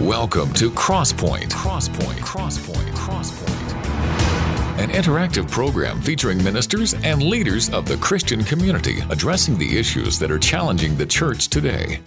Welcome 0.00 0.52
to 0.54 0.70
Crosspoint. 0.70 1.48
Crosspoint. 1.52 2.18
Crosspoint. 2.18 2.90
Crosspoint. 2.90 4.78
An 4.78 4.90
interactive 4.90 5.50
program 5.50 6.02
featuring 6.02 6.44
ministers 6.44 6.92
and 6.92 7.22
leaders 7.22 7.70
of 7.70 7.86
the 7.86 7.96
Christian 7.96 8.44
community 8.44 8.98
addressing 9.08 9.56
the 9.56 9.78
issues 9.78 10.18
that 10.18 10.30
are 10.30 10.38
challenging 10.38 10.98
the 10.98 11.06
church 11.06 11.48
today. 11.48 12.02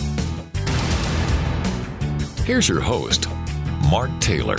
Here's 2.46 2.70
your 2.70 2.80
host, 2.80 3.28
Mark 3.90 4.12
Taylor. 4.20 4.58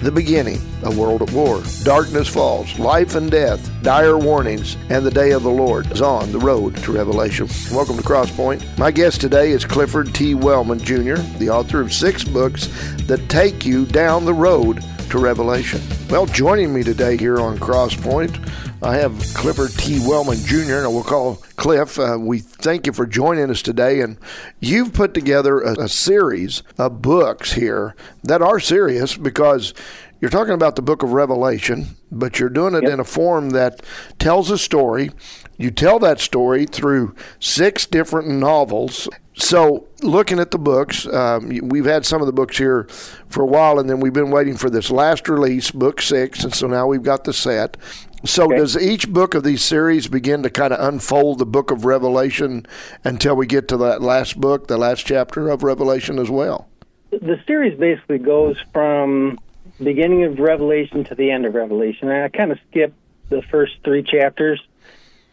The 0.00 0.10
beginning, 0.10 0.62
a 0.82 0.90
world 0.90 1.20
at 1.20 1.30
war. 1.32 1.62
Darkness 1.82 2.26
falls, 2.26 2.78
life 2.78 3.16
and 3.16 3.30
death, 3.30 3.70
dire 3.82 4.16
warnings, 4.16 4.78
and 4.88 5.04
the 5.04 5.10
day 5.10 5.32
of 5.32 5.42
the 5.42 5.50
Lord 5.50 5.92
is 5.92 6.00
on 6.00 6.32
the 6.32 6.38
road 6.38 6.74
to 6.84 6.92
Revelation. 6.92 7.48
Welcome 7.70 7.98
to 7.98 8.02
Crosspoint. 8.02 8.78
My 8.78 8.90
guest 8.90 9.20
today 9.20 9.50
is 9.50 9.66
Clifford 9.66 10.14
T. 10.14 10.34
Wellman 10.34 10.78
Jr., 10.78 11.16
the 11.36 11.50
author 11.50 11.82
of 11.82 11.92
six 11.92 12.24
books 12.24 12.68
that 13.08 13.28
take 13.28 13.66
you 13.66 13.84
down 13.84 14.24
the 14.24 14.32
road 14.32 14.82
to 15.10 15.18
Revelation. 15.18 15.80
Well, 16.08 16.26
joining 16.26 16.72
me 16.72 16.82
today 16.82 17.16
here 17.16 17.40
on 17.40 17.58
Crosspoint, 17.58 18.48
I 18.82 18.96
have 18.96 19.12
Clifford 19.34 19.72
T. 19.72 19.98
Wellman 20.06 20.38
Jr., 20.38 20.84
and 20.84 20.94
we'll 20.94 21.02
call 21.02 21.36
Cliff. 21.56 21.98
Uh, 21.98 22.16
we 22.18 22.38
thank 22.38 22.86
you 22.86 22.92
for 22.92 23.06
joining 23.06 23.50
us 23.50 23.60
today. 23.62 24.00
And 24.00 24.18
you've 24.60 24.92
put 24.92 25.12
together 25.12 25.60
a, 25.60 25.82
a 25.84 25.88
series 25.88 26.62
of 26.78 27.02
books 27.02 27.52
here 27.52 27.94
that 28.22 28.40
are 28.40 28.60
serious 28.60 29.16
because 29.16 29.74
you're 30.20 30.30
talking 30.30 30.54
about 30.54 30.76
the 30.76 30.82
book 30.82 31.02
of 31.02 31.12
Revelation, 31.12 31.96
but 32.12 32.38
you're 32.38 32.48
doing 32.48 32.74
it 32.74 32.84
Yep. 32.84 32.92
in 32.92 33.00
a 33.00 33.04
form 33.04 33.50
that 33.50 33.82
tells 34.18 34.50
a 34.50 34.58
story. 34.58 35.10
You 35.58 35.70
tell 35.70 35.98
that 35.98 36.20
story 36.20 36.66
through 36.66 37.14
six 37.38 37.84
different 37.86 38.28
novels. 38.28 39.08
So, 39.40 39.86
looking 40.02 40.38
at 40.38 40.50
the 40.50 40.58
books, 40.58 41.06
um, 41.06 41.48
we've 41.62 41.86
had 41.86 42.04
some 42.04 42.20
of 42.20 42.26
the 42.26 42.32
books 42.32 42.58
here 42.58 42.84
for 43.30 43.42
a 43.42 43.46
while, 43.46 43.78
and 43.78 43.88
then 43.88 43.98
we've 43.98 44.12
been 44.12 44.30
waiting 44.30 44.54
for 44.56 44.68
this 44.68 44.90
last 44.90 45.30
release, 45.30 45.70
book 45.70 46.02
six, 46.02 46.44
and 46.44 46.54
so 46.54 46.66
now 46.66 46.86
we've 46.86 47.02
got 47.02 47.24
the 47.24 47.32
set. 47.32 47.78
So, 48.24 48.44
Okay. 48.44 48.58
does 48.58 48.76
each 48.76 49.08
book 49.08 49.34
of 49.34 49.42
these 49.42 49.62
series 49.62 50.08
begin 50.08 50.42
to 50.42 50.50
kind 50.50 50.74
of 50.74 50.86
unfold 50.86 51.38
the 51.38 51.46
book 51.46 51.70
of 51.70 51.86
Revelation 51.86 52.66
until 53.02 53.34
we 53.34 53.46
get 53.46 53.66
to 53.68 53.78
that 53.78 54.02
last 54.02 54.38
book, 54.38 54.66
the 54.66 54.76
last 54.76 55.06
chapter 55.06 55.48
of 55.48 55.62
Revelation 55.62 56.18
as 56.18 56.28
well? 56.30 56.66
the 57.10 57.40
series 57.44 57.76
basically 57.76 58.18
goes 58.18 58.56
from 58.72 59.36
beginning 59.82 60.22
of 60.24 60.38
Revelation 60.38 61.02
to 61.04 61.14
the 61.16 61.30
end 61.32 61.44
of 61.44 61.54
Revelation. 61.54 62.08
And 62.08 62.22
I 62.22 62.28
kind 62.28 62.52
of 62.52 62.58
skip 62.70 62.92
the 63.30 63.42
first 63.50 63.72
three 63.82 64.04
chapters, 64.04 64.60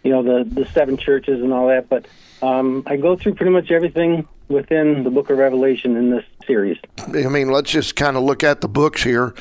you 0.08 0.13
know, 0.13 0.23
the 0.23 0.50
the 0.50 0.66
seven 0.67 0.95
churches 0.95 1.41
and 1.41 1.52
all 1.52 1.67
that, 1.67 1.89
but 1.89 2.08
um, 2.41 2.83
I 2.86 2.95
go 2.95 3.17
through 3.17 3.36
pretty 3.36 3.52
much 3.52 3.72
everything 3.72 4.25
within 4.47 5.03
the 5.03 5.09
book 5.09 5.30
of 5.30 5.38
Revelation 5.38 5.97
in 5.97 6.11
this 6.11 6.23
series. 6.45 6.77
I 6.97 7.27
mean, 7.27 7.49
let's 7.49 7.69
just 7.69 7.97
kind 7.97 8.16
of 8.16 8.23
look 8.23 8.41
at 8.41 8.61
the 8.61 8.69
books 8.69 9.03
here. 9.03 9.36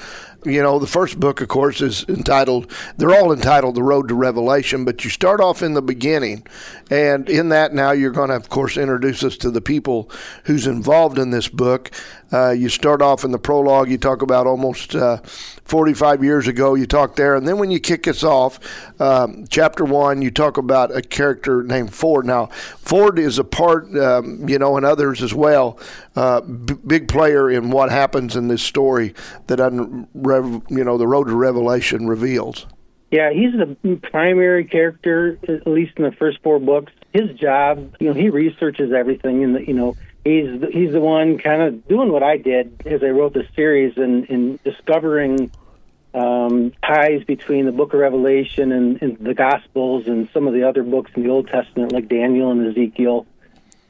You 0.45 0.63
know, 0.63 0.81
the 0.81 0.89
first 0.89 1.21
book, 1.21 1.41
of 1.41 1.47
course, 1.47 1.81
is 1.81 2.05
entitled, 2.09 2.73
they're 2.97 3.15
all 3.15 3.33
entitled 3.33 3.77
The 3.77 3.83
Road 3.85 4.09
to 4.09 4.15
Revelation, 4.15 4.85
but 4.85 5.05
you 5.05 5.11
start 5.11 5.41
off 5.41 5.63
in 5.63 5.75
the 5.75 5.83
beginning. 5.83 6.45
And 6.91 7.29
in 7.29 7.51
that, 7.51 7.73
now 7.73 7.93
you're 7.93 8.11
going 8.11 8.31
to, 8.31 8.37
of 8.37 8.49
course, 8.49 8.77
introduce 8.77 9.23
us 9.23 9.37
to 9.39 9.51
the 9.51 9.61
people 9.61 10.11
who's 10.45 10.67
involved 10.67 11.19
in 11.19 11.31
this 11.31 11.49
book. 11.49 11.93
Uh, 12.33 12.51
you 12.51 12.69
start 12.69 13.03
off 13.03 13.25
in 13.25 13.31
the 13.31 13.39
prologue, 13.39 13.89
you 13.89 13.99
talk 13.99 14.23
about 14.23 14.47
almost 14.49 14.97
uh, 14.97 15.21
45 15.67 16.23
years 16.23 16.49
ago, 16.49 16.75
you 16.75 16.87
talk 16.87 17.17
there. 17.17 17.35
And 17.35 17.47
then 17.47 17.59
when 17.59 17.71
you 17.71 17.81
kick 17.81 18.07
us 18.07 18.23
off, 18.23 18.59
um, 19.01 19.47
chapter 19.49 19.85
one, 19.85 20.23
you 20.23 20.31
talk 20.31 20.57
about 20.57 20.97
a 20.97 21.03
character 21.03 21.63
named 21.63 21.93
Ford. 21.93 22.25
Now, 22.25 22.47
Ford 22.79 23.19
is 23.19 23.39
a 23.39 23.45
part, 23.45 23.95
um, 23.97 24.49
you 24.49 24.59
know, 24.59 24.77
and 24.77 24.87
others 24.87 25.23
as 25.23 25.35
well, 25.35 25.79
uh, 26.15 26.41
b- 26.41 26.75
big 26.87 27.09
player 27.09 27.51
in 27.51 27.71
what 27.71 27.91
happens 27.91 28.37
in 28.37 28.49
this 28.49 28.63
story 28.63 29.15
that, 29.49 29.61
un- 29.61 30.07
rev- 30.15 30.63
you 30.69 30.85
know, 30.85 30.97
the 30.97 31.07
road 31.07 31.27
to 31.27 31.35
Revelation 31.35 32.07
reveals. 32.07 32.67
Yeah, 33.11 33.33
he's 33.33 33.53
the 33.53 33.97
primary 34.11 34.65
character, 34.65 35.39
at 35.49 35.67
least 35.67 35.93
in 35.97 36.05
the 36.05 36.13
first 36.13 36.39
four 36.43 36.59
books. 36.59 36.93
His 37.13 37.31
job, 37.39 37.95
you 38.01 38.09
know, 38.09 38.15
he 38.15 38.31
researches 38.31 38.93
everything, 38.93 39.45
and 39.45 39.67
you 39.67 39.75
know, 39.75 39.97
he's 40.27 40.61
the, 40.61 40.69
he's 40.73 40.93
the 40.93 41.01
one 41.01 41.39
kind 41.39 41.63
of 41.63 41.87
doing 41.87 42.11
what 42.11 42.23
I 42.23 42.37
did 42.37 42.83
as 42.85 43.03
I 43.03 43.11
wrote 43.11 43.33
the 43.33 43.47
series 43.55 43.97
and, 43.97 44.29
and 44.29 44.63
discovering 44.65 45.51
um, 46.17 46.73
ties 46.83 47.23
between 47.25 47.67
the 47.67 47.73
Book 47.73 47.93
of 47.93 48.01
Revelation 48.01 48.73
and, 48.73 49.01
and 49.03 49.19
the 49.19 49.35
Gospels 49.35 50.07
and 50.07 50.29
some 50.33 50.49
of 50.49 50.55
the 50.55 50.67
other 50.67 50.83
books 50.83 51.11
in 51.15 51.23
the 51.23 51.29
Old 51.29 51.49
Testament, 51.49 51.93
like 51.93 52.09
Daniel 52.09 52.51
and 52.51 52.67
Ezekiel. 52.67 53.27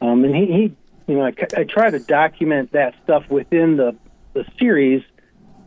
Um, 0.00 0.24
and 0.24 0.34
he, 0.34 0.46
he, 0.46 0.76
you 1.06 1.18
know, 1.18 1.24
I, 1.24 1.32
I 1.56 1.64
try 1.64 1.88
to 1.88 2.00
document 2.00 2.72
that 2.72 2.94
stuff 3.04 3.30
within 3.30 3.76
the 3.76 3.96
the 4.34 4.44
series, 4.58 5.02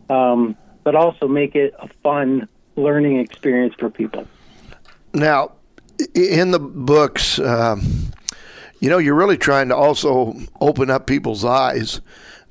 um, 0.09 0.55
but 0.83 0.95
also 0.95 1.27
make 1.27 1.55
it 1.55 1.73
a 1.79 1.87
fun 2.03 2.47
learning 2.75 3.19
experience 3.19 3.73
for 3.79 3.89
people. 3.89 4.27
Now, 5.13 5.53
in 6.13 6.51
the 6.51 6.59
books, 6.59 7.39
um, 7.39 8.11
you 8.79 8.89
know, 8.89 8.99
you're 8.99 9.15
really 9.15 9.37
trying 9.37 9.69
to 9.69 9.75
also 9.75 10.35
open 10.61 10.91
up 10.91 11.07
people's 11.07 11.43
eyes 11.43 12.01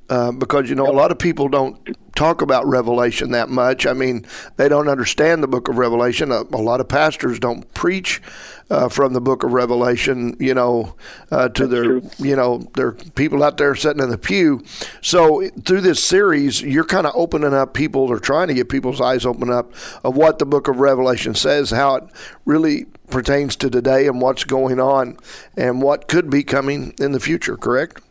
uh, 0.09 0.31
because, 0.31 0.69
you 0.69 0.75
know, 0.75 0.87
a 0.87 0.93
lot 0.93 1.11
of 1.11 1.19
people 1.19 1.47
don't 1.47 1.77
talk 2.15 2.41
about 2.41 2.65
Revelation 2.65 3.31
that 3.31 3.49
much. 3.49 3.85
I 3.85 3.93
mean, 3.93 4.25
they 4.57 4.67
don't 4.67 4.89
understand 4.89 5.41
the 5.41 5.47
book 5.47 5.67
of 5.67 5.77
Revelation. 5.77 6.31
A, 6.31 6.41
a 6.41 6.61
lot 6.61 6.81
of 6.81 6.87
pastors 6.87 7.39
don't 7.39 7.71
preach 7.73 8.21
uh, 8.69 8.89
from 8.89 9.13
the 9.13 9.21
book 9.21 9.43
of 9.43 9.53
Revelation, 9.53 10.35
you 10.39 10.53
know, 10.53 10.95
uh, 11.31 11.49
to 11.49 11.67
their, 11.67 11.83
true. 11.83 12.09
you 12.19 12.35
know, 12.35 12.67
their 12.75 12.91
people 12.91 13.43
out 13.43 13.57
there 13.57 13.73
sitting 13.75 14.03
in 14.03 14.09
the 14.09 14.17
pew. 14.17 14.63
So 15.01 15.49
through 15.65 15.81
this 15.81 16.03
series, 16.03 16.61
you're 16.61 16.83
kind 16.83 17.07
of 17.07 17.13
opening 17.15 17.53
up 17.53 17.73
people 17.73 18.11
or 18.11 18.19
trying 18.19 18.47
to 18.49 18.53
get 18.53 18.69
people's 18.69 19.01
eyes 19.01 19.25
open 19.25 19.49
up 19.49 19.73
of 20.03 20.15
what 20.17 20.39
the 20.39 20.45
book 20.45 20.67
of 20.67 20.79
Revelation 20.79 21.35
says, 21.35 21.71
how 21.71 21.95
it 21.95 22.03
really 22.45 22.85
pertains 23.09 23.55
to 23.57 23.69
today 23.69 24.07
and 24.07 24.21
what's 24.21 24.43
going 24.43 24.79
on 24.79 25.17
and 25.57 25.81
what 25.81 26.07
could 26.07 26.29
be 26.29 26.43
coming 26.43 26.93
in 26.99 27.11
the 27.11 27.19
future, 27.19 27.57
correct? 27.57 28.01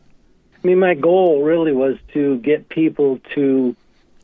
I 0.62 0.66
mean, 0.66 0.78
my 0.78 0.94
goal 0.94 1.42
really 1.42 1.72
was 1.72 1.96
to 2.14 2.38
get 2.38 2.68
people 2.68 3.20
to 3.34 3.76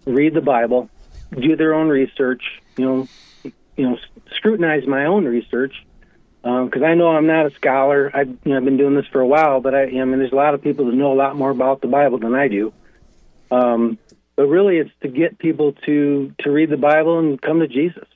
read 0.05 0.35
the 0.35 0.41
Bible, 0.41 0.91
do 1.31 1.57
their 1.57 1.75
own 1.75 1.89
research, 1.89 2.43
you 2.77 2.85
know, 2.85 3.09
you 3.77 3.89
know, 3.89 3.99
scrutinize 4.37 4.87
my 4.87 5.07
own 5.07 5.25
research, 5.25 5.75
because 6.43 6.83
I 6.83 6.95
know 6.95 7.09
I'm 7.09 7.27
not 7.27 7.47
a 7.47 7.51
scholar. 7.55 8.11
I've 8.13 8.29
you 8.29 8.39
know, 8.47 8.57
I've 8.57 8.65
been 8.65 8.77
doing 8.77 8.95
this 8.95 9.07
for 9.07 9.21
a 9.21 9.27
while, 9.27 9.61
but 9.61 9.75
I, 9.75 9.85
I 9.85 10.05
mean, 10.05 10.19
there's 10.19 10.33
a 10.33 10.37
lot 10.37 10.55
of 10.55 10.63
people 10.63 10.87
that 10.87 10.95
know 10.95 11.13
a 11.13 11.15
lot 11.15 11.37
more 11.37 11.51
about 11.51 11.81
the 11.81 11.89
Bible 11.89 12.19
than 12.19 12.35
I 12.35 12.49
do. 12.49 12.73
Um, 13.51 13.99
but 14.37 14.47
really, 14.47 14.79
it's 14.79 14.91
to 15.03 15.09
get 15.09 15.39
people 15.39 15.73
to 15.87 16.35
to 16.41 16.51
read 16.51 16.69
the 16.69 16.77
Bible 16.77 17.19
and 17.19 17.41
come 17.41 17.61
to 17.61 17.69
Jesus. 17.69 18.07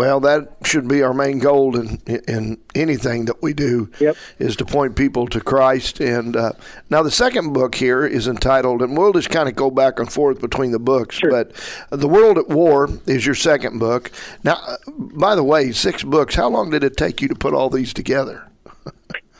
Well, 0.00 0.20
that 0.20 0.48
should 0.64 0.88
be 0.88 1.02
our 1.02 1.12
main 1.12 1.40
goal 1.40 1.78
in 1.78 1.98
in 2.26 2.56
anything 2.74 3.26
that 3.26 3.42
we 3.42 3.52
do. 3.52 3.90
Yep. 4.00 4.16
Is 4.38 4.56
to 4.56 4.64
point 4.64 4.96
people 4.96 5.26
to 5.26 5.42
Christ. 5.42 6.00
And 6.00 6.36
uh, 6.36 6.52
now 6.88 7.02
the 7.02 7.10
second 7.10 7.52
book 7.52 7.74
here 7.74 8.06
is 8.06 8.26
entitled, 8.26 8.80
and 8.80 8.96
we'll 8.96 9.12
just 9.12 9.28
kind 9.28 9.46
of 9.46 9.56
go 9.56 9.70
back 9.70 9.98
and 9.98 10.10
forth 10.10 10.40
between 10.40 10.70
the 10.70 10.78
books. 10.78 11.16
Sure. 11.16 11.30
But 11.30 11.52
the 11.90 12.08
World 12.08 12.38
at 12.38 12.48
War 12.48 12.88
is 13.04 13.26
your 13.26 13.34
second 13.34 13.78
book. 13.78 14.10
Now, 14.42 14.54
uh, 14.66 14.78
by 14.88 15.34
the 15.34 15.44
way, 15.44 15.70
six 15.70 16.02
books. 16.02 16.34
How 16.34 16.48
long 16.48 16.70
did 16.70 16.82
it 16.82 16.96
take 16.96 17.20
you 17.20 17.28
to 17.28 17.34
put 17.34 17.52
all 17.52 17.68
these 17.68 17.92
together? 17.92 18.48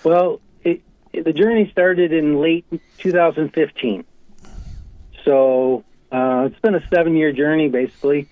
Well, 0.05 0.43
it, 0.63 0.83
it- 1.15 1.25
the 1.25 1.33
journey 1.33 1.71
started 1.73 2.13
in 2.13 2.39
late 2.39 2.67
2015. 2.99 4.05
So 5.25 5.85
uh, 6.13 6.49
it's 6.51 6.61
been 6.61 6.75
a 6.75 6.87
seven 6.89 7.17
year 7.17 7.33
journey, 7.33 7.69
basically. 7.71 8.29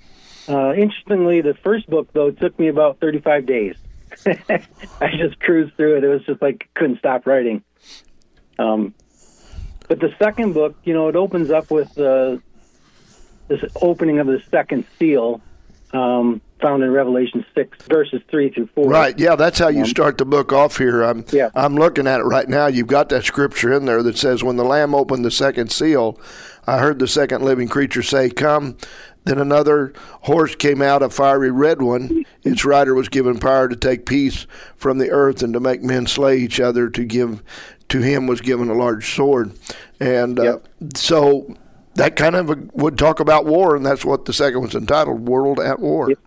Uh, 0.49 0.73
interestingly, 0.75 1.43
the 1.43 1.55
first 1.55 1.89
book, 1.89 2.09
though, 2.13 2.31
took 2.31 2.59
me 2.59 2.69
about 2.69 3.01
35 3.01 3.47
days. 3.47 3.77
I 4.27 5.11
just 5.17 5.39
cruised 5.41 5.77
through 5.77 5.99
it. 5.99 6.05
It 6.05 6.09
was 6.09 6.25
just 6.25 6.41
like 6.41 6.69
couldn't 6.75 6.99
stop 6.99 7.27
writing. 7.27 7.63
Um, 8.59 8.95
but 9.89 10.01
the 10.01 10.15
second 10.19 10.55
book, 10.55 10.77
you 10.85 10.95
know, 10.95 11.09
it 11.09 11.17
opens 11.17 11.51
up 11.51 11.71
with 11.71 11.99
uh, 11.99 12.39
this 13.49 13.63
opening 13.81 14.19
of 14.19 14.27
the 14.27 14.43
second 14.51 14.85
seal, 14.99 15.41
um, 15.93 16.41
found 16.61 16.83
in 16.83 16.91
Revelation 16.91 17.45
6, 17.55 17.87
verses 17.89 18.21
3 18.31 18.51
through 18.51 18.69
4. 18.75 18.89
Right. 18.89 19.19
Yeah, 19.19 19.37
that's 19.37 19.59
how 19.59 19.69
you 19.69 19.85
start 19.85 20.19
the 20.19 20.25
book 20.25 20.53
off 20.53 20.79
here. 20.79 21.03
I'm 21.03 21.25
Yeah. 21.31 21.51
I'm 21.55 21.75
looking 21.77 22.07
at 22.07 22.21
it 22.21 22.25
right 22.25 22.49
now. 22.49 22.67
You've 22.67 22.87
got 22.87 23.09
that 23.11 23.25
scripture 23.25 23.73
in 23.73 23.85
there 23.87 24.03
that 24.03 24.19
says, 24.19 24.43
"When 24.43 24.57
the 24.57 24.65
Lamb 24.65 24.95
opened 24.95 25.25
the 25.25 25.31
second 25.31 25.71
seal, 25.71 26.19
I 26.67 26.79
heard 26.79 26.99
the 26.99 27.09
second 27.09 27.43
living 27.43 27.69
creature 27.69 28.03
say, 28.03 28.31
"Come." 28.31 28.77
Then 29.25 29.39
another 29.39 29.93
horse 30.23 30.55
came 30.55 30.81
out, 30.81 31.03
a 31.03 31.11
fiery 31.11 31.51
red 31.51 31.83
one. 31.83 32.25
Its 32.45 32.65
rider 32.65 32.95
was 32.95 33.09
given 33.11 33.39
power 33.39 33.69
to 33.69 33.77
take 33.77 34.07
peace 34.07 34.47
from 34.77 34.99
the 34.99 35.11
earth 35.11 35.43
and 35.43 35.53
to 35.53 35.61
make 35.61 35.83
men 35.83 36.07
slay 36.07 36.39
each 36.39 36.61
other. 36.61 36.89
To 36.89 37.05
give 37.05 37.43
to 37.91 38.01
him 38.01 38.27
was 38.27 38.41
given 38.41 38.71
a 38.71 38.75
large 38.75 39.15
sword, 39.15 39.53
and 40.01 40.39
uh, 40.41 40.59
so 40.95 41.47
that 41.95 42.17
kind 42.17 42.37
of 42.37 42.73
would 42.75 42.97
talk 42.97 43.21
about 43.21 43.45
war, 43.45 43.75
and 43.77 43.85
that's 43.85 44.05
what 44.05 44.25
the 44.25 44.33
second 44.33 44.61
one's 44.61 44.75
entitled, 44.75 45.29
"World 45.29 45.59
at 45.61 45.79
War." 45.81 46.09
Yep. 46.11 46.19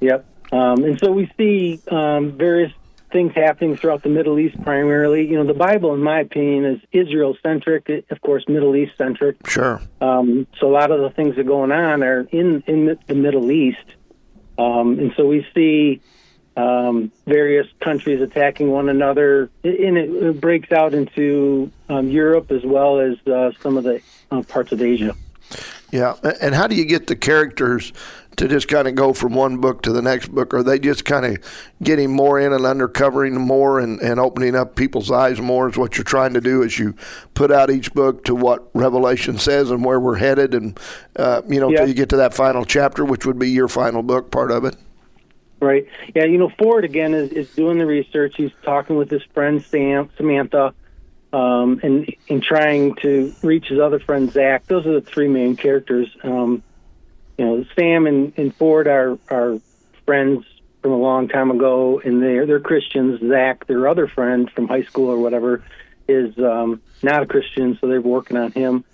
Yep. 0.00 0.24
Um, 0.52 0.84
and 0.84 0.98
so 0.98 1.10
we 1.10 1.30
see 1.36 1.80
um, 1.90 2.32
various 2.32 2.72
things 3.10 3.32
happening 3.34 3.76
throughout 3.76 4.02
the 4.02 4.08
Middle 4.08 4.38
East 4.38 4.60
primarily. 4.62 5.26
You 5.26 5.36
know, 5.36 5.44
the 5.44 5.54
Bible, 5.54 5.94
in 5.94 6.02
my 6.02 6.20
opinion, 6.20 6.64
is 6.64 6.80
Israel 6.92 7.36
centric, 7.42 7.88
of 8.10 8.20
course, 8.20 8.44
Middle 8.48 8.76
East 8.76 8.92
centric. 8.98 9.36
Sure. 9.48 9.80
Um, 10.00 10.46
so 10.58 10.68
a 10.68 10.72
lot 10.72 10.90
of 10.90 11.00
the 11.00 11.10
things 11.10 11.36
that 11.36 11.42
are 11.42 11.44
going 11.44 11.72
on 11.72 12.02
are 12.02 12.20
in 12.30 12.62
in 12.66 12.98
the 13.06 13.14
Middle 13.14 13.50
East, 13.50 13.84
um, 14.58 14.98
and 14.98 15.12
so 15.16 15.26
we 15.26 15.46
see 15.54 16.00
um, 16.56 17.12
various 17.26 17.66
countries 17.80 18.20
attacking 18.20 18.70
one 18.70 18.88
another, 18.88 19.50
and 19.62 19.98
it, 19.98 20.10
it 20.10 20.40
breaks 20.40 20.72
out 20.72 20.94
into 20.94 21.70
um, 21.88 22.08
Europe 22.08 22.50
as 22.50 22.64
well 22.64 22.98
as 22.98 23.16
uh, 23.26 23.52
some 23.60 23.76
of 23.76 23.84
the 23.84 24.00
uh, 24.30 24.42
parts 24.42 24.72
of 24.72 24.82
Asia. 24.82 25.14
Yeah, 25.92 26.16
and 26.40 26.54
how 26.54 26.66
do 26.66 26.74
you 26.74 26.84
get 26.84 27.06
the 27.06 27.14
characters 27.14 27.92
to 28.36 28.48
just 28.48 28.68
kind 28.68 28.86
of 28.86 28.94
go 28.94 29.12
from 29.12 29.34
one 29.34 29.58
book 29.58 29.82
to 29.82 29.92
the 29.92 30.02
next 30.02 30.28
book? 30.28 30.52
Are 30.54 30.62
they 30.62 30.78
just 30.78 31.04
kind 31.04 31.24
of 31.24 31.38
getting 31.82 32.10
more 32.14 32.38
in 32.38 32.52
and 32.52 32.64
undercovering 32.64 33.32
more 33.32 33.80
and, 33.80 34.00
and 34.00 34.20
opening 34.20 34.54
up 34.54 34.76
people's 34.76 35.10
eyes 35.10 35.40
more? 35.40 35.68
Is 35.68 35.76
what 35.76 35.96
you're 35.96 36.04
trying 36.04 36.34
to 36.34 36.40
do 36.40 36.62
as 36.62 36.78
you 36.78 36.94
put 37.34 37.50
out 37.50 37.70
each 37.70 37.92
book 37.94 38.24
to 38.24 38.34
what 38.34 38.68
Revelation 38.74 39.38
says 39.38 39.70
and 39.70 39.84
where 39.84 39.98
we're 39.98 40.16
headed, 40.16 40.54
and 40.54 40.78
uh, 41.16 41.42
you 41.48 41.60
know, 41.60 41.68
until 41.68 41.88
you 41.88 41.94
get 41.94 42.10
to 42.10 42.16
that 42.18 42.34
final 42.34 42.64
chapter, 42.64 43.04
which 43.04 43.26
would 43.26 43.38
be 43.38 43.50
your 43.50 43.68
final 43.68 44.02
book, 44.02 44.30
part 44.30 44.50
of 44.50 44.64
it. 44.64 44.76
Right. 45.60 45.86
Yeah. 46.14 46.24
You 46.24 46.36
know, 46.36 46.50
Ford 46.58 46.84
again 46.84 47.14
is, 47.14 47.30
is 47.30 47.54
doing 47.54 47.78
the 47.78 47.86
research. 47.86 48.34
He's 48.36 48.52
talking 48.62 48.96
with 48.96 49.10
his 49.10 49.22
friend 49.32 49.64
Sam 49.64 50.10
Samantha 50.16 50.74
um, 51.32 51.80
and 51.82 52.14
in 52.28 52.40
trying 52.40 52.94
to 52.96 53.34
reach 53.42 53.66
his 53.68 53.78
other 53.78 53.98
friend 53.98 54.30
Zach. 54.30 54.66
Those 54.66 54.86
are 54.86 54.92
the 54.92 55.00
three 55.00 55.28
main 55.28 55.56
characters. 55.56 56.14
Um, 56.22 56.62
you 57.38 57.44
know, 57.44 57.64
Sam 57.76 58.06
and, 58.06 58.32
and 58.36 58.54
Ford 58.54 58.86
are 58.86 59.18
are 59.28 59.58
friends 60.04 60.44
from 60.82 60.92
a 60.92 60.98
long 60.98 61.28
time 61.28 61.50
ago, 61.50 62.00
and 62.04 62.22
they're 62.22 62.46
they're 62.46 62.60
Christians. 62.60 63.20
Zach, 63.20 63.66
their 63.66 63.88
other 63.88 64.08
friend 64.08 64.50
from 64.50 64.68
high 64.68 64.84
school 64.84 65.10
or 65.10 65.18
whatever, 65.18 65.64
is 66.08 66.38
um, 66.38 66.80
not 67.02 67.22
a 67.22 67.26
Christian, 67.26 67.76
so 67.80 67.88
they're 67.88 68.00
working 68.00 68.36
on 68.36 68.52
him. 68.52 68.84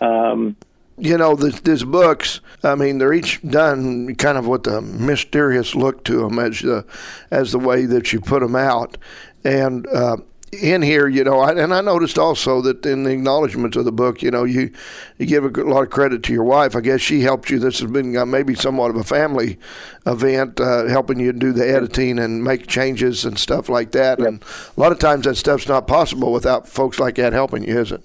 Um, 0.00 0.56
you 0.96 1.18
know, 1.18 1.34
this, 1.34 1.60
these 1.60 1.82
books, 1.82 2.40
I 2.62 2.74
mean, 2.76 2.98
they're 2.98 3.12
each 3.12 3.42
done 3.42 4.14
kind 4.14 4.38
of 4.38 4.46
with 4.46 4.66
a 4.66 4.80
mysterious 4.80 5.74
look 5.74 6.04
to 6.04 6.20
them 6.20 6.38
as 6.38 6.60
the, 6.60 6.86
as 7.30 7.52
the 7.52 7.58
way 7.58 7.86
that 7.86 8.12
you 8.12 8.20
put 8.20 8.40
them 8.40 8.54
out. 8.54 8.96
And 9.44 9.86
uh, 9.88 10.18
in 10.60 10.82
here, 10.82 11.08
you 11.08 11.24
know, 11.24 11.40
I, 11.40 11.52
and 11.52 11.72
I 11.72 11.80
noticed 11.80 12.18
also 12.18 12.60
that 12.62 12.84
in 12.86 13.04
the 13.04 13.10
acknowledgments 13.10 13.76
of 13.76 13.84
the 13.84 13.92
book, 13.92 14.22
you 14.22 14.30
know, 14.30 14.44
you 14.44 14.72
you 15.18 15.26
give 15.26 15.44
a 15.44 15.48
lot 15.62 15.82
of 15.82 15.90
credit 15.90 16.22
to 16.24 16.32
your 16.32 16.44
wife. 16.44 16.74
I 16.76 16.80
guess 16.80 17.00
she 17.00 17.20
helped 17.20 17.50
you. 17.50 17.58
This 17.58 17.80
has 17.80 17.90
been 17.90 18.16
uh, 18.16 18.26
maybe 18.26 18.54
somewhat 18.54 18.90
of 18.90 18.96
a 18.96 19.04
family 19.04 19.58
event, 20.06 20.60
uh, 20.60 20.86
helping 20.86 21.20
you 21.20 21.32
do 21.32 21.52
the 21.52 21.68
editing 21.68 22.18
and 22.18 22.42
make 22.42 22.66
changes 22.66 23.24
and 23.24 23.38
stuff 23.38 23.68
like 23.68 23.92
that. 23.92 24.18
Yep. 24.18 24.28
And 24.28 24.44
a 24.76 24.80
lot 24.80 24.92
of 24.92 24.98
times 24.98 25.24
that 25.24 25.36
stuff's 25.36 25.68
not 25.68 25.86
possible 25.86 26.32
without 26.32 26.68
folks 26.68 26.98
like 26.98 27.16
that 27.16 27.32
helping 27.32 27.64
you, 27.64 27.78
is 27.78 27.92
it? 27.92 28.02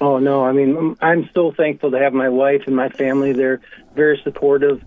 Oh 0.00 0.18
no, 0.18 0.44
I 0.44 0.52
mean, 0.52 0.96
I'm 1.00 1.28
so 1.34 1.52
thankful 1.52 1.90
to 1.90 1.98
have 1.98 2.14
my 2.14 2.28
wife 2.28 2.62
and 2.66 2.74
my 2.74 2.88
family. 2.88 3.32
They're 3.32 3.60
very 3.94 4.20
supportive. 4.24 4.82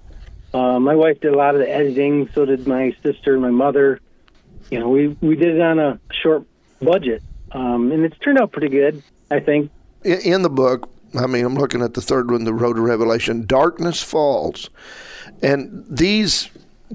Uh, 0.53 0.80
my 0.80 0.95
wife 0.95 1.19
did 1.19 1.33
a 1.33 1.38
lot 1.38 1.56
of 1.56 1.62
the 1.62 1.69
editing. 1.69 2.30
So 2.33 2.45
did 2.45 2.68
my 2.68 2.95
sister, 3.03 3.33
and 3.33 3.41
my 3.41 3.51
mother. 3.51 4.00
You 4.71 4.80
know, 4.80 4.89
we 4.89 5.09
we 5.21 5.35
did 5.35 5.56
it 5.56 5.62
on 5.62 5.77
a 5.77 6.00
short 6.21 6.45
budget, 6.83 7.24
um, 7.51 7.91
and 7.91 8.03
it's 8.06 8.18
turned 8.19 8.39
out 8.39 8.51
pretty 8.51 8.69
good. 8.69 9.01
I 9.31 9.39
think. 9.39 9.71
In, 10.03 10.41
the 10.41 10.50
book, 10.50 10.89
I 11.15 11.27
mean, 11.27 11.45
I'm 11.45 11.56
looking 11.56 11.81
at 11.81 11.94
the 11.94 12.01
third 12.01 12.30
one, 12.30 12.44
the 12.44 12.53
Road 12.53 12.75
to 12.75 12.81
Revelation. 12.81 13.45
Darkness 13.45 14.03
falls, 14.03 14.69
and 15.41 15.85
these 15.89 16.50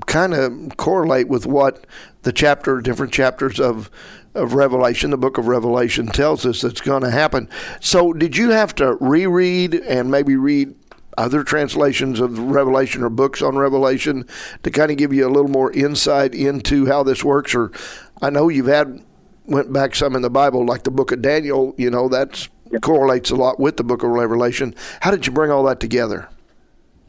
kind 0.07 0.35
of 0.35 0.77
correlate 0.77 1.29
with 1.29 1.47
what 1.47 1.85
the 2.23 2.33
chapter, 2.33 2.81
different 2.81 3.13
chapters 3.13 3.59
of 3.59 3.91
of 4.35 4.55
Revelation, 4.55 5.11
the 5.11 5.17
book 5.17 5.39
of 5.39 5.49
Revelation 5.49 6.07
tells 6.07 6.47
us 6.47 6.61
that's 6.61 6.81
going 6.81 7.03
to 7.03 7.11
happen. 7.11 7.49
So, 7.81 8.13
did 8.13 8.37
you 8.37 8.51
have 8.51 8.75
to 8.77 8.97
reread 9.01 9.75
and 9.75 10.11
maybe 10.11 10.37
read 10.37 10.75
other 11.17 11.43
translations 11.43 12.21
of 12.21 12.39
Revelation 12.39 13.03
or 13.03 13.09
books 13.09 13.43
on 13.43 13.57
Revelation 13.57 14.25
to 14.63 14.71
kind 14.71 14.91
of 14.91 14.97
give 14.97 15.13
you 15.13 15.27
a 15.27 15.33
little 15.33 15.51
more 15.51 15.73
insight 15.73 16.35
into 16.35 16.87
how 16.87 17.03
this 17.03 17.25
works? 17.25 17.55
Or 17.55 17.73
I 18.23 18.31
know 18.31 18.49
you've 18.49 18.67
had 18.67 19.03
went 19.49 19.73
back 19.73 19.95
some 19.95 20.15
in 20.15 20.23
the 20.23 20.31
Bible, 20.31 20.65
like 20.65 20.85
the 20.85 20.91
book 20.91 21.11
of 21.11 21.23
Daniel, 21.23 21.75
you 21.77 21.91
know, 21.91 22.09
that 22.09 22.49
correlates 22.83 23.31
a 23.31 23.37
lot 23.37 23.59
with 23.59 23.77
the 23.77 23.85
book 23.85 24.03
of 24.03 24.11
Revelation. 24.11 24.75
How 25.01 25.11
did 25.11 25.27
you 25.27 25.33
bring 25.33 25.51
all 25.51 25.65
that 25.65 25.81
together? 25.81 26.29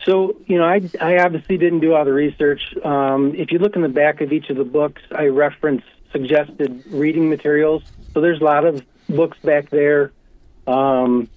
So, 0.06 0.38
you 0.48 0.58
know, 0.58 0.64
I, 0.64 0.82
I 1.02 1.20
obviously 1.20 1.58
didn't 1.58 1.82
do 1.82 1.94
all 1.94 2.06
the 2.06 2.14
research. 2.14 2.76
Um, 2.84 3.36
if 3.36 3.52
you 3.52 3.60
look 3.60 3.76
in 3.76 3.82
the 3.82 3.90
back 3.90 4.22
of 4.22 4.32
each 4.32 4.50
of 4.50 4.56
the 4.58 4.64
books, 4.64 5.02
I 5.12 5.26
reference 5.26 5.84
suggested 6.12 6.84
reading 6.88 7.30
materials. 7.30 7.84
So 8.14 8.22
there's 8.22 8.42
a 8.42 8.44
lot 8.44 8.66
of 8.66 8.84
books 9.08 9.38
back 9.40 9.70
there 9.70 10.12
um, 10.66 11.30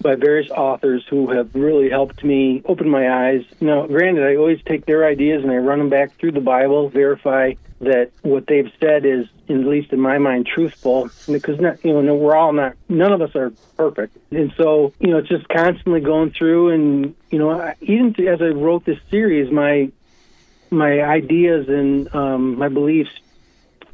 by 0.00 0.14
various 0.14 0.50
authors 0.50 1.04
who 1.10 1.30
have 1.30 1.54
really 1.54 1.90
helped 1.90 2.22
me 2.22 2.62
open 2.64 2.88
my 2.88 3.10
eyes. 3.10 3.44
Now, 3.60 3.86
granted, 3.86 4.24
I 4.24 4.36
always 4.36 4.62
take 4.64 4.86
their 4.86 5.04
ideas 5.04 5.42
and 5.42 5.50
I 5.50 5.56
run 5.56 5.78
them 5.78 5.90
back 5.90 6.16
through 6.18 6.32
the 6.32 6.40
Bible, 6.40 6.88
verify 6.88 7.54
that 7.80 8.10
what 8.22 8.46
they've 8.46 8.70
said 8.78 9.06
is, 9.06 9.26
at 9.48 9.56
least 9.56 9.92
in 9.92 10.00
my 10.00 10.18
mind, 10.18 10.46
truthful. 10.46 11.10
Because 11.26 11.58
not, 11.58 11.82
you 11.84 12.00
know, 12.00 12.14
we're 12.14 12.36
all 12.36 12.52
not, 12.52 12.74
none 12.88 13.12
of 13.12 13.22
us 13.22 13.34
are 13.34 13.52
perfect, 13.76 14.16
and 14.30 14.52
so 14.56 14.92
you 15.00 15.08
know, 15.08 15.18
it's 15.18 15.28
just 15.28 15.48
constantly 15.48 16.00
going 16.00 16.30
through. 16.30 16.70
And 16.70 17.14
you 17.30 17.38
know, 17.38 17.74
even 17.80 18.14
as 18.28 18.42
I 18.42 18.48
wrote 18.48 18.84
this 18.84 18.98
series, 19.10 19.50
my 19.50 19.90
my 20.70 21.02
ideas 21.02 21.68
and 21.68 22.14
um, 22.14 22.58
my 22.58 22.68
beliefs 22.68 23.10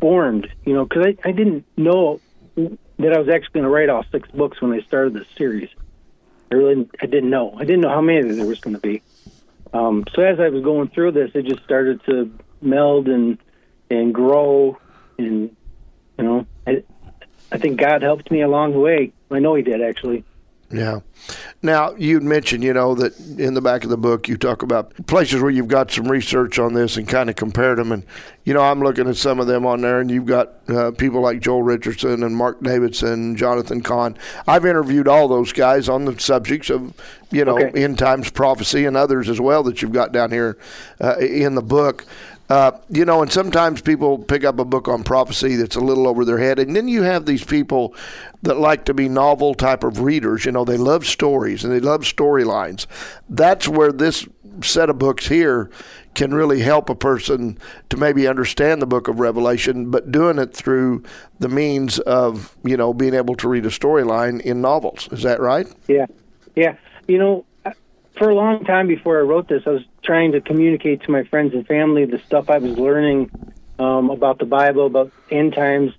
formed. 0.00 0.48
You 0.64 0.74
know, 0.74 0.84
because 0.84 1.06
I, 1.06 1.28
I 1.28 1.32
didn't 1.32 1.64
know 1.76 2.20
that 2.56 3.12
I 3.12 3.18
was 3.18 3.28
actually 3.28 3.52
going 3.52 3.64
to 3.64 3.70
write 3.70 3.88
all 3.88 4.04
six 4.10 4.28
books 4.30 4.60
when 4.60 4.72
I 4.72 4.80
started 4.80 5.14
this 5.14 5.28
series. 5.36 5.68
I 6.50 6.56
really 6.56 6.88
I 7.00 7.06
didn't 7.06 7.30
know. 7.30 7.54
I 7.56 7.64
didn't 7.64 7.80
know 7.80 7.90
how 7.90 8.00
many 8.00 8.32
there 8.32 8.46
was 8.46 8.60
going 8.60 8.74
to 8.74 8.82
be. 8.82 9.02
Um, 9.72 10.04
so 10.14 10.22
as 10.22 10.40
I 10.40 10.48
was 10.48 10.62
going 10.62 10.88
through 10.88 11.12
this, 11.12 11.30
it 11.34 11.44
just 11.44 11.62
started 11.64 12.02
to 12.06 12.32
meld 12.62 13.08
and 13.08 13.38
and 13.90 14.14
grow, 14.14 14.78
and 15.18 15.54
you 16.18 16.24
know, 16.24 16.46
I, 16.66 16.82
I 17.52 17.58
think 17.58 17.80
God 17.80 18.02
helped 18.02 18.30
me 18.30 18.42
along 18.42 18.72
the 18.72 18.80
way. 18.80 19.12
I 19.30 19.38
know 19.38 19.54
He 19.54 19.62
did 19.62 19.82
actually. 19.82 20.24
Yeah. 20.70 21.00
Now, 21.62 21.94
you'd 21.94 22.24
mentioned, 22.24 22.64
you 22.64 22.72
know, 22.72 22.94
that 22.96 23.18
in 23.38 23.54
the 23.54 23.60
back 23.60 23.84
of 23.84 23.90
the 23.90 23.96
book 23.96 24.28
you 24.28 24.36
talk 24.36 24.62
about 24.62 25.06
places 25.06 25.40
where 25.40 25.50
you've 25.50 25.68
got 25.68 25.92
some 25.92 26.10
research 26.10 26.58
on 26.58 26.74
this 26.74 26.96
and 26.96 27.08
kind 27.08 27.30
of 27.30 27.36
compared 27.36 27.78
them. 27.78 27.92
And, 27.92 28.04
you 28.44 28.52
know, 28.52 28.60
I'm 28.60 28.80
looking 28.80 29.08
at 29.08 29.16
some 29.16 29.38
of 29.38 29.46
them 29.46 29.64
on 29.64 29.80
there, 29.80 30.00
and 30.00 30.10
you've 30.10 30.26
got 30.26 30.54
uh, 30.68 30.90
people 30.90 31.20
like 31.20 31.40
Joel 31.40 31.62
Richardson 31.62 32.22
and 32.24 32.36
Mark 32.36 32.60
Davidson, 32.62 33.36
Jonathan 33.36 33.80
Cahn. 33.80 34.16
I've 34.46 34.66
interviewed 34.66 35.06
all 35.06 35.28
those 35.28 35.52
guys 35.52 35.88
on 35.88 36.04
the 36.04 36.18
subjects 36.18 36.68
of, 36.68 36.94
you 37.30 37.44
know, 37.44 37.58
okay. 37.58 37.84
end 37.84 37.98
times 37.98 38.30
prophecy 38.30 38.86
and 38.86 38.96
others 38.96 39.28
as 39.28 39.40
well 39.40 39.62
that 39.64 39.82
you've 39.82 39.92
got 39.92 40.12
down 40.12 40.32
here 40.32 40.58
uh, 41.00 41.16
in 41.18 41.54
the 41.54 41.62
book. 41.62 42.04
Uh, 42.48 42.72
you 42.88 43.04
know, 43.04 43.22
and 43.22 43.32
sometimes 43.32 43.80
people 43.80 44.18
pick 44.18 44.44
up 44.44 44.58
a 44.58 44.64
book 44.64 44.86
on 44.86 45.02
prophecy 45.02 45.56
that's 45.56 45.74
a 45.74 45.80
little 45.80 46.06
over 46.06 46.24
their 46.24 46.38
head, 46.38 46.58
and 46.58 46.76
then 46.76 46.86
you 46.86 47.02
have 47.02 47.26
these 47.26 47.44
people 47.44 47.94
that 48.42 48.58
like 48.58 48.84
to 48.84 48.94
be 48.94 49.08
novel 49.08 49.54
type 49.54 49.82
of 49.82 50.00
readers. 50.00 50.44
You 50.44 50.52
know, 50.52 50.64
they 50.64 50.76
love 50.76 51.06
stories 51.06 51.64
and 51.64 51.72
they 51.72 51.80
love 51.80 52.02
storylines. 52.02 52.86
That's 53.28 53.66
where 53.66 53.90
this 53.90 54.28
set 54.62 54.88
of 54.88 54.98
books 54.98 55.26
here 55.26 55.70
can 56.14 56.32
really 56.32 56.60
help 56.60 56.88
a 56.88 56.94
person 56.94 57.58
to 57.90 57.96
maybe 57.96 58.26
understand 58.26 58.80
the 58.80 58.86
book 58.86 59.06
of 59.08 59.20
Revelation, 59.20 59.90
but 59.90 60.10
doing 60.10 60.38
it 60.38 60.54
through 60.54 61.02
the 61.40 61.48
means 61.48 61.98
of, 62.00 62.56
you 62.64 62.76
know, 62.76 62.94
being 62.94 63.12
able 63.12 63.34
to 63.34 63.48
read 63.48 63.66
a 63.66 63.70
storyline 63.70 64.40
in 64.40 64.62
novels. 64.62 65.08
Is 65.12 65.22
that 65.24 65.40
right? 65.40 65.66
Yeah. 65.88 66.06
Yeah. 66.54 66.76
You 67.06 67.18
know, 67.18 67.44
for 68.16 68.30
a 68.30 68.34
long 68.34 68.64
time 68.64 68.86
before 68.86 69.18
I 69.18 69.22
wrote 69.22 69.48
this, 69.48 69.62
I 69.66 69.70
was 69.70 69.82
trying 70.06 70.32
to 70.32 70.40
communicate 70.40 71.02
to 71.02 71.10
my 71.10 71.24
friends 71.24 71.52
and 71.52 71.66
family 71.66 72.04
the 72.04 72.20
stuff 72.26 72.48
I 72.48 72.58
was 72.58 72.78
learning 72.78 73.30
um, 73.78 74.10
about 74.10 74.38
the 74.38 74.46
Bible, 74.46 74.86
about 74.86 75.12
end 75.30 75.52
times, 75.54 75.92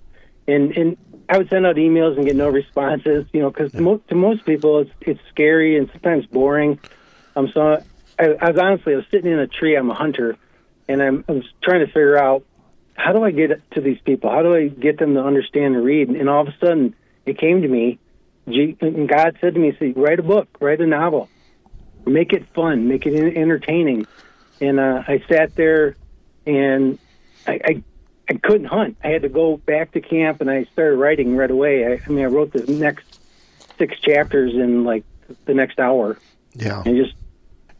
and 0.48 0.76
and 0.76 0.96
I 1.28 1.38
would 1.38 1.50
send 1.50 1.66
out 1.66 1.76
emails 1.76 2.16
and 2.16 2.24
get 2.24 2.34
no 2.34 2.48
responses. 2.48 3.26
You 3.32 3.42
know, 3.42 3.50
because 3.50 3.70
to, 3.72 3.80
mo- 3.80 4.02
to 4.08 4.14
most 4.14 4.44
people 4.46 4.80
it's 4.80 4.90
it's 5.02 5.20
scary 5.30 5.76
and 5.76 5.88
sometimes 5.92 6.26
boring. 6.26 6.80
Um, 7.36 7.50
so 7.52 7.84
I, 8.18 8.24
I 8.40 8.50
was 8.50 8.58
honestly 8.58 8.94
I 8.94 8.96
was 8.96 9.04
sitting 9.10 9.30
in 9.30 9.38
a 9.38 9.46
tree. 9.46 9.76
I'm 9.76 9.90
a 9.90 9.94
hunter, 9.94 10.36
and 10.88 11.02
I'm, 11.02 11.24
I 11.28 11.32
was 11.32 11.44
trying 11.62 11.80
to 11.80 11.86
figure 11.86 12.18
out 12.18 12.44
how 12.94 13.12
do 13.12 13.22
I 13.22 13.30
get 13.30 13.70
to 13.72 13.80
these 13.80 14.00
people? 14.04 14.30
How 14.30 14.42
do 14.42 14.54
I 14.54 14.68
get 14.68 14.98
them 14.98 15.14
to 15.14 15.20
understand 15.20 15.76
and 15.76 15.84
read? 15.84 16.08
And 16.08 16.28
all 16.28 16.42
of 16.42 16.48
a 16.48 16.56
sudden, 16.58 16.96
it 17.26 17.38
came 17.38 17.62
to 17.62 17.68
me. 17.68 17.98
And 18.46 19.08
God 19.08 19.36
said 19.42 19.54
to 19.54 19.60
me, 19.60 19.76
"See, 19.78 19.92
write 19.94 20.18
a 20.18 20.22
book, 20.22 20.48
write 20.58 20.80
a 20.80 20.86
novel." 20.86 21.28
Make 22.06 22.32
it 22.32 22.46
fun, 22.54 22.88
make 22.88 23.06
it 23.06 23.36
entertaining. 23.36 24.06
And 24.60 24.80
uh, 24.80 25.04
I 25.06 25.22
sat 25.28 25.54
there, 25.54 25.96
and 26.46 26.98
I, 27.46 27.60
I 27.64 27.82
I 28.30 28.34
couldn't 28.34 28.66
hunt. 28.66 28.96
I 29.02 29.08
had 29.08 29.22
to 29.22 29.28
go 29.28 29.56
back 29.56 29.92
to 29.92 30.00
camp, 30.00 30.40
and 30.40 30.50
I 30.50 30.64
started 30.72 30.96
writing 30.96 31.36
right 31.36 31.50
away. 31.50 31.86
I, 31.86 32.00
I 32.04 32.08
mean, 32.10 32.24
I 32.24 32.28
wrote 32.28 32.52
the 32.52 32.70
next 32.72 33.20
six 33.78 33.98
chapters 34.00 34.54
in 34.54 34.84
like 34.84 35.04
the 35.44 35.54
next 35.54 35.78
hour. 35.78 36.18
Yeah, 36.54 36.82
and 36.84 36.96
just 36.96 37.14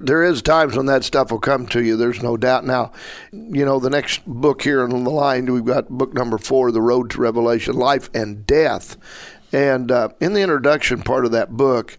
there 0.01 0.23
is 0.23 0.43
times 0.43 0.77
when 0.77 0.87
that 0.87 1.05
stuff 1.05 1.31
will 1.31 1.41
come 1.41 1.67
to 1.69 1.83
you. 1.83 1.97
There's 1.97 2.23
no 2.23 2.37
doubt. 2.37 2.65
Now, 2.65 2.93
you 3.33 3.65
know, 3.65 3.81
the 3.81 3.91
next 3.91 4.25
book 4.27 4.63
here 4.63 4.83
on 4.83 4.91
the 4.91 5.11
line, 5.11 5.53
we've 5.53 5.65
got 5.65 5.89
book 5.89 6.15
number 6.15 6.39
four, 6.39 6.71
The 6.71 6.81
Road 6.81 7.11
to 7.11 7.21
Revelation 7.21 7.75
Life 7.75 8.09
and 8.15 8.47
Death. 8.47 8.97
And 9.53 9.91
uh, 9.91 10.11
in 10.21 10.35
the 10.35 10.41
introduction 10.41 11.03
part 11.03 11.25
of 11.25 11.33
that 11.33 11.51
book, 11.51 11.97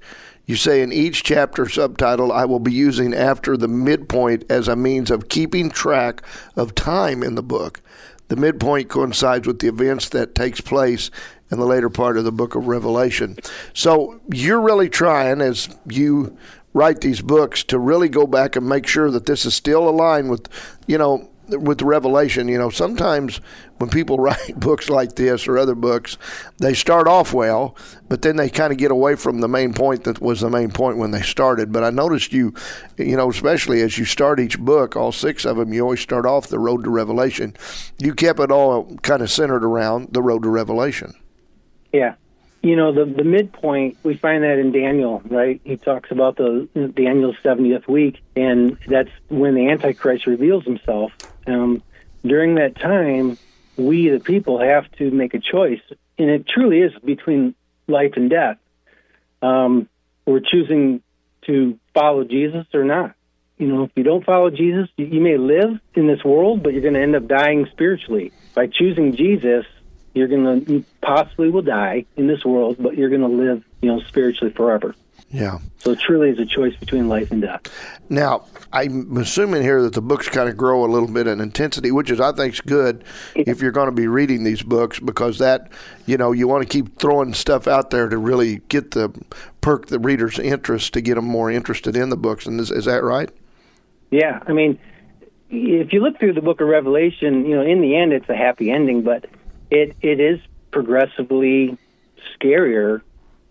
you 0.49 0.55
say 0.55 0.81
in 0.81 0.91
each 0.91 1.21
chapter 1.21 1.69
subtitle, 1.69 2.31
I 2.31 2.45
will 2.45 2.59
be 2.59 2.73
using 2.73 3.13
after 3.13 3.55
the 3.55 3.67
midpoint 3.67 4.45
as 4.49 4.67
a 4.67 4.75
means 4.75 5.11
of 5.11 5.29
keeping 5.29 5.69
track 5.69 6.23
of 6.55 6.73
time 6.73 7.21
in 7.21 7.35
the 7.35 7.43
book. 7.43 7.81
The 8.29 8.35
midpoint 8.35 8.89
coincides 8.89 9.45
with 9.45 9.59
the 9.59 9.67
events 9.67 10.09
that 10.09 10.33
takes 10.33 10.59
place 10.59 11.11
in 11.51 11.59
the 11.59 11.67
later 11.67 11.91
part 11.91 12.17
of 12.17 12.23
the 12.23 12.31
book 12.31 12.55
of 12.55 12.65
Revelation. 12.67 13.37
So 13.75 14.21
you're 14.33 14.59
really 14.59 14.89
trying, 14.89 15.39
as 15.39 15.69
you 15.85 16.35
write 16.73 17.01
these 17.01 17.21
books, 17.21 17.63
to 17.65 17.77
really 17.77 18.09
go 18.09 18.25
back 18.25 18.55
and 18.55 18.67
make 18.67 18.87
sure 18.87 19.11
that 19.11 19.27
this 19.27 19.45
is 19.45 19.53
still 19.53 19.87
aligned 19.87 20.31
with, 20.31 20.49
you 20.87 20.97
know, 20.97 21.29
with 21.47 21.83
revelation, 21.83 22.47
you 22.47 22.57
know, 22.57 22.71
sometimes 22.71 23.39
when 23.79 23.89
people 23.89 24.17
write 24.19 24.59
books 24.59 24.89
like 24.89 25.15
this 25.15 25.47
or 25.47 25.57
other 25.57 25.75
books, 25.75 26.17
they 26.57 26.73
start 26.73 27.07
off 27.07 27.33
well, 27.33 27.75
but 28.07 28.21
then 28.21 28.35
they 28.35 28.49
kind 28.49 28.71
of 28.71 28.77
get 28.77 28.91
away 28.91 29.15
from 29.15 29.41
the 29.41 29.47
main 29.47 29.73
point 29.73 30.03
that 30.03 30.21
was 30.21 30.41
the 30.41 30.49
main 30.49 30.71
point 30.71 30.97
when 30.97 31.11
they 31.11 31.21
started. 31.21 31.71
But 31.71 31.83
I 31.83 31.89
noticed 31.89 32.31
you, 32.31 32.53
you 32.97 33.17
know, 33.17 33.29
especially 33.29 33.81
as 33.81 33.97
you 33.97 34.05
start 34.05 34.39
each 34.39 34.59
book, 34.59 34.95
all 34.95 35.11
six 35.11 35.45
of 35.45 35.57
them, 35.57 35.73
you 35.73 35.81
always 35.81 36.01
start 36.01 36.25
off 36.25 36.47
the 36.47 36.59
road 36.59 36.83
to 36.83 36.89
revelation. 36.89 37.55
You 37.97 38.13
kept 38.13 38.39
it 38.39 38.51
all 38.51 38.95
kind 38.97 39.21
of 39.21 39.31
centered 39.31 39.63
around 39.63 40.09
the 40.11 40.21
road 40.21 40.43
to 40.43 40.49
revelation. 40.49 41.13
Yeah. 41.91 42.15
You 42.61 42.75
know, 42.75 42.91
the 42.91 43.05
the 43.05 43.23
midpoint, 43.23 43.97
we 44.03 44.17
find 44.17 44.43
that 44.43 44.59
in 44.59 44.73
Daniel, 44.73 45.21
right? 45.25 45.61
He 45.63 45.77
talks 45.77 46.11
about 46.11 46.35
the 46.35 46.67
Daniel's 46.93 47.37
70th 47.41 47.87
week, 47.87 48.21
and 48.35 48.77
that's 48.85 49.09
when 49.29 49.55
the 49.55 49.69
Antichrist 49.69 50.27
reveals 50.27 50.65
himself 50.65 51.13
um, 51.47 51.81
during 52.25 52.55
that 52.55 52.75
time, 52.75 53.37
we, 53.79 54.09
the 54.09 54.19
people, 54.19 54.59
have 54.59 54.91
to 54.93 55.09
make 55.11 55.33
a 55.33 55.39
choice, 55.39 55.81
and 56.17 56.29
it 56.29 56.47
truly 56.47 56.81
is 56.81 56.93
between 57.03 57.55
life 57.87 58.13
and 58.15 58.29
death. 58.29 58.57
Um, 59.41 59.87
we're 60.25 60.41
choosing 60.41 61.01
to 61.47 61.79
follow 61.93 62.23
Jesus 62.23 62.65
or 62.73 62.83
not. 62.83 63.15
You 63.57 63.67
know, 63.67 63.83
if 63.83 63.91
you 63.95 64.03
don't 64.03 64.25
follow 64.25 64.49
Jesus, 64.49 64.89
you 64.95 65.19
may 65.19 65.37
live 65.37 65.79
in 65.93 66.07
this 66.07 66.23
world, 66.23 66.63
but 66.63 66.73
you're 66.73 66.81
going 66.81 66.93
to 66.93 67.01
end 67.01 67.15
up 67.15 67.27
dying 67.27 67.67
spiritually. 67.71 68.31
By 68.53 68.67
choosing 68.67 69.15
Jesus, 69.15 69.65
you're 70.13 70.27
going 70.27 70.65
to 70.65 70.71
you 70.71 70.85
possibly 71.01 71.49
will 71.49 71.61
die 71.61 72.05
in 72.15 72.27
this 72.27 72.45
world, 72.45 72.77
but 72.79 72.97
you're 72.97 73.09
going 73.09 73.21
to 73.21 73.27
live, 73.27 73.63
you 73.81 73.91
know, 73.91 74.01
spiritually 74.01 74.53
forever. 74.53 74.95
Yeah. 75.31 75.59
So 75.79 75.91
it 75.91 75.99
truly 75.99 76.29
is 76.29 76.39
a 76.39 76.45
choice 76.45 76.75
between 76.75 77.07
life 77.07 77.31
and 77.31 77.41
death. 77.41 77.61
Now, 78.09 78.45
I'm 78.73 79.15
assuming 79.17 79.61
here 79.61 79.81
that 79.83 79.93
the 79.93 80.01
books 80.01 80.27
kind 80.27 80.49
of 80.49 80.57
grow 80.57 80.83
a 80.83 80.87
little 80.87 81.07
bit 81.07 81.27
in 81.27 81.39
intensity, 81.39 81.91
which 81.91 82.09
is 82.09 82.19
I 82.19 82.31
think 82.31 82.53
is 82.53 82.61
good 82.61 83.03
if 83.35 83.61
you're 83.61 83.71
going 83.71 83.87
to 83.87 83.95
be 83.95 84.07
reading 84.07 84.43
these 84.43 84.63
books 84.63 84.99
because 84.99 85.37
that, 85.37 85.71
you 86.07 86.17
know, 86.17 86.31
you 86.31 86.47
want 86.47 86.63
to 86.63 86.69
keep 86.69 86.97
throwing 86.97 87.33
stuff 87.33 87.67
out 87.67 87.91
there 87.91 88.09
to 88.09 88.17
really 88.17 88.57
get 88.69 88.91
the 88.91 89.13
perk 89.61 89.87
the 89.87 89.99
reader's 89.99 90.39
interest 90.39 90.93
to 90.93 91.01
get 91.01 91.15
them 91.15 91.25
more 91.25 91.51
interested 91.51 91.95
in 91.95 92.09
the 92.09 92.17
books. 92.17 92.47
And 92.47 92.59
is, 92.59 92.71
is 92.71 92.85
that 92.85 93.03
right? 93.03 93.29
Yeah, 94.09 94.41
I 94.47 94.53
mean, 94.53 94.79
if 95.51 95.93
you 95.93 96.01
look 96.01 96.19
through 96.19 96.33
the 96.33 96.41
book 96.41 96.61
of 96.61 96.67
Revelation, 96.67 97.45
you 97.45 97.55
know, 97.55 97.61
in 97.61 97.81
the 97.81 97.95
end, 97.95 98.13
it's 98.13 98.29
a 98.29 98.35
happy 98.35 98.71
ending, 98.71 99.03
but 99.03 99.25
it 99.69 99.95
it 100.01 100.19
is 100.19 100.39
progressively 100.71 101.77
scarier 102.35 103.01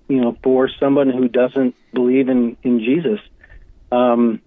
you 0.08 0.20
know, 0.20 0.36
for 0.42 0.68
someone 0.68 1.10
who 1.10 1.28
doesn't 1.28 1.74
believe 1.92 2.28
in 2.28 2.56
in 2.62 2.80
Jesus, 2.80 3.20
um, 3.92 4.40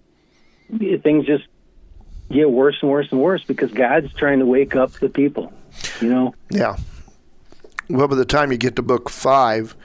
things 0.68 1.26
just 1.26 1.44
get 2.30 2.50
worse 2.50 2.76
and 2.82 2.90
worse 2.90 3.08
and 3.10 3.20
worse 3.20 3.44
because 3.44 3.70
God's 3.72 4.12
trying 4.14 4.40
to 4.40 4.46
wake 4.46 4.74
up 4.74 4.92
the 4.92 5.08
people. 5.08 5.52
You 6.00 6.10
know. 6.10 6.34
Yeah. 6.50 6.76
Well, 7.88 8.08
by 8.08 8.16
the 8.16 8.24
time 8.24 8.52
you 8.52 8.58
get 8.58 8.76
to 8.76 8.82
book 8.82 9.08
five 9.08 9.76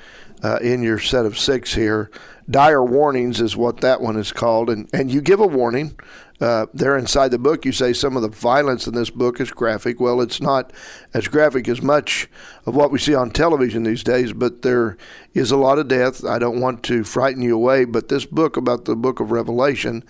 uh, 0.44 0.58
in 0.58 0.82
your 0.82 1.00
set 1.00 1.26
of 1.26 1.38
six 1.38 1.74
here, 1.74 2.10
dire 2.50 2.84
warnings 2.84 3.42
is 3.42 3.56
what 3.56 3.82
that 3.82 4.02
one 4.02 4.18
is 4.18 4.32
called, 4.32 4.70
and 4.70 4.90
and 4.94 5.12
you 5.12 5.22
give 5.22 5.40
a 5.40 5.48
warning 5.48 5.98
uh, 6.40 6.68
there 6.72 6.96
inside 6.96 7.32
the 7.32 7.40
book, 7.40 7.66
you 7.66 7.72
say 7.72 7.94
some 7.94 8.16
of 8.16 8.22
the 8.22 8.30
violence 8.30 8.86
in 8.86 8.94
this 8.94 9.10
book 9.10 9.42
is 9.42 9.50
graphic. 9.50 10.00
Well, 10.00 10.22
it's 10.22 10.40
not 10.40 10.72
as 11.14 11.28
graphic 11.28 11.68
as 11.68 11.82
much 11.82 12.30
of 12.68 12.76
what 12.76 12.92
we 12.92 13.00
see 13.00 13.16
on 13.16 13.32
television 13.32 13.84
these 13.84 14.04
days, 14.04 14.34
but 14.34 14.62
there 14.62 14.98
is 15.34 15.50
a 15.50 15.58
lot 15.58 15.80
of 15.80 15.88
death. 15.88 16.24
I 16.24 16.38
don't 16.38 16.62
want 16.62 16.84
to 16.84 17.04
frighten 17.04 17.42
you 17.42 17.56
away, 17.56 17.86
but 17.86 18.10
this 18.10 18.26
book 18.26 18.56
about 18.56 18.86
the 18.86 18.96
book 18.96 19.20
of 19.20 19.32
Revelation, 19.32 20.04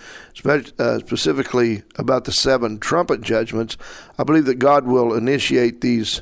uh, 0.46 1.00
specifically 1.00 1.84
about 1.96 2.26
the 2.26 2.34
seven 2.34 2.78
trumpet 2.80 3.22
judgments, 3.22 3.78
I 4.18 4.24
believe 4.24 4.46
that 4.46 4.56
God 4.56 4.86
will 4.86 5.14
initiate 5.14 5.82
these. 5.82 6.22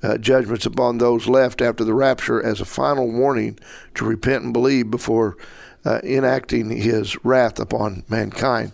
Uh, 0.00 0.16
judgments 0.16 0.64
upon 0.64 0.98
those 0.98 1.26
left 1.26 1.60
after 1.60 1.82
the 1.82 1.92
rapture 1.92 2.40
as 2.40 2.60
a 2.60 2.64
final 2.64 3.10
warning 3.10 3.58
to 3.96 4.04
repent 4.04 4.44
and 4.44 4.52
believe 4.52 4.92
before 4.92 5.36
uh, 5.84 5.98
enacting 6.04 6.70
his 6.70 7.24
wrath 7.24 7.58
upon 7.58 8.04
mankind. 8.08 8.70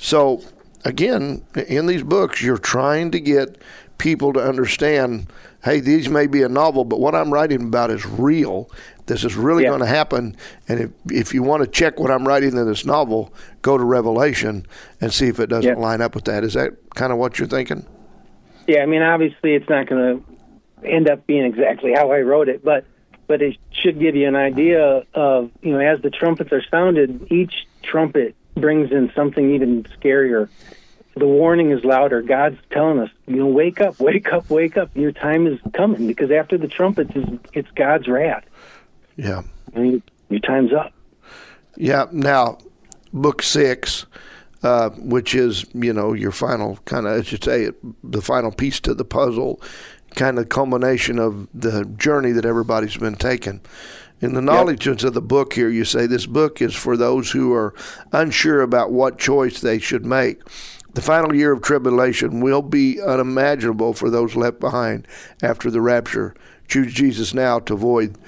So, 0.00 0.42
again, 0.84 1.44
in 1.68 1.86
these 1.86 2.02
books, 2.02 2.42
you're 2.42 2.58
trying 2.58 3.10
to 3.10 3.20
get 3.20 3.60
people 3.98 4.32
to 4.32 4.40
understand 4.40 5.30
hey, 5.62 5.78
these 5.80 6.08
may 6.08 6.26
be 6.26 6.42
a 6.42 6.48
novel, 6.48 6.84
but 6.84 7.00
what 7.00 7.14
I'm 7.14 7.30
writing 7.30 7.64
about 7.64 7.90
is 7.90 8.06
real. 8.06 8.70
This 9.04 9.24
is 9.24 9.36
really 9.36 9.64
yeah. 9.64 9.70
going 9.70 9.80
to 9.80 9.86
happen. 9.86 10.34
And 10.68 10.80
if, 10.80 10.90
if 11.12 11.34
you 11.34 11.42
want 11.42 11.62
to 11.62 11.68
check 11.68 12.00
what 12.00 12.10
I'm 12.10 12.26
writing 12.26 12.56
in 12.56 12.66
this 12.66 12.86
novel, 12.86 13.34
go 13.60 13.76
to 13.76 13.84
Revelation 13.84 14.66
and 15.02 15.12
see 15.12 15.28
if 15.28 15.38
it 15.38 15.48
doesn't 15.48 15.76
yeah. 15.76 15.78
line 15.78 16.00
up 16.00 16.14
with 16.14 16.24
that. 16.24 16.44
Is 16.44 16.54
that 16.54 16.72
kind 16.94 17.12
of 17.12 17.18
what 17.18 17.38
you're 17.38 17.46
thinking? 17.46 17.84
Yeah, 18.66 18.82
I 18.82 18.86
mean, 18.86 19.02
obviously, 19.02 19.54
it's 19.54 19.68
not 19.68 19.86
going 19.86 20.24
to 20.80 20.88
end 20.88 21.10
up 21.10 21.26
being 21.26 21.44
exactly 21.44 21.92
how 21.92 22.10
I 22.10 22.20
wrote 22.20 22.48
it, 22.48 22.64
but 22.64 22.86
but 23.26 23.42
it 23.42 23.58
should 23.70 24.00
give 24.00 24.16
you 24.16 24.26
an 24.26 24.34
idea 24.34 25.04
of 25.14 25.50
you 25.60 25.72
know 25.72 25.78
as 25.78 26.00
the 26.02 26.10
trumpets 26.10 26.52
are 26.52 26.62
sounded, 26.70 27.30
each 27.30 27.66
trumpet 27.82 28.34
brings 28.60 28.90
in 28.92 29.10
something 29.14 29.54
even 29.54 29.84
scarier. 29.84 30.48
The 31.16 31.26
warning 31.26 31.70
is 31.72 31.84
louder. 31.84 32.22
God's 32.22 32.58
telling 32.70 32.98
us, 33.00 33.10
you 33.26 33.36
know, 33.36 33.46
wake 33.46 33.80
up, 33.80 33.98
wake 34.00 34.32
up, 34.32 34.48
wake 34.50 34.76
up. 34.76 34.90
Your 34.96 35.12
time 35.12 35.46
is 35.46 35.58
coming 35.74 36.06
because 36.06 36.30
after 36.30 36.56
the 36.56 36.68
trumpets 36.68 37.14
is 37.14 37.24
it's 37.52 37.70
God's 37.72 38.08
wrath. 38.08 38.44
Yeah. 39.16 39.42
I 39.74 39.78
mean, 39.78 40.02
your 40.28 40.40
time's 40.40 40.72
up. 40.72 40.92
Yeah. 41.76 42.06
Now, 42.12 42.58
book 43.12 43.42
six, 43.42 44.06
uh, 44.62 44.90
which 44.90 45.34
is 45.34 45.64
you 45.74 45.92
know 45.92 46.12
your 46.12 46.32
final 46.32 46.76
kind 46.84 47.06
of, 47.06 47.18
as 47.18 47.32
you 47.32 47.38
say, 47.42 47.70
the 48.04 48.22
final 48.22 48.52
piece 48.52 48.80
to 48.80 48.94
the 48.94 49.04
puzzle, 49.04 49.60
kind 50.14 50.38
of 50.38 50.48
culmination 50.48 51.18
of 51.18 51.48
the 51.54 51.84
journey 51.84 52.32
that 52.32 52.44
everybody's 52.44 52.96
been 52.96 53.16
taking. 53.16 53.60
In 54.20 54.34
the 54.34 54.42
knowledge 54.42 54.86
yep. 54.86 55.02
of 55.02 55.14
the 55.14 55.22
book 55.22 55.54
here, 55.54 55.70
you 55.70 55.84
say 55.84 56.06
this 56.06 56.26
book 56.26 56.60
is 56.60 56.74
for 56.74 56.96
those 56.96 57.30
who 57.30 57.54
are 57.54 57.74
unsure 58.12 58.60
about 58.60 58.92
what 58.92 59.18
choice 59.18 59.60
they 59.60 59.78
should 59.78 60.04
make. 60.04 60.42
The 60.92 61.00
final 61.00 61.34
year 61.34 61.52
of 61.52 61.62
tribulation 61.62 62.40
will 62.40 62.62
be 62.62 63.00
unimaginable 63.00 63.94
for 63.94 64.10
those 64.10 64.36
left 64.36 64.60
behind 64.60 65.06
after 65.42 65.70
the 65.70 65.80
rapture. 65.80 66.34
Choose 66.68 66.92
Jesus 66.92 67.32
now 67.32 67.60
to 67.60 67.74
avoid 67.74 68.18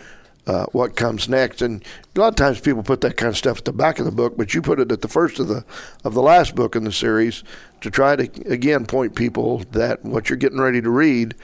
uh, 0.46 0.66
what 0.72 0.96
comes 0.96 1.28
next. 1.28 1.62
And 1.62 1.84
a 2.16 2.20
lot 2.20 2.28
of 2.28 2.36
times 2.36 2.60
people 2.60 2.82
put 2.82 3.00
that 3.02 3.16
kind 3.16 3.30
of 3.30 3.36
stuff 3.36 3.58
at 3.58 3.64
the 3.64 3.72
back 3.72 3.98
of 3.98 4.04
the 4.04 4.12
book, 4.12 4.36
but 4.36 4.54
you 4.54 4.62
put 4.62 4.80
it 4.80 4.90
at 4.90 5.02
the 5.02 5.08
first 5.08 5.38
of 5.38 5.48
the 5.48 5.64
of 6.04 6.14
the 6.14 6.22
last 6.22 6.54
book 6.54 6.74
in 6.76 6.84
the 6.84 6.92
series 6.92 7.44
to 7.80 7.90
try 7.90 8.16
to 8.16 8.22
again 8.50 8.86
point 8.86 9.14
people 9.14 9.58
that 9.72 10.04
what 10.04 10.28
you're 10.28 10.36
getting 10.36 10.60
ready 10.60 10.80
to 10.80 10.90
read 10.90 11.34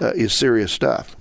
uh, 0.00 0.12
is 0.14 0.32
serious 0.32 0.72
stuff 0.72 1.16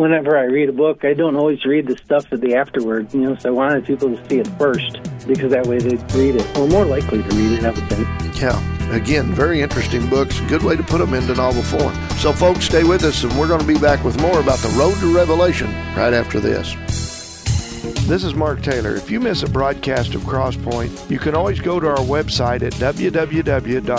whenever 0.00 0.36
I 0.36 0.44
read 0.44 0.70
a 0.70 0.72
book, 0.72 1.04
I 1.04 1.12
don't 1.12 1.36
always 1.36 1.64
read 1.64 1.86
the 1.86 1.96
stuff 1.98 2.32
at 2.32 2.40
the 2.40 2.54
afterward. 2.56 3.12
You 3.12 3.20
know, 3.20 3.36
so 3.36 3.50
I 3.50 3.52
wanted 3.52 3.84
people 3.84 4.16
to 4.16 4.28
see 4.28 4.40
it 4.40 4.48
first 4.58 4.98
because 5.26 5.50
that 5.52 5.66
way 5.66 5.78
they'd 5.78 6.00
read 6.12 6.36
it, 6.36 6.58
or 6.58 6.66
more 6.66 6.86
likely 6.86 7.22
to 7.22 7.28
read 7.36 7.58
it. 7.58 7.64
I 7.64 7.70
would 7.70 7.88
think. 7.88 8.08
Yeah. 8.40 8.58
Again, 8.90 9.32
very 9.32 9.60
interesting 9.60 10.08
books. 10.08 10.40
Good 10.48 10.64
way 10.64 10.74
to 10.74 10.82
put 10.82 10.98
them 10.98 11.14
into 11.14 11.34
novel 11.34 11.62
form. 11.62 11.94
So, 12.18 12.32
folks, 12.32 12.64
stay 12.64 12.82
with 12.82 13.04
us, 13.04 13.22
and 13.22 13.38
we're 13.38 13.46
going 13.46 13.60
to 13.60 13.66
be 13.66 13.78
back 13.78 14.02
with 14.02 14.20
more 14.20 14.40
about 14.40 14.58
the 14.58 14.68
road 14.70 14.96
to 14.98 15.14
revelation 15.14 15.68
right 15.94 16.12
after 16.12 16.40
this. 16.40 16.74
This 18.08 18.24
is 18.24 18.34
Mark 18.34 18.62
Taylor. 18.62 18.96
If 18.96 19.08
you 19.08 19.20
miss 19.20 19.44
a 19.44 19.48
broadcast 19.48 20.16
of 20.16 20.22
Crosspoint, 20.22 21.08
you 21.08 21.20
can 21.20 21.36
always 21.36 21.60
go 21.60 21.78
to 21.78 21.86
our 21.86 21.98
website 21.98 22.62
at 22.62 22.72
www.kneo.org 22.72 23.92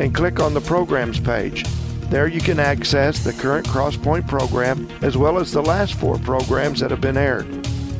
and 0.00 0.14
click 0.14 0.40
on 0.40 0.54
the 0.54 0.60
programs 0.60 1.20
page. 1.20 1.64
There 2.08 2.26
you 2.26 2.40
can 2.40 2.58
access 2.58 3.22
the 3.22 3.34
current 3.34 3.66
Crosspoint 3.66 4.26
program 4.26 4.88
as 5.02 5.18
well 5.18 5.38
as 5.38 5.52
the 5.52 5.60
last 5.62 5.92
four 5.94 6.18
programs 6.18 6.80
that 6.80 6.90
have 6.90 7.02
been 7.02 7.18
aired. 7.18 7.46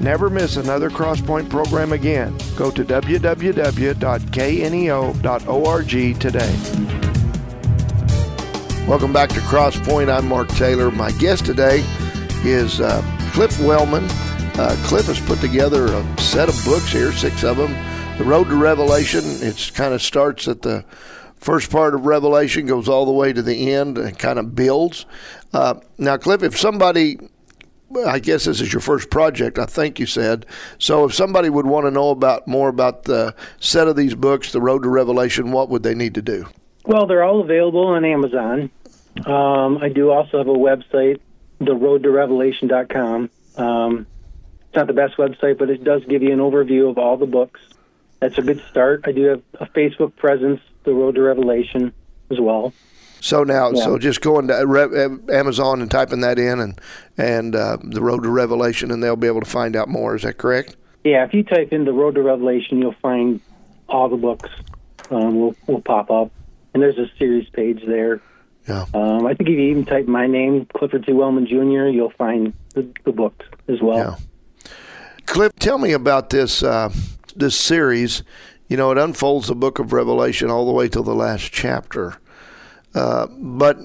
Never 0.00 0.30
miss 0.30 0.56
another 0.56 0.88
Crosspoint 0.88 1.50
program 1.50 1.92
again. 1.92 2.34
Go 2.56 2.70
to 2.70 2.84
www.kneo.org 2.84 3.40
today. 6.20 6.56
Welcome 8.86 9.12
back 9.12 9.28
to 9.30 9.40
Crosspoint. 9.40 10.10
I'm 10.10 10.26
Mark 10.26 10.48
Taylor. 10.48 10.90
My 10.90 11.10
guest 11.12 11.44
today 11.44 11.84
is 12.44 12.80
uh, 12.80 13.02
Cliff 13.34 13.60
Wellman. 13.60 14.04
uh, 14.58 14.74
Cliff 14.84 15.04
has 15.06 15.20
put 15.20 15.40
together 15.40 15.86
a 15.92 16.20
set 16.20 16.48
of 16.48 16.58
books 16.64 16.90
here, 16.90 17.12
six 17.12 17.44
of 17.44 17.58
them. 17.58 17.74
The 18.16 18.24
Road 18.24 18.48
to 18.48 18.56
Revelation. 18.56 19.20
It 19.24 19.70
kind 19.74 19.92
of 19.92 20.00
starts 20.00 20.48
at 20.48 20.62
the 20.62 20.84
first 21.38 21.70
part 21.70 21.94
of 21.94 22.06
Revelation, 22.06 22.66
goes 22.66 22.88
all 22.88 23.06
the 23.06 23.12
way 23.12 23.32
to 23.32 23.42
the 23.42 23.72
end, 23.72 23.98
and 23.98 24.18
kind 24.18 24.38
of 24.38 24.54
builds. 24.54 25.06
Uh, 25.52 25.74
now, 25.98 26.16
Cliff, 26.16 26.42
if 26.42 26.58
somebody 26.58 27.18
I 28.06 28.18
guess 28.18 28.44
this 28.44 28.60
is 28.60 28.72
your 28.72 28.80
first 28.80 29.08
project, 29.10 29.58
I 29.58 29.64
think 29.64 29.98
you 29.98 30.06
said. 30.06 30.44
So, 30.78 31.04
if 31.04 31.14
somebody 31.14 31.48
would 31.48 31.66
want 31.66 31.86
to 31.86 31.90
know 31.90 32.10
about 32.10 32.46
more 32.46 32.68
about 32.68 33.04
the 33.04 33.34
set 33.60 33.88
of 33.88 33.96
these 33.96 34.14
books, 34.14 34.52
The 34.52 34.60
Road 34.60 34.82
to 34.82 34.88
Revelation, 34.88 35.52
what 35.52 35.70
would 35.70 35.82
they 35.82 35.94
need 35.94 36.14
to 36.16 36.22
do? 36.22 36.46
Well, 36.84 37.06
they're 37.06 37.24
all 37.24 37.40
available 37.40 37.86
on 37.86 38.04
Amazon. 38.04 38.70
Um, 39.26 39.78
I 39.78 39.88
do 39.88 40.10
also 40.10 40.38
have 40.38 40.48
a 40.48 40.54
website, 40.54 41.20
theroadtorevelation.com. 41.60 43.30
Um, 43.56 44.06
it's 44.66 44.76
not 44.76 44.86
the 44.86 44.92
best 44.92 45.16
website, 45.16 45.58
but 45.58 45.70
it 45.70 45.82
does 45.82 46.04
give 46.04 46.22
you 46.22 46.32
an 46.32 46.38
overview 46.38 46.90
of 46.90 46.98
all 46.98 47.16
the 47.16 47.26
books. 47.26 47.60
That's 48.20 48.36
a 48.38 48.42
good 48.42 48.62
start. 48.70 49.02
I 49.06 49.12
do 49.12 49.24
have 49.24 49.42
a 49.54 49.66
Facebook 49.66 50.14
presence, 50.16 50.60
The 50.88 50.94
Road 50.94 51.16
to 51.16 51.22
Revelation, 51.22 51.92
as 52.30 52.40
well. 52.40 52.72
So 53.20 53.44
now, 53.44 53.70
yeah. 53.72 53.84
so 53.84 53.98
just 53.98 54.20
going 54.20 54.48
to 54.48 55.20
Amazon 55.30 55.82
and 55.82 55.90
typing 55.90 56.20
that 56.20 56.38
in, 56.38 56.60
and 56.60 56.80
and 57.16 57.56
uh, 57.56 57.78
the 57.82 58.00
Road 58.00 58.22
to 58.22 58.30
Revelation, 58.30 58.90
and 58.90 59.02
they'll 59.02 59.16
be 59.16 59.26
able 59.26 59.40
to 59.40 59.50
find 59.50 59.76
out 59.76 59.88
more. 59.88 60.14
Is 60.14 60.22
that 60.22 60.38
correct? 60.38 60.76
Yeah, 61.04 61.24
if 61.24 61.34
you 61.34 61.42
type 61.42 61.72
in 61.72 61.84
the 61.84 61.92
Road 61.92 62.14
to 62.14 62.22
Revelation, 62.22 62.78
you'll 62.78 62.94
find 63.02 63.40
all 63.88 64.08
the 64.08 64.16
books 64.16 64.50
um, 65.10 65.38
will 65.38 65.54
will 65.66 65.80
pop 65.80 66.10
up, 66.10 66.30
and 66.74 66.82
there's 66.82 66.98
a 66.98 67.10
series 67.18 67.48
page 67.50 67.82
there. 67.86 68.20
Yeah. 68.68 68.84
Um, 68.94 69.26
I 69.26 69.34
think 69.34 69.48
if 69.48 69.56
you 69.56 69.70
even 69.70 69.84
type 69.84 70.06
my 70.06 70.26
name, 70.26 70.66
Clifford 70.66 71.06
T. 71.06 71.12
Wellman 71.12 71.46
Jr., 71.46 71.86
you'll 71.86 72.10
find 72.10 72.52
the, 72.74 72.86
the 73.04 73.12
books 73.12 73.46
as 73.66 73.80
well. 73.80 73.96
Yeah. 73.96 74.70
Cliff, 75.24 75.52
tell 75.58 75.78
me 75.78 75.92
about 75.92 76.30
this 76.30 76.62
uh, 76.62 76.92
this 77.34 77.58
series. 77.58 78.22
You 78.68 78.76
know, 78.76 78.90
it 78.90 78.98
unfolds 78.98 79.48
the 79.48 79.54
book 79.54 79.78
of 79.78 79.92
Revelation 79.92 80.50
all 80.50 80.66
the 80.66 80.72
way 80.72 80.88
to 80.88 81.02
the 81.02 81.14
last 81.14 81.52
chapter. 81.52 82.18
Uh, 82.94 83.26
but 83.30 83.78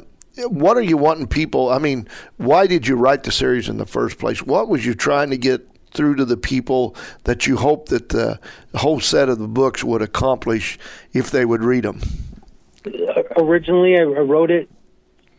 what 0.47 0.77
are 0.77 0.81
you 0.81 0.97
wanting 0.97 1.27
people? 1.27 1.69
I 1.69 1.79
mean, 1.79 2.07
why 2.37 2.67
did 2.67 2.87
you 2.87 2.95
write 2.95 3.23
the 3.23 3.31
series 3.31 3.69
in 3.69 3.77
the 3.77 3.85
first 3.85 4.19
place? 4.19 4.41
What 4.41 4.67
was 4.67 4.85
you 4.85 4.93
trying 4.93 5.29
to 5.29 5.37
get 5.37 5.67
through 5.91 6.15
to 6.15 6.25
the 6.25 6.37
people 6.37 6.95
that 7.23 7.47
you 7.47 7.55
hope 7.55 7.89
that 7.89 8.09
the 8.09 8.39
whole 8.75 8.99
set 8.99 9.29
of 9.29 9.39
the 9.39 9.47
books 9.47 9.83
would 9.83 10.01
accomplish 10.01 10.77
if 11.13 11.31
they 11.31 11.45
would 11.45 11.63
read 11.63 11.83
them? 11.83 12.01
Originally, 13.37 13.97
I 13.97 14.03
wrote 14.03 14.51
it 14.51 14.69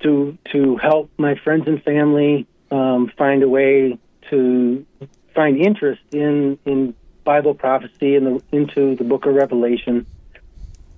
to 0.01 0.39
to 0.53 0.77
help 0.77 1.11
my 1.19 1.35
friends 1.43 1.65
and 1.67 1.83
family 1.83 2.47
um, 2.71 3.11
find 3.19 3.43
a 3.43 3.49
way 3.49 3.99
to 4.31 4.87
find 5.35 5.61
interest 5.61 6.03
in 6.13 6.59
in 6.65 6.95
Bible 7.25 7.55
prophecy 7.55 8.17
and 8.17 8.43
into 8.53 8.97
the 8.97 9.05
Book 9.05 9.27
of 9.27 9.35
Revelation. 9.35 10.07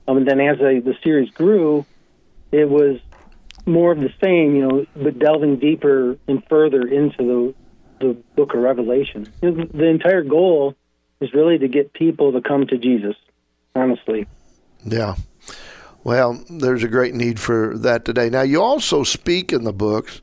Um, 0.09 0.19
and 0.19 0.29
then 0.29 0.41
as 0.41 0.59
I, 0.61 0.81
the 0.81 0.95
series 1.03 1.31
grew, 1.31 1.87
it 2.53 2.69
was 2.69 2.99
more 3.67 3.93
of 3.93 3.99
the 3.99 4.13
same, 4.23 4.55
you 4.55 4.67
know, 4.67 4.87
but 4.95 5.19
delving 5.19 5.59
deeper 5.59 6.19
and 6.29 6.43
further 6.49 6.83
into 6.83 7.17
the 7.19 7.55
the 7.99 8.17
book 8.37 8.53
of 8.53 8.61
Revelation. 8.61 9.33
The 9.41 9.89
entire 9.89 10.23
goal 10.23 10.75
is 11.21 11.33
really 11.33 11.59
to 11.59 11.69
get 11.69 11.95
people 11.95 12.33
to 12.33 12.43
come 12.43 12.67
to 12.67 12.77
Jesus, 12.77 13.17
honestly. 13.75 14.27
Yeah. 14.85 15.15
Well, 16.07 16.41
there's 16.49 16.85
a 16.85 16.89
great 16.89 17.17
need 17.17 17.41
for 17.41 17.77
that 17.79 18.05
today. 18.05 18.31
Now, 18.31 18.43
you 18.43 18.63
also 18.63 19.03
speak 19.03 19.53
in 19.53 19.65
the 19.65 19.73
books. 19.73 20.21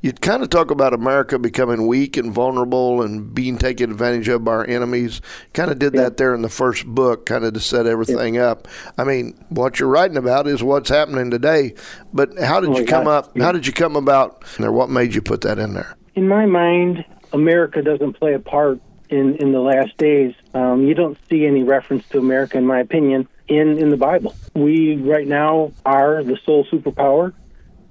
You 0.00 0.14
kind 0.14 0.42
of 0.42 0.48
talk 0.48 0.70
about 0.70 0.94
America 0.94 1.38
becoming 1.38 1.86
weak 1.86 2.16
and 2.16 2.32
vulnerable 2.32 3.02
and 3.02 3.34
being 3.34 3.58
taken 3.58 3.90
advantage 3.90 4.28
of 4.28 4.44
by 4.44 4.52
our 4.52 4.66
enemies. 4.66 5.20
Kind 5.52 5.70
of 5.70 5.78
did 5.78 5.92
yeah. 5.92 6.04
that 6.04 6.16
there 6.16 6.34
in 6.34 6.40
the 6.40 6.48
first 6.48 6.86
book, 6.86 7.26
kind 7.26 7.44
of 7.44 7.52
to 7.52 7.60
set 7.60 7.86
everything 7.86 8.36
yeah. 8.36 8.46
up. 8.46 8.66
I 8.96 9.04
mean, 9.04 9.38
what 9.50 9.78
you're 9.78 9.90
writing 9.90 10.16
about 10.16 10.46
is 10.46 10.62
what's 10.62 10.88
happening 10.88 11.30
today. 11.30 11.74
But 12.14 12.38
how 12.38 12.60
did 12.60 12.70
oh, 12.70 12.78
you 12.78 12.86
come 12.86 13.04
God. 13.04 13.26
up? 13.26 13.36
Yeah. 13.36 13.44
How 13.44 13.52
did 13.52 13.66
you 13.66 13.74
come 13.74 13.94
about 13.94 14.42
there? 14.58 14.72
What 14.72 14.88
made 14.88 15.14
you 15.14 15.20
put 15.20 15.42
that 15.42 15.58
in 15.58 15.74
there? 15.74 15.98
In 16.14 16.28
my 16.28 16.46
mind, 16.46 17.04
America 17.34 17.82
doesn't 17.82 18.14
play 18.14 18.32
a 18.32 18.38
part 18.38 18.80
in 19.10 19.36
in 19.36 19.52
the 19.52 19.60
last 19.60 19.98
days. 19.98 20.34
Um, 20.54 20.86
you 20.86 20.94
don't 20.94 21.18
see 21.28 21.44
any 21.44 21.62
reference 21.62 22.08
to 22.08 22.18
America, 22.18 22.56
in 22.56 22.66
my 22.66 22.80
opinion 22.80 23.28
in, 23.48 23.78
in 23.78 23.90
the 23.90 23.96
Bible. 23.96 24.34
We 24.54 24.96
right 24.96 25.26
now 25.26 25.72
are 25.84 26.22
the 26.22 26.38
sole 26.44 26.66
superpower. 26.66 27.32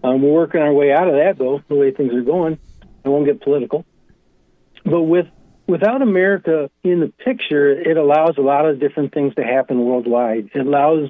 Um, 0.03 0.21
we're 0.21 0.33
working 0.33 0.61
our 0.61 0.73
way 0.73 0.91
out 0.91 1.07
of 1.07 1.15
that, 1.15 1.37
though, 1.37 1.61
the 1.67 1.75
way 1.75 1.91
things 1.91 2.13
are 2.13 2.21
going. 2.21 2.59
I 3.03 3.09
won't 3.09 3.25
get 3.25 3.41
political. 3.41 3.85
But 4.83 5.01
with 5.03 5.27
without 5.67 6.01
America 6.01 6.69
in 6.83 6.99
the 6.99 7.07
picture, 7.07 7.71
it 7.71 7.97
allows 7.97 8.37
a 8.37 8.41
lot 8.41 8.67
of 8.67 8.79
different 8.79 9.13
things 9.13 9.33
to 9.35 9.43
happen 9.43 9.79
worldwide. 9.79 10.51
It 10.53 10.65
allows, 10.65 11.09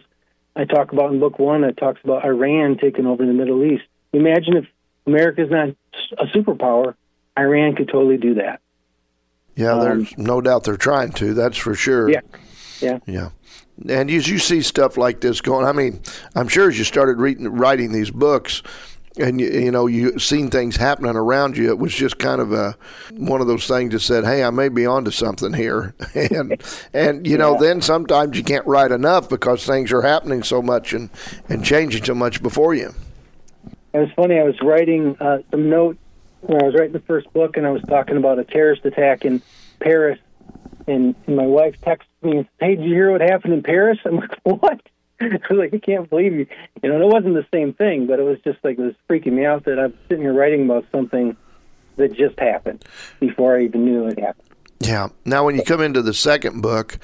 I 0.55 0.65
talk 0.65 0.93
about 0.93 1.11
in 1.11 1.19
book 1.19 1.39
one, 1.39 1.63
it 1.63 1.77
talks 1.77 1.99
about 2.03 2.23
Iran 2.23 2.77
taking 2.77 3.05
over 3.05 3.25
the 3.25 3.33
Middle 3.33 3.63
East. 3.63 3.83
Imagine 4.13 4.57
if 4.57 4.65
America 5.05 5.43
is 5.43 5.51
not 5.51 5.69
a 6.17 6.25
superpower, 6.27 6.95
Iran 7.37 7.75
could 7.75 7.89
totally 7.89 8.17
do 8.17 8.35
that. 8.35 8.61
Yeah, 9.55 9.75
there's 9.75 10.13
um, 10.17 10.23
no 10.23 10.41
doubt 10.41 10.63
they're 10.65 10.77
trying 10.77 11.11
to. 11.13 11.33
That's 11.33 11.57
for 11.57 11.75
sure. 11.75 12.09
Yeah, 12.09 12.21
yeah, 12.79 12.99
yeah. 13.05 13.29
And 13.89 14.09
as 14.09 14.27
you 14.27 14.39
see 14.39 14.61
stuff 14.61 14.97
like 14.97 15.19
this 15.19 15.41
going, 15.41 15.65
I 15.65 15.73
mean, 15.73 16.01
I'm 16.35 16.47
sure 16.47 16.69
as 16.69 16.77
you 16.77 16.85
started 16.85 17.17
reading, 17.17 17.47
writing 17.47 17.91
these 17.91 18.09
books, 18.09 18.63
and 19.17 19.39
you, 19.39 19.49
you 19.49 19.71
know 19.71 19.87
you 19.87 20.17
seen 20.19 20.49
things 20.49 20.75
happening 20.75 21.15
around 21.15 21.57
you, 21.57 21.69
it 21.69 21.77
was 21.77 21.93
just 21.93 22.17
kind 22.17 22.41
of 22.41 22.51
a 22.53 22.75
one 23.13 23.41
of 23.41 23.47
those 23.47 23.67
things 23.67 23.93
that 23.93 23.99
said, 23.99 24.23
"Hey, 24.23 24.43
I 24.43 24.49
may 24.49 24.69
be 24.69 24.85
onto 24.85 25.11
something 25.11 25.53
here," 25.53 25.93
and 26.15 26.61
and 26.93 27.27
you 27.27 27.37
know 27.37 27.53
yeah. 27.53 27.59
then 27.59 27.81
sometimes 27.81 28.37
you 28.37 28.43
can't 28.43 28.65
write 28.65 28.91
enough 28.91 29.29
because 29.29 29.65
things 29.65 29.91
are 29.91 30.01
happening 30.01 30.43
so 30.43 30.61
much 30.61 30.93
and 30.93 31.09
and 31.49 31.63
changing 31.63 32.03
so 32.03 32.15
much 32.15 32.41
before 32.41 32.73
you. 32.73 32.93
It 33.93 33.99
was 33.99 34.09
funny. 34.15 34.39
I 34.39 34.43
was 34.43 34.59
writing 34.61 35.15
uh, 35.21 35.39
some 35.51 35.69
notes 35.69 35.99
when 36.41 36.61
I 36.61 36.65
was 36.65 36.75
writing 36.75 36.93
the 36.93 36.99
first 36.99 37.31
book, 37.33 37.57
and 37.57 37.65
I 37.65 37.71
was 37.71 37.81
talking 37.83 38.17
about 38.17 38.39
a 38.39 38.43
terrorist 38.43 38.85
attack 38.85 39.23
in 39.25 39.41
Paris 39.79 40.19
and, 40.87 41.15
and 41.27 41.35
my 41.35 41.45
wife 41.45 41.75
texted 41.81 42.05
me 42.21 42.37
and 42.37 42.47
said, 42.59 42.65
"Hey, 42.65 42.75
did 42.75 42.85
you 42.85 42.93
hear 42.93 43.11
what 43.11 43.21
happened 43.21 43.53
in 43.53 43.63
Paris?" 43.63 43.97
I'm 44.05 44.17
like, 44.17 44.37
"What?" 44.43 44.81
I 45.21 45.39
was 45.49 45.57
like, 45.57 45.73
"I 45.73 45.79
can't 45.79 46.09
believe 46.09 46.33
you." 46.33 46.47
You 46.83 46.89
know, 46.89 47.01
it 47.01 47.13
wasn't 47.13 47.35
the 47.35 47.45
same 47.53 47.73
thing, 47.73 48.07
but 48.07 48.19
it 48.19 48.23
was 48.23 48.37
just 48.43 48.59
like 48.63 48.77
it 48.77 48.81
was 48.81 48.95
freaking 49.09 49.33
me 49.33 49.45
out 49.45 49.65
that 49.65 49.79
I'm 49.79 49.93
sitting 50.07 50.23
here 50.23 50.33
writing 50.33 50.65
about 50.65 50.85
something 50.91 51.35
that 51.97 52.13
just 52.13 52.39
happened 52.39 52.85
before 53.19 53.57
I 53.57 53.63
even 53.63 53.85
knew 53.85 54.07
it 54.07 54.19
happened. 54.19 54.49
Yeah. 54.79 55.07
Now, 55.23 55.45
when 55.45 55.55
you 55.55 55.63
come 55.63 55.81
into 55.81 56.01
the 56.01 56.13
second 56.13 56.61
book, 56.61 56.99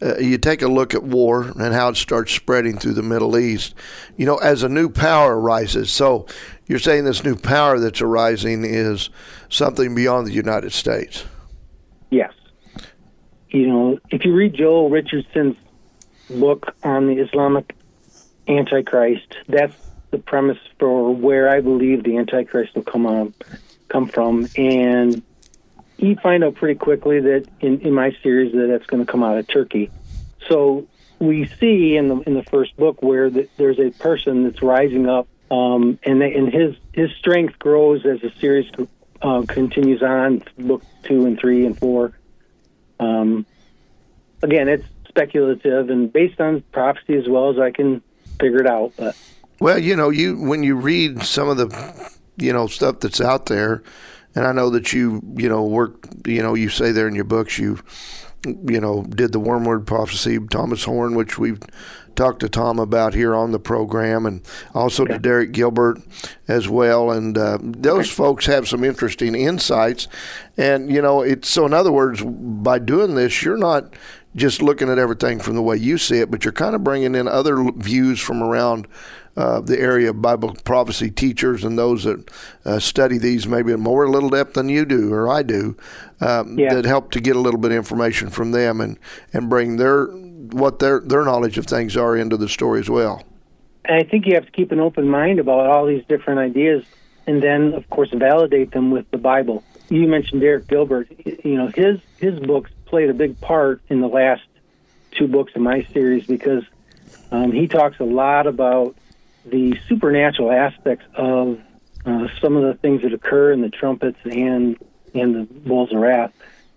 uh, 0.00 0.16
you 0.18 0.38
take 0.38 0.62
a 0.62 0.68
look 0.68 0.94
at 0.94 1.02
war 1.02 1.52
and 1.56 1.74
how 1.74 1.88
it 1.88 1.96
starts 1.96 2.32
spreading 2.32 2.78
through 2.78 2.94
the 2.94 3.02
Middle 3.02 3.36
East. 3.36 3.74
You 4.16 4.26
know, 4.26 4.36
as 4.36 4.62
a 4.62 4.68
new 4.68 4.88
power 4.88 5.38
arises. 5.38 5.90
So 5.90 6.26
you're 6.68 6.78
saying 6.78 7.04
this 7.04 7.24
new 7.24 7.34
power 7.34 7.80
that's 7.80 8.00
arising 8.00 8.64
is 8.64 9.10
something 9.48 9.96
beyond 9.96 10.28
the 10.28 10.32
United 10.32 10.72
States. 10.72 11.24
Yes 12.10 12.32
you 13.50 13.66
know, 13.66 13.98
if 14.10 14.24
you 14.24 14.34
read 14.34 14.54
Joel 14.54 14.90
Richardson's 14.90 15.56
book 16.28 16.74
on 16.82 17.06
the 17.06 17.20
Islamic 17.20 17.74
Antichrist, 18.46 19.36
that's 19.48 19.74
the 20.10 20.18
premise 20.18 20.58
for 20.78 21.14
where 21.14 21.48
I 21.48 21.60
believe 21.60 22.04
the 22.04 22.16
Antichrist 22.18 22.74
will 22.74 22.82
come 22.82 23.06
on, 23.06 23.34
come 23.88 24.08
from, 24.08 24.48
and 24.56 25.22
you 25.96 26.16
find 26.16 26.44
out 26.44 26.54
pretty 26.56 26.78
quickly 26.78 27.20
that 27.20 27.46
in, 27.60 27.80
in 27.80 27.92
my 27.92 28.16
series 28.22 28.52
that 28.52 28.68
that's 28.68 28.86
going 28.86 29.04
to 29.04 29.10
come 29.10 29.24
out 29.24 29.38
of 29.38 29.48
Turkey. 29.48 29.90
So 30.48 30.86
we 31.18 31.46
see 31.46 31.96
in 31.96 32.08
the 32.08 32.20
in 32.20 32.34
the 32.34 32.44
first 32.44 32.76
book 32.76 33.02
where 33.02 33.28
the, 33.28 33.48
there's 33.56 33.80
a 33.80 33.90
person 33.90 34.44
that's 34.44 34.62
rising 34.62 35.08
up, 35.08 35.26
um, 35.50 35.98
and 36.02 36.20
they, 36.20 36.34
and 36.34 36.52
his 36.52 36.76
his 36.92 37.10
strength 37.18 37.58
grows 37.58 38.06
as 38.06 38.20
the 38.20 38.32
series 38.38 38.70
uh, 39.20 39.42
continues 39.48 40.02
on, 40.02 40.42
book 40.58 40.82
two 41.02 41.26
and 41.26 41.38
three 41.38 41.66
and 41.66 41.78
four 41.78 42.12
um, 43.00 43.46
again, 44.42 44.68
it's 44.68 44.84
speculative 45.08 45.90
and 45.90 46.12
based 46.12 46.40
on 46.40 46.62
prophecy 46.72 47.16
as 47.16 47.28
well 47.28 47.50
as 47.50 47.58
I 47.58 47.70
can 47.70 48.02
figure 48.38 48.60
it 48.60 48.66
out. 48.66 48.92
But 48.96 49.16
well, 49.60 49.78
you 49.78 49.96
know, 49.96 50.10
you 50.10 50.36
when 50.36 50.62
you 50.62 50.76
read 50.76 51.22
some 51.22 51.48
of 51.48 51.56
the 51.56 52.10
you 52.36 52.52
know 52.52 52.66
stuff 52.66 53.00
that's 53.00 53.20
out 53.20 53.46
there, 53.46 53.82
and 54.34 54.46
I 54.46 54.52
know 54.52 54.70
that 54.70 54.92
you 54.92 55.22
you 55.36 55.48
know 55.48 55.64
work 55.64 56.08
you 56.26 56.42
know 56.42 56.54
you 56.54 56.68
say 56.68 56.92
there 56.92 57.08
in 57.08 57.14
your 57.14 57.24
books 57.24 57.58
you 57.58 57.78
you 58.44 58.80
know 58.80 59.02
did 59.02 59.32
the 59.32 59.40
wormwood 59.40 59.86
prophecy 59.86 60.38
Thomas 60.50 60.84
Horn, 60.84 61.14
which 61.14 61.38
we've 61.38 61.60
talked 62.18 62.40
to 62.40 62.48
Tom 62.48 62.78
about 62.78 63.14
here 63.14 63.34
on 63.34 63.52
the 63.52 63.58
program, 63.58 64.26
and 64.26 64.42
also 64.74 65.04
okay. 65.04 65.14
to 65.14 65.18
Derek 65.18 65.52
Gilbert 65.52 65.98
as 66.48 66.68
well. 66.68 67.10
And 67.10 67.38
uh, 67.38 67.58
those 67.62 68.10
folks 68.10 68.46
have 68.46 68.68
some 68.68 68.84
interesting 68.84 69.34
insights. 69.34 70.08
And 70.56 70.90
you 70.90 71.00
know, 71.00 71.22
it's 71.22 71.48
so 71.48 71.64
in 71.64 71.72
other 71.72 71.92
words, 71.92 72.22
by 72.22 72.80
doing 72.80 73.14
this, 73.14 73.42
you're 73.42 73.56
not 73.56 73.94
just 74.36 74.60
looking 74.60 74.90
at 74.90 74.98
everything 74.98 75.38
from 75.38 75.54
the 75.54 75.62
way 75.62 75.76
you 75.76 75.96
see 75.96 76.18
it, 76.18 76.30
but 76.30 76.44
you're 76.44 76.52
kind 76.52 76.74
of 76.74 76.84
bringing 76.84 77.14
in 77.14 77.26
other 77.26 77.70
views 77.76 78.20
from 78.20 78.42
around 78.42 78.86
uh, 79.36 79.60
the 79.60 79.78
area 79.78 80.10
of 80.10 80.20
Bible 80.20 80.54
prophecy 80.64 81.10
teachers 81.10 81.62
and 81.64 81.78
those 81.78 82.02
that 82.04 82.28
uh, 82.64 82.78
study 82.80 83.18
these 83.18 83.46
maybe 83.46 83.72
in 83.72 83.80
more 83.80 84.08
little 84.08 84.28
depth 84.28 84.54
than 84.54 84.68
you 84.68 84.84
do 84.84 85.12
or 85.12 85.30
I 85.30 85.44
do 85.44 85.76
um, 86.20 86.58
yeah. 86.58 86.74
that 86.74 86.84
help 86.84 87.12
to 87.12 87.20
get 87.20 87.36
a 87.36 87.40
little 87.40 87.60
bit 87.60 87.70
of 87.70 87.76
information 87.76 88.30
from 88.30 88.50
them 88.50 88.80
and, 88.80 88.98
and 89.32 89.48
bring 89.48 89.76
their 89.76 90.08
what 90.52 90.78
their 90.78 91.00
their 91.00 91.24
knowledge 91.24 91.58
of 91.58 91.66
things 91.66 91.96
are 91.96 92.16
into 92.16 92.36
the 92.36 92.48
story 92.48 92.80
as 92.80 92.90
well. 92.90 93.24
I 93.88 94.02
think 94.02 94.26
you 94.26 94.34
have 94.34 94.46
to 94.46 94.52
keep 94.52 94.70
an 94.72 94.80
open 94.80 95.08
mind 95.08 95.38
about 95.38 95.66
all 95.66 95.86
these 95.86 96.04
different 96.06 96.40
ideas, 96.40 96.84
and 97.26 97.42
then 97.42 97.74
of 97.74 97.88
course 97.90 98.10
validate 98.12 98.72
them 98.72 98.90
with 98.90 99.10
the 99.10 99.18
Bible. 99.18 99.64
You 99.88 100.06
mentioned 100.06 100.40
Derek 100.40 100.68
Gilbert. 100.68 101.08
You 101.44 101.56
know 101.56 101.68
his 101.68 102.00
his 102.18 102.38
books 102.40 102.70
played 102.84 103.10
a 103.10 103.14
big 103.14 103.40
part 103.40 103.80
in 103.88 104.00
the 104.00 104.08
last 104.08 104.42
two 105.12 105.28
books 105.28 105.52
in 105.54 105.62
my 105.62 105.84
series 105.92 106.26
because 106.26 106.64
um, 107.30 107.52
he 107.52 107.66
talks 107.66 107.98
a 108.00 108.04
lot 108.04 108.46
about 108.46 108.96
the 109.44 109.78
supernatural 109.88 110.52
aspects 110.52 111.04
of 111.14 111.60
uh, 112.04 112.28
some 112.40 112.56
of 112.56 112.62
the 112.62 112.74
things 112.74 113.02
that 113.02 113.12
occur 113.12 113.52
in 113.52 113.60
the 113.60 113.70
trumpets 113.70 114.18
and 114.24 114.76
and 115.14 115.34
the 115.34 115.42
bowls 115.44 115.92
of 115.92 115.98
wrath. 115.98 116.32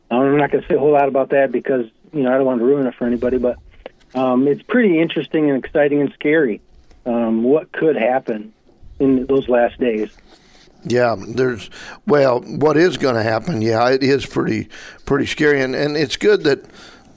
I'm 0.10 0.38
not 0.38 0.52
going 0.52 0.62
to 0.62 0.68
say 0.68 0.76
a 0.76 0.80
whole 0.80 0.92
lot 0.92 1.08
about 1.08 1.30
that 1.30 1.52
because 1.52 1.86
you 2.14 2.24
know 2.24 2.34
I 2.34 2.38
don't 2.38 2.46
want 2.46 2.60
to 2.60 2.66
ruin 2.66 2.88
it 2.88 2.96
for 2.96 3.06
anybody, 3.06 3.38
but 3.38 3.58
um, 4.14 4.48
it's 4.48 4.64
pretty 4.64 5.00
interesting 5.00 5.50
and 5.50 5.64
exciting 5.64 6.02
and 6.02 6.12
scary. 6.14 6.62
Um, 7.06 7.44
what 7.44 7.72
could 7.72 7.96
happen 7.96 8.54
in 9.00 9.26
those 9.26 9.50
last 9.50 9.80
days? 9.80 10.12
Yeah, 10.84 11.16
there's 11.18 11.70
well, 12.08 12.42
what 12.42 12.78
is 12.78 12.98
going 12.98 13.16
to 13.16 13.24
happen? 13.24 13.62
Yeah, 13.62 13.90
it 13.90 14.04
is 14.04 14.26
pretty 14.26 14.70
pretty 15.06 15.26
scary, 15.26 15.62
and 15.62 15.76
and 15.76 15.96
it's 15.96 16.18
good 16.18 16.44
that 16.44 16.66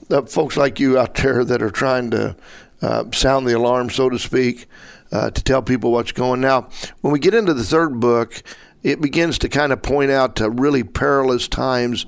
that 0.08 0.30
folks 0.30 0.56
like 0.56 0.78
you 0.78 0.98
out 0.98 1.14
there 1.22 1.44
that 1.44 1.62
are 1.62 1.70
trying 1.70 2.10
to 2.10 2.36
uh, 2.82 3.04
sound 3.12 3.46
the 3.46 3.56
alarm, 3.56 3.90
so 3.90 4.10
to 4.10 4.18
speak, 4.18 4.66
uh, 5.12 5.30
to 5.30 5.42
tell 5.42 5.62
people 5.62 5.92
what's 5.92 6.12
going. 6.12 6.32
On. 6.32 6.40
Now, 6.40 6.68
when 7.00 7.12
we 7.12 7.18
get 7.18 7.34
into 7.34 7.54
the 7.54 7.64
third 7.64 8.00
book, 8.00 8.42
it 8.82 9.00
begins 9.00 9.38
to 9.38 9.48
kind 9.48 9.72
of 9.72 9.80
point 9.80 10.10
out 10.10 10.36
to 10.36 10.50
really 10.50 10.82
perilous 10.82 11.48
times 11.48 12.04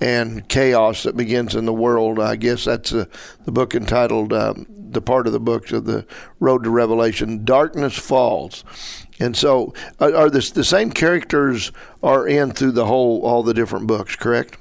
and 0.00 0.48
chaos 0.48 1.02
that 1.02 1.16
begins 1.16 1.54
in 1.54 1.64
the 1.64 1.72
world. 1.72 2.18
I 2.18 2.36
guess 2.36 2.64
that's 2.64 2.92
uh, 2.92 3.06
the 3.44 3.52
book 3.52 3.74
entitled 3.74 4.32
um, 4.32 4.66
the 4.68 5.00
part 5.00 5.26
of 5.26 5.32
the 5.32 5.40
books 5.40 5.72
of 5.72 5.84
the 5.84 6.06
Road 6.40 6.64
to 6.64 6.70
Revelation. 6.70 7.44
Darkness 7.44 7.96
falls, 7.96 8.64
and 9.18 9.36
so 9.36 9.74
are, 10.00 10.14
are 10.14 10.30
the 10.30 10.50
the 10.54 10.64
same 10.64 10.90
characters 10.90 11.72
are 12.02 12.26
in 12.26 12.52
through 12.52 12.72
the 12.72 12.86
whole 12.86 13.22
all 13.22 13.42
the 13.42 13.54
different 13.54 13.86
books, 13.86 14.16
correct? 14.16 14.56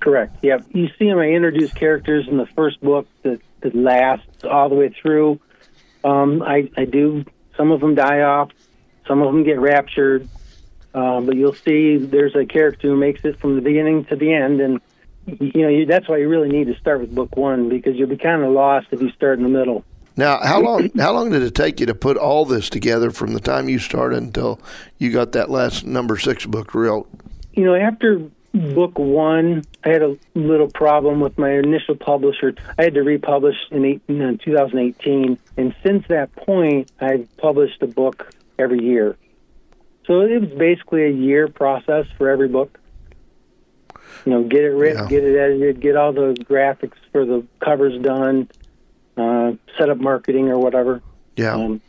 Correct. 0.00 0.36
Yep. 0.42 0.66
you 0.72 0.90
see 0.98 1.08
them. 1.08 1.18
I 1.18 1.28
introduce 1.28 1.72
characters 1.72 2.28
in 2.28 2.36
the 2.36 2.46
first 2.46 2.80
book 2.80 3.06
that 3.22 3.40
that 3.60 3.74
lasts 3.74 4.44
all 4.44 4.68
the 4.68 4.74
way 4.74 4.90
through. 4.90 5.40
Um, 6.04 6.42
I, 6.42 6.70
I 6.76 6.84
do. 6.84 7.24
Some 7.56 7.72
of 7.72 7.80
them 7.80 7.94
die 7.94 8.20
off. 8.20 8.50
Some 9.06 9.22
of 9.22 9.32
them 9.32 9.42
get 9.44 9.58
raptured. 9.58 10.28
Uh, 10.94 11.20
but 11.20 11.34
you'll 11.34 11.54
see 11.54 11.96
there's 11.96 12.36
a 12.36 12.46
character 12.46 12.88
who 12.88 12.96
makes 12.96 13.24
it 13.24 13.38
from 13.40 13.56
the 13.56 13.60
beginning 13.60 14.04
to 14.06 14.16
the 14.16 14.32
end, 14.32 14.60
and 14.60 14.80
you 15.26 15.62
know 15.62 15.68
you, 15.68 15.86
that's 15.86 16.08
why 16.08 16.18
you 16.18 16.28
really 16.28 16.48
need 16.48 16.68
to 16.68 16.78
start 16.78 17.00
with 17.00 17.12
book 17.14 17.36
one 17.36 17.68
because 17.68 17.96
you'll 17.96 18.08
be 18.08 18.16
kind 18.16 18.42
of 18.42 18.52
lost 18.52 18.86
if 18.92 19.02
you 19.02 19.10
start 19.10 19.38
in 19.38 19.42
the 19.42 19.50
middle. 19.50 19.84
Now, 20.16 20.38
how 20.40 20.60
long 20.60 20.90
how 20.96 21.12
long 21.12 21.30
did 21.30 21.42
it 21.42 21.54
take 21.54 21.80
you 21.80 21.86
to 21.86 21.94
put 21.94 22.16
all 22.16 22.44
this 22.44 22.70
together 22.70 23.10
from 23.10 23.34
the 23.34 23.40
time 23.40 23.68
you 23.68 23.80
started 23.80 24.22
until 24.22 24.60
you 24.98 25.10
got 25.10 25.32
that 25.32 25.50
last 25.50 25.84
number 25.84 26.16
six 26.16 26.46
book 26.46 26.74
real? 26.74 27.08
You 27.54 27.64
know, 27.64 27.74
after 27.74 28.20
book 28.52 28.96
one, 28.96 29.64
I 29.84 29.88
had 29.88 30.02
a 30.02 30.16
little 30.34 30.68
problem 30.68 31.18
with 31.18 31.36
my 31.36 31.50
initial 31.50 31.96
publisher. 31.96 32.54
I 32.78 32.84
had 32.84 32.94
to 32.94 33.02
republish 33.02 33.56
in, 33.72 33.84
eight, 33.84 34.02
in 34.06 34.38
2018, 34.38 35.38
and 35.56 35.74
since 35.82 36.06
that 36.06 36.34
point, 36.36 36.92
I've 37.00 37.28
published 37.36 37.82
a 37.82 37.88
book 37.88 38.32
every 38.58 38.84
year. 38.84 39.16
So 40.06 40.20
it 40.20 40.40
was 40.40 40.50
basically 40.50 41.04
a 41.04 41.10
year 41.10 41.48
process 41.48 42.06
for 42.18 42.28
every 42.28 42.48
book. 42.48 42.78
You 44.24 44.32
know, 44.32 44.42
get 44.44 44.64
it 44.64 44.70
written, 44.70 45.04
yeah. 45.04 45.08
get 45.08 45.24
it 45.24 45.36
edited, 45.36 45.80
get 45.80 45.96
all 45.96 46.12
the 46.12 46.34
graphics 46.48 46.96
for 47.12 47.24
the 47.26 47.44
covers 47.60 48.00
done, 48.02 48.48
uh, 49.16 49.52
set 49.78 49.90
up 49.90 49.98
marketing 49.98 50.48
or 50.48 50.58
whatever. 50.58 51.02
Yeah. 51.36 51.54
Um, 51.54 51.80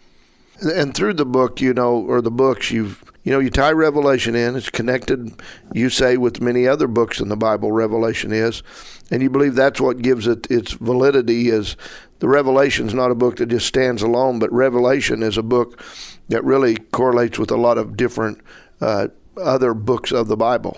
and 0.62 0.94
through 0.94 1.14
the 1.14 1.26
book, 1.26 1.62
you 1.62 1.74
know, 1.74 1.98
or 1.98 2.22
the 2.22 2.32
books, 2.32 2.72
you've 2.72 3.04
you 3.26 3.32
know, 3.32 3.40
you 3.40 3.50
tie 3.50 3.72
Revelation 3.72 4.36
in. 4.36 4.56
It's 4.56 4.70
connected, 4.70 5.42
you 5.74 5.90
say, 5.90 6.16
with 6.16 6.42
many 6.42 6.68
other 6.68 6.88
books 6.88 7.20
in 7.20 7.28
the 7.28 7.36
Bible. 7.36 7.72
Revelation 7.72 8.32
is, 8.32 8.62
and 9.10 9.24
you 9.24 9.32
believe 9.32 9.56
that's 9.56 9.82
what 9.82 10.04
gives 10.04 10.28
it 10.28 10.46
its 10.52 10.74
validity. 10.74 11.50
Is 11.50 11.76
the 12.20 12.28
Revelation 12.28 12.88
is 12.88 12.94
not 12.94 13.12
a 13.12 13.16
book 13.16 13.38
that 13.38 13.48
just 13.48 13.68
stands 13.68 14.02
alone, 14.02 14.40
but 14.40 14.52
Revelation 14.52 15.22
is 15.24 15.38
a 15.38 15.44
book 15.44 15.84
that 16.30 16.44
really 16.44 16.76
correlates 16.76 17.38
with 17.38 17.52
a 17.52 17.58
lot 17.58 17.78
of 17.78 17.98
different 17.98 18.42
uh, 18.82 19.08
other 19.38 19.74
books 19.74 20.12
of 20.12 20.28
the 20.28 20.38
Bible. 20.38 20.78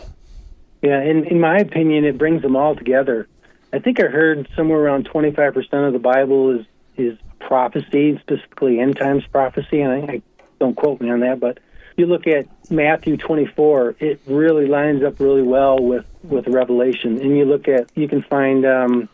Yeah, 0.82 1.02
in 1.02 1.26
in 1.26 1.39
my 1.39 1.58
opinion, 1.58 2.06
it 2.06 2.17
brings 2.17 2.41
them 2.41 2.56
all 2.56 2.76
together. 2.76 3.28
I 3.73 3.80
think 3.80 4.00
I 4.00 4.08
heard 4.08 4.47
somewhere 4.56 4.80
around 4.80 5.06
twenty 5.06 5.32
five 5.32 5.54
percent 5.54 5.86
of 5.86 5.93
the 5.93 6.00
Bible 6.00 6.60
is 6.60 6.65
is 6.97 7.17
prophecy, 7.39 8.17
specifically 8.19 8.80
end 8.80 8.97
times 8.97 9.23
prophecy, 9.32 9.82
and 9.82 9.93
I, 9.93 10.13
I 10.13 10.21
don't 10.60 10.76
quote 10.76 11.02
me 11.02 11.10
on 11.10 11.19
that, 11.21 11.39
but 11.39 11.60
you 11.97 12.06
look 12.06 12.28
at 12.28 12.47
Matthew 12.69 13.17
24, 13.17 13.95
it 14.00 14.21
really 14.28 14.67
lines 14.67 15.04
up 15.04 15.19
really 15.19 15.41
well 15.41 15.80
with 15.80 16.06
with 16.23 16.47
Revelation. 16.47 17.19
And 17.19 17.36
you 17.36 17.45
look 17.45 17.67
at 17.67 17.89
you 17.95 18.08
can 18.08 18.21
find 18.21 18.65
um, 18.65 19.10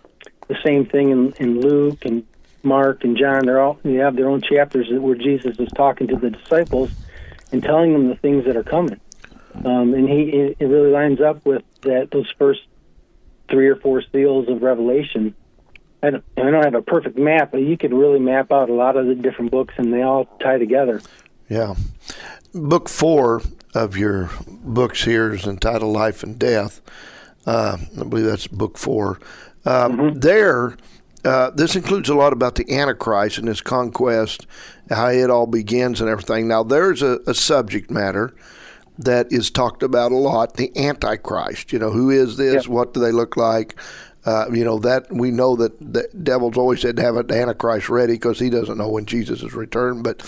the 0.47 0.57
same 0.63 0.85
thing 0.85 1.09
in, 1.09 1.33
in 1.33 1.61
Luke 1.61 2.05
and 2.05 2.25
Mark 2.63 3.03
and 3.03 3.17
John. 3.17 3.45
They're 3.45 3.61
all 3.61 3.79
you 3.83 3.99
have 3.99 4.15
their 4.15 4.29
own 4.29 4.41
chapters 4.41 4.87
where 4.89 5.15
Jesus 5.15 5.57
is 5.59 5.69
talking 5.75 6.07
to 6.07 6.15
the 6.15 6.29
disciples 6.29 6.91
and 7.51 7.61
telling 7.61 7.93
them 7.93 8.09
the 8.09 8.15
things 8.15 8.45
that 8.45 8.55
are 8.55 8.63
coming. 8.63 8.99
Um, 9.65 9.93
and 9.93 10.09
he 10.09 10.29
it, 10.29 10.57
it 10.59 10.65
really 10.65 10.91
lines 10.91 11.21
up 11.21 11.45
with 11.45 11.63
that 11.81 12.11
those 12.11 12.31
first 12.37 12.61
three 13.49 13.67
or 13.67 13.75
four 13.75 14.01
seals 14.11 14.49
of 14.49 14.61
Revelation. 14.61 15.35
I 16.01 16.09
don't, 16.09 16.23
I 16.35 16.51
don't 16.51 16.63
have 16.63 16.75
a 16.75 16.81
perfect 16.81 17.17
map, 17.17 17.51
but 17.51 17.61
you 17.61 17.77
could 17.77 17.93
really 17.93 18.19
map 18.19 18.51
out 18.51 18.69
a 18.69 18.73
lot 18.73 18.97
of 18.97 19.05
the 19.05 19.15
different 19.15 19.51
books, 19.51 19.73
and 19.77 19.93
they 19.93 20.01
all 20.01 20.25
tie 20.39 20.57
together. 20.57 21.01
Yeah 21.47 21.75
book 22.53 22.87
four 22.87 23.41
of 23.73 23.97
your 23.97 24.29
books 24.47 25.03
here 25.03 25.33
is 25.33 25.45
entitled 25.45 25.93
Life 25.93 26.23
and 26.23 26.37
Death. 26.37 26.81
Uh, 27.45 27.77
I 27.99 28.03
believe 28.03 28.25
that's 28.25 28.47
book 28.47 28.77
four. 28.77 29.19
Uh, 29.65 29.89
mm-hmm. 29.89 30.19
There, 30.19 30.77
uh, 31.23 31.51
this 31.51 31.75
includes 31.75 32.09
a 32.09 32.15
lot 32.15 32.33
about 32.33 32.55
the 32.55 32.69
Antichrist 32.71 33.37
and 33.37 33.47
his 33.47 33.61
conquest, 33.61 34.45
how 34.89 35.07
it 35.09 35.29
all 35.29 35.47
begins 35.47 36.01
and 36.01 36.09
everything. 36.09 36.47
Now, 36.47 36.63
there's 36.63 37.01
a, 37.01 37.19
a 37.27 37.33
subject 37.33 37.89
matter 37.89 38.33
that 38.99 39.31
is 39.31 39.49
talked 39.49 39.83
about 39.83 40.11
a 40.11 40.17
lot 40.17 40.55
the 40.55 40.71
Antichrist. 40.77 41.73
You 41.73 41.79
know, 41.79 41.91
who 41.91 42.09
is 42.09 42.37
this? 42.37 42.65
Yep. 42.65 42.67
What 42.67 42.93
do 42.93 42.99
they 42.99 43.11
look 43.11 43.37
like? 43.37 43.75
Uh, 44.25 44.45
you 44.53 44.63
know 44.63 44.79
that 44.79 45.11
we 45.11 45.31
know 45.31 45.55
that 45.57 45.77
the 45.79 46.07
devil's 46.23 46.57
always 46.57 46.79
said 46.79 46.95
to 46.95 47.01
have 47.01 47.17
an 47.17 47.29
antichrist 47.29 47.89
ready 47.89 48.13
because 48.13 48.39
he 48.39 48.49
doesn't 48.49 48.77
know 48.77 48.87
when 48.87 49.05
Jesus 49.05 49.43
is 49.43 49.53
returned. 49.53 50.03
But 50.03 50.23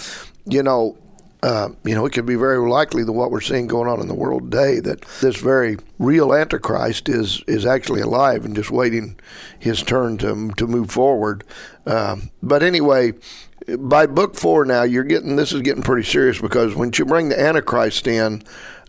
you 0.46 0.62
know, 0.62 0.98
uh, 1.46 1.70
you 1.84 1.94
know, 1.94 2.08
it 2.08 2.12
could 2.12 2.26
be 2.26 2.34
very 2.34 2.58
likely 2.68 3.04
that 3.04 3.12
what 3.12 3.30
we're 3.30 3.40
seeing 3.40 3.68
going 3.68 3.88
on 3.88 4.02
in 4.02 4.08
the 4.08 4.16
world 4.16 4.50
today, 4.50 4.80
that 4.80 5.02
this 5.22 5.36
very 5.36 5.78
real 6.00 6.34
Antichrist 6.34 7.08
is 7.08 7.44
is 7.46 7.68
actually 7.68 8.02
alive 8.02 8.46
and 8.46 8.56
just 8.56 8.72
waiting 8.72 9.20
his 9.60 9.84
turn 9.84 10.18
to 10.18 10.50
to 10.58 10.66
move 10.66 10.90
forward. 10.90 11.44
Um, 11.86 12.32
but 12.42 12.64
anyway, 12.64 13.14
by 13.78 14.08
book 14.08 14.36
four 14.36 14.66
now, 14.66 14.82
you're 14.82 15.04
getting 15.04 15.36
this 15.36 15.54
is 15.54 15.62
getting 15.62 15.84
pretty 15.84 16.10
serious 16.10 16.42
because 16.42 16.74
when 16.74 16.92
you 16.98 17.06
bring 17.06 17.30
the 17.30 17.40
Antichrist 17.40 18.08
in. 18.08 18.44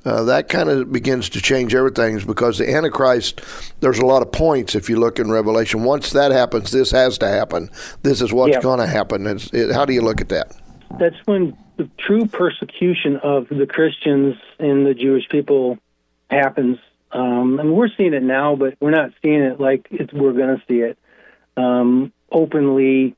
Uh, 0.05 0.23
that 0.23 0.49
kind 0.49 0.69
of 0.69 0.92
begins 0.92 1.29
to 1.29 1.42
change 1.42 1.75
everything 1.75 2.16
because 2.21 2.59
the 2.59 2.71
Antichrist, 2.73 3.40
there's 3.81 3.99
a 3.99 4.07
lot 4.07 4.23
of 4.23 4.31
points 4.31 4.77
if 4.77 4.88
you 4.88 5.01
look 5.01 5.19
in 5.19 5.33
Revelation. 5.33 5.83
Once 5.83 6.12
that 6.12 6.31
happens, 6.31 6.71
this 6.71 6.92
has 6.92 7.19
to 7.19 7.27
happen. 7.27 7.69
This 8.05 8.23
is 8.23 8.33
what's 8.33 8.57
going 8.59 8.79
to 8.79 8.87
happen. 8.87 9.27
It, 9.27 9.73
how 9.73 9.85
do 9.85 9.92
you 9.92 10.03
look 10.03 10.21
at 10.21 10.29
that? 10.29 10.55
That's 11.01 11.16
when 11.25 11.59
the 11.77 11.89
true 11.99 12.27
persecution 12.27 13.17
of 13.17 13.49
the 13.49 13.67
Christians 13.67 14.37
and 14.59 14.87
the 14.87 14.95
Jewish 14.95 15.29
people 15.29 15.79
happens. 16.31 16.79
Um, 17.12 17.59
and 17.61 17.75
we're 17.75 17.89
seeing 17.97 18.15
it 18.15 18.23
now, 18.23 18.57
but 18.57 18.77
we're 18.81 18.91
not 18.91 19.12
seeing 19.23 19.43
it 19.43 19.61
like 19.61 19.89
we're 20.12 20.33
going 20.33 20.57
to 20.57 20.62
see 20.67 20.81
it 20.81 20.99
um, 21.57 22.12
openly 22.31 23.15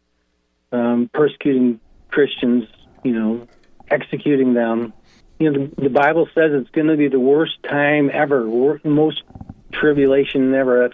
um, 0.72 1.10
persecuting 1.12 1.80
Christians. 2.10 2.64
You 3.04 3.12
know, 3.12 3.48
executing 3.90 4.54
them. 4.54 4.92
You 5.38 5.50
know, 5.50 5.66
the, 5.66 5.82
the 5.82 5.90
Bible 5.90 6.28
says 6.34 6.50
it's 6.52 6.70
going 6.70 6.88
to 6.88 6.96
be 6.96 7.08
the 7.08 7.20
worst 7.20 7.62
time 7.62 8.10
ever, 8.12 8.48
wor- 8.48 8.80
most 8.84 9.22
tribulation 9.72 10.52
ever, 10.52 10.90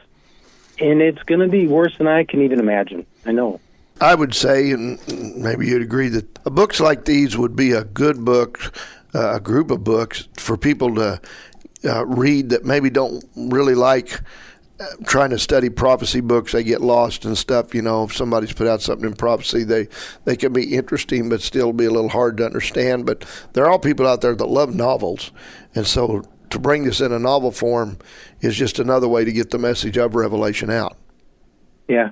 and 0.78 1.00
it's 1.00 1.22
going 1.22 1.40
to 1.40 1.48
be 1.48 1.66
worse 1.66 1.96
than 1.96 2.06
I 2.06 2.24
can 2.24 2.42
even 2.42 2.60
imagine. 2.60 3.06
I 3.24 3.32
know. 3.32 3.60
I 4.04 4.14
would 4.14 4.34
say, 4.34 4.70
and 4.70 4.98
maybe 5.36 5.66
you'd 5.66 5.82
agree, 5.82 6.08
that 6.10 6.44
books 6.44 6.78
like 6.78 7.04
these 7.04 7.38
would 7.38 7.56
be 7.56 7.72
a 7.72 7.84
good 7.84 8.24
book, 8.24 8.76
uh, 9.14 9.36
a 9.36 9.40
group 9.40 9.70
of 9.70 9.82
books 9.82 10.28
for 10.36 10.56
people 10.56 10.94
to 10.96 11.20
uh, 11.84 12.06
read 12.06 12.50
that 12.50 12.64
maybe 12.64 12.90
don't 12.90 13.24
really 13.34 13.74
like 13.74 14.20
trying 15.04 15.30
to 15.30 15.38
study 15.38 15.70
prophecy 15.70 16.20
books, 16.20 16.52
they 16.52 16.62
get 16.62 16.80
lost 16.80 17.24
and 17.24 17.38
stuff. 17.38 17.74
You 17.74 17.82
know, 17.82 18.04
if 18.04 18.14
somebody's 18.14 18.52
put 18.52 18.66
out 18.66 18.82
something 18.82 19.06
in 19.06 19.14
prophecy, 19.14 19.64
they 19.64 19.88
they 20.24 20.36
can 20.36 20.52
be 20.52 20.74
interesting, 20.74 21.28
but 21.28 21.40
still 21.40 21.72
be 21.72 21.84
a 21.84 21.90
little 21.90 22.10
hard 22.10 22.36
to 22.38 22.46
understand. 22.46 23.06
But 23.06 23.24
there 23.52 23.70
are 23.70 23.78
people 23.78 24.06
out 24.06 24.20
there 24.20 24.34
that 24.34 24.46
love 24.46 24.74
novels, 24.74 25.30
and 25.74 25.86
so 25.86 26.24
to 26.50 26.58
bring 26.58 26.84
this 26.84 27.00
in 27.00 27.12
a 27.12 27.18
novel 27.18 27.52
form 27.52 27.98
is 28.40 28.56
just 28.56 28.78
another 28.78 29.08
way 29.08 29.24
to 29.24 29.32
get 29.32 29.50
the 29.50 29.58
message 29.58 29.96
of 29.96 30.14
Revelation 30.14 30.70
out. 30.70 30.96
Yeah, 31.88 32.10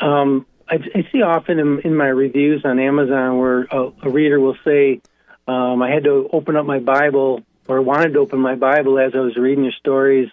um, 0.00 0.46
I, 0.72 0.76
I, 0.94 1.08
see 1.12 1.22
often 1.22 1.58
in, 1.58 1.80
in, 1.80 1.96
my 1.96 2.08
reviews 2.08 2.64
on 2.64 2.78
Amazon 2.78 3.38
where 3.38 3.62
a, 3.70 3.92
a 4.02 4.10
reader 4.10 4.40
will 4.40 4.56
say, 4.64 5.00
um, 5.46 5.82
"I 5.82 5.90
had 5.90 6.04
to 6.04 6.28
open 6.32 6.56
up 6.56 6.66
my 6.66 6.78
Bible." 6.78 7.42
Or 7.68 7.80
wanted 7.80 8.14
to 8.14 8.18
open 8.18 8.40
my 8.40 8.56
Bible 8.56 8.98
as 8.98 9.12
I 9.14 9.20
was 9.20 9.36
reading 9.36 9.62
your 9.62 9.72
stories 9.74 10.28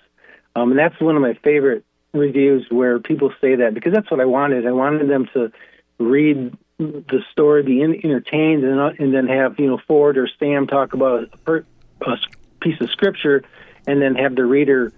um, 0.56 0.72
and 0.72 0.80
that's 0.80 1.00
one 1.00 1.16
of 1.16 1.22
my 1.22 1.34
favorite 1.36 1.86
reviews 2.14 2.66
where 2.70 3.00
people 3.00 3.32
say 3.40 3.56
that 3.56 3.74
because 3.74 3.94
that's 3.94 4.10
what 4.10 4.20
I 4.20 4.26
wanted. 4.26 4.66
I 4.66 4.72
wanted 4.72 5.10
them 5.10 5.28
to 5.34 5.52
read 6.00 6.58
the 6.78 7.24
story, 7.32 7.64
be 7.64 7.82
in, 7.82 7.94
entertained, 8.04 8.64
and, 8.64 8.80
uh, 8.80 8.92
and 8.98 9.14
then 9.14 9.28
have 9.28 9.60
you 9.60 9.68
know 9.68 9.80
Ford 9.88 10.18
or 10.18 10.28
Sam 10.40 10.68
talk 10.68 10.94
about 10.94 11.30
a, 11.46 11.64
a 12.02 12.18
piece 12.62 12.80
of 12.82 12.90
scripture, 12.90 13.44
and 13.86 14.02
then 14.02 14.16
have 14.16 14.36
the 14.36 14.46
reader, 14.46 14.92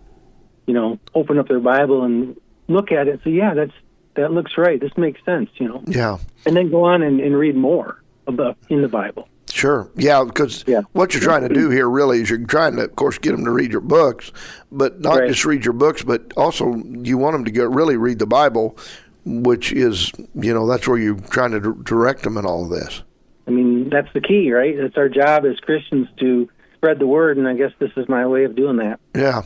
you 0.65 0.73
know, 0.73 0.99
open 1.13 1.37
up 1.37 1.47
their 1.47 1.59
Bible 1.59 2.03
and 2.03 2.39
look 2.67 2.91
at 2.91 3.07
it. 3.07 3.21
say, 3.23 3.31
yeah, 3.31 3.53
that's 3.53 3.73
that 4.15 4.31
looks 4.31 4.57
right. 4.57 4.79
This 4.79 4.95
makes 4.97 5.23
sense. 5.25 5.49
You 5.55 5.67
know. 5.69 5.83
Yeah. 5.87 6.17
And 6.45 6.55
then 6.55 6.69
go 6.69 6.83
on 6.83 7.01
and, 7.01 7.19
and 7.19 7.37
read 7.37 7.55
more 7.55 8.01
about 8.27 8.57
in 8.69 8.81
the 8.81 8.87
Bible. 8.87 9.27
Sure. 9.51 9.89
Yeah, 9.95 10.23
because 10.23 10.63
yeah. 10.65 10.81
what 10.93 11.13
you're 11.13 11.21
trying 11.21 11.47
to 11.47 11.53
do 11.53 11.69
here 11.69 11.89
really 11.89 12.21
is 12.21 12.29
you're 12.29 12.45
trying 12.45 12.77
to, 12.77 12.83
of 12.83 12.95
course, 12.95 13.17
get 13.17 13.31
them 13.31 13.43
to 13.43 13.51
read 13.51 13.71
your 13.71 13.81
books, 13.81 14.31
but 14.71 15.01
not 15.01 15.19
right. 15.19 15.27
just 15.27 15.43
read 15.43 15.65
your 15.65 15.73
books, 15.73 16.03
but 16.03 16.31
also 16.37 16.75
you 16.75 17.17
want 17.17 17.33
them 17.33 17.45
to 17.45 17.51
get 17.51 17.69
really 17.69 17.97
read 17.97 18.19
the 18.19 18.25
Bible, 18.25 18.77
which 19.25 19.73
is, 19.73 20.11
you 20.35 20.53
know, 20.53 20.65
that's 20.67 20.87
where 20.87 20.97
you're 20.97 21.19
trying 21.19 21.51
to 21.51 21.73
direct 21.83 22.23
them 22.23 22.37
in 22.37 22.45
all 22.45 22.63
of 22.63 22.69
this. 22.69 23.03
I 23.45 23.51
mean, 23.51 23.89
that's 23.89 24.11
the 24.13 24.21
key, 24.21 24.51
right? 24.51 24.73
It's 24.73 24.97
our 24.97 25.09
job 25.09 25.45
as 25.45 25.59
Christians 25.59 26.07
to 26.19 26.49
spread 26.75 26.99
the 26.99 27.07
word, 27.07 27.37
and 27.37 27.47
I 27.47 27.53
guess 27.53 27.71
this 27.79 27.91
is 27.97 28.07
my 28.07 28.25
way 28.25 28.45
of 28.45 28.55
doing 28.55 28.77
that. 28.77 28.99
Yeah. 29.13 29.43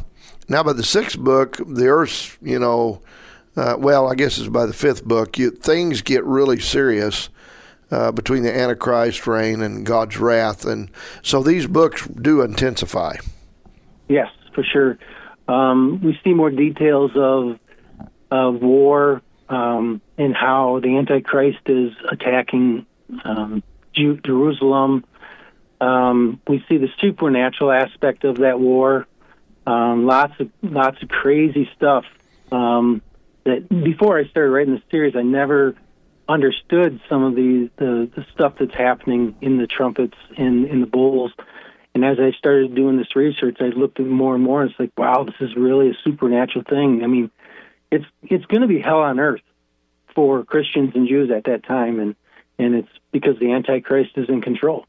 Now, 0.48 0.62
by 0.62 0.74
the 0.74 0.84
sixth 0.84 1.18
book, 1.18 1.58
the 1.58 1.88
Earth's, 1.88 2.38
you 2.42 2.60
know, 2.60 3.02
uh, 3.56 3.76
well, 3.78 4.12
I 4.12 4.16
guess 4.16 4.38
it's 4.38 4.48
by 4.48 4.66
the 4.66 4.74
fifth 4.74 5.06
book, 5.06 5.38
you, 5.38 5.52
things 5.52 6.02
get 6.02 6.24
really 6.24 6.60
serious 6.60 7.30
uh, 7.92 8.12
between 8.12 8.44
the 8.44 8.56
Antichrist 8.56 9.28
reign 9.28 9.62
and 9.62 9.86
God's 9.86 10.18
wrath, 10.18 10.66
and 10.66 10.90
so 11.22 11.42
these 11.42 11.68
books 11.68 12.08
do 12.08 12.42
intensify. 12.42 13.16
Yes, 14.08 14.30
for 14.54 14.64
sure. 14.64 14.98
Um, 15.48 16.02
we 16.04 16.20
see 16.24 16.34
more 16.34 16.50
details 16.50 17.12
of 17.16 17.60
of 18.32 18.62
war 18.62 19.22
um, 19.50 20.02
and 20.18 20.36
how 20.36 20.80
the 20.82 20.98
Antichrist 20.98 21.60
is 21.68 21.94
attacking 22.12 22.86
um, 23.24 23.64
Jerusalem. 23.94 25.06
Um, 25.80 26.42
we 26.48 26.64
see 26.68 26.78
the 26.78 26.90
supernatural 27.00 27.72
aspect 27.72 28.24
of 28.24 28.38
that 28.38 28.60
war. 28.60 29.08
Um, 29.68 30.06
lots 30.06 30.34
of 30.40 30.50
lots 30.62 31.02
of 31.02 31.10
crazy 31.10 31.70
stuff. 31.76 32.06
Um, 32.52 33.02
that 33.46 33.70
before 33.70 34.20
I 34.20 34.26
started 34.28 34.52
writing 34.52 34.76
the 34.76 34.82
series, 34.92 35.16
I 35.16 35.22
never 35.22 35.76
understood 36.28 37.00
some 37.08 37.24
of 37.24 37.36
the, 37.36 37.70
the, 37.78 38.10
the 38.16 38.26
stuff 38.34 38.56
that's 38.60 38.74
happening 38.74 39.36
in 39.42 39.58
the 39.58 39.68
trumpets 39.68 40.18
and 40.38 40.66
in 40.66 40.82
the 40.82 40.88
bowls. 40.88 41.32
And 41.94 42.04
as 42.04 42.18
I 42.20 42.32
started 42.38 42.76
doing 42.76 42.98
this 42.98 43.16
research, 43.16 43.58
I 43.62 43.66
looked 43.66 44.00
at 44.00 44.06
more 44.06 44.36
and 44.36 44.44
more. 44.44 44.62
And 44.62 44.72
it's 44.72 44.80
like, 44.80 44.92
wow, 44.98 45.24
this 45.24 45.36
is 45.40 45.56
really 45.56 45.90
a 45.90 45.94
supernatural 46.04 46.66
thing. 46.68 47.04
I 47.04 47.08
mean, 47.08 47.32
it's 47.92 48.06
it's 48.24 48.46
going 48.46 48.62
to 48.62 48.68
be 48.68 48.82
hell 48.82 49.00
on 49.00 49.20
earth 49.20 49.42
for 50.14 50.44
Christians 50.44 50.92
and 50.96 51.08
Jews 51.08 51.30
at 51.32 51.46
that 51.46 51.64
time, 51.64 52.00
and 52.00 52.16
and 52.58 52.76
it's 52.76 52.90
because 53.12 53.38
the 53.40 53.52
Antichrist 53.52 54.12
is 54.18 54.28
in 54.28 54.42
control 54.42 54.86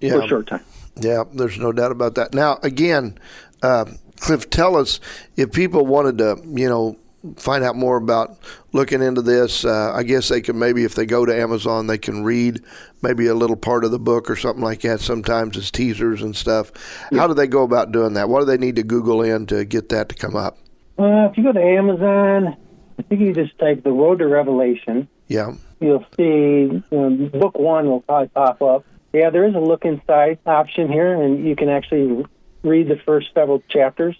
yeah. 0.00 0.12
for 0.12 0.22
a 0.22 0.28
short 0.28 0.46
time. 0.46 0.64
Yeah, 0.96 1.24
there's 1.32 1.58
no 1.58 1.72
doubt 1.72 1.92
about 1.92 2.14
that. 2.14 2.34
Now, 2.34 2.58
again, 2.62 3.18
uh, 3.62 3.86
Cliff, 4.20 4.48
tell 4.48 4.76
us 4.76 5.00
if 5.36 5.52
people 5.52 5.84
wanted 5.86 6.18
to, 6.18 6.40
you 6.46 6.68
know, 6.68 6.96
find 7.36 7.64
out 7.64 7.76
more 7.76 7.96
about 7.96 8.38
looking 8.72 9.02
into 9.02 9.22
this, 9.22 9.64
uh, 9.64 9.92
I 9.94 10.02
guess 10.02 10.28
they 10.28 10.40
can 10.40 10.58
maybe 10.58 10.84
if 10.84 10.94
they 10.94 11.06
go 11.06 11.24
to 11.24 11.34
Amazon, 11.34 11.86
they 11.86 11.98
can 11.98 12.24
read 12.24 12.60
maybe 13.02 13.26
a 13.26 13.34
little 13.34 13.56
part 13.56 13.84
of 13.84 13.90
the 13.90 13.98
book 13.98 14.30
or 14.30 14.36
something 14.36 14.62
like 14.62 14.82
that. 14.82 15.00
Sometimes 15.00 15.56
it's 15.56 15.70
teasers 15.70 16.22
and 16.22 16.36
stuff. 16.36 16.72
Yeah. 17.10 17.20
How 17.20 17.26
do 17.26 17.34
they 17.34 17.46
go 17.46 17.62
about 17.62 17.92
doing 17.92 18.14
that? 18.14 18.28
What 18.28 18.40
do 18.40 18.46
they 18.46 18.58
need 18.58 18.76
to 18.76 18.82
Google 18.82 19.22
in 19.22 19.46
to 19.46 19.64
get 19.64 19.88
that 19.90 20.08
to 20.10 20.14
come 20.14 20.36
up? 20.36 20.58
Uh, 20.98 21.28
if 21.30 21.36
you 21.36 21.44
go 21.44 21.52
to 21.52 21.62
Amazon, 21.62 22.56
I 22.98 23.02
think 23.02 23.20
you 23.20 23.32
just 23.32 23.58
type 23.58 23.82
"The 23.82 23.92
Road 23.92 24.20
to 24.20 24.28
Revelation." 24.28 25.08
Yeah. 25.26 25.54
You'll 25.80 26.04
see 26.16 26.82
um, 26.92 27.28
book 27.28 27.58
one 27.58 27.86
will 27.86 28.02
probably 28.02 28.28
pop 28.28 28.62
up. 28.62 28.84
Yeah, 29.12 29.30
there 29.30 29.44
is 29.46 29.54
a 29.54 29.60
look 29.60 29.84
inside 29.84 30.38
option 30.46 30.90
here, 30.90 31.14
and 31.20 31.46
you 31.46 31.56
can 31.56 31.68
actually 31.68 32.24
read 32.62 32.88
the 32.88 32.96
first 33.04 33.28
several 33.34 33.62
chapters 33.68 34.16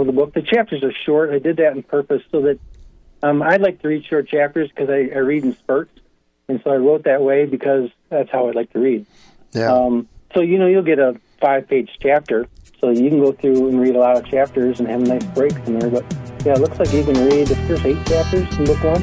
of 0.00 0.06
the 0.06 0.12
book. 0.12 0.34
The 0.34 0.42
chapters 0.42 0.82
are 0.82 0.92
short. 0.92 1.30
I 1.30 1.38
did 1.38 1.56
that 1.56 1.72
on 1.72 1.82
purpose 1.82 2.22
so 2.30 2.42
that 2.42 2.58
um, 3.22 3.42
I'd 3.42 3.60
like 3.60 3.80
to 3.82 3.88
read 3.88 4.04
short 4.04 4.28
chapters 4.28 4.68
because 4.68 4.90
I, 4.90 5.14
I, 5.14 5.18
read 5.18 5.44
in 5.44 5.56
spurts, 5.56 5.98
and 6.48 6.60
so 6.62 6.70
I 6.70 6.76
wrote 6.76 7.04
that 7.04 7.22
way 7.22 7.46
because 7.46 7.90
that's 8.08 8.30
how 8.30 8.48
I 8.48 8.52
like 8.52 8.72
to 8.72 8.78
read. 8.78 9.06
Yeah. 9.52 9.72
Um, 9.72 10.08
so 10.34 10.40
you 10.40 10.58
know, 10.58 10.66
you'll 10.66 10.82
get 10.82 10.98
a 10.98 11.18
five-page 11.40 11.90
chapter, 12.00 12.46
so 12.80 12.90
you 12.90 13.08
can 13.08 13.20
go 13.20 13.32
through 13.32 13.68
and 13.68 13.80
read 13.80 13.96
a 13.96 13.98
lot 13.98 14.16
of 14.16 14.26
chapters 14.26 14.80
and 14.80 14.88
have 14.88 15.02
a 15.02 15.06
nice 15.06 15.24
breaks 15.24 15.56
in 15.66 15.78
there. 15.78 15.90
But 15.90 16.04
yeah, 16.44 16.52
it 16.52 16.60
looks 16.60 16.78
like 16.78 16.92
you 16.92 17.04
can 17.04 17.14
read 17.14 17.46
the 17.46 17.56
first 17.66 17.84
eight 17.84 18.04
chapters 18.06 18.58
in 18.58 18.64
book 18.64 18.82
one. 18.84 19.02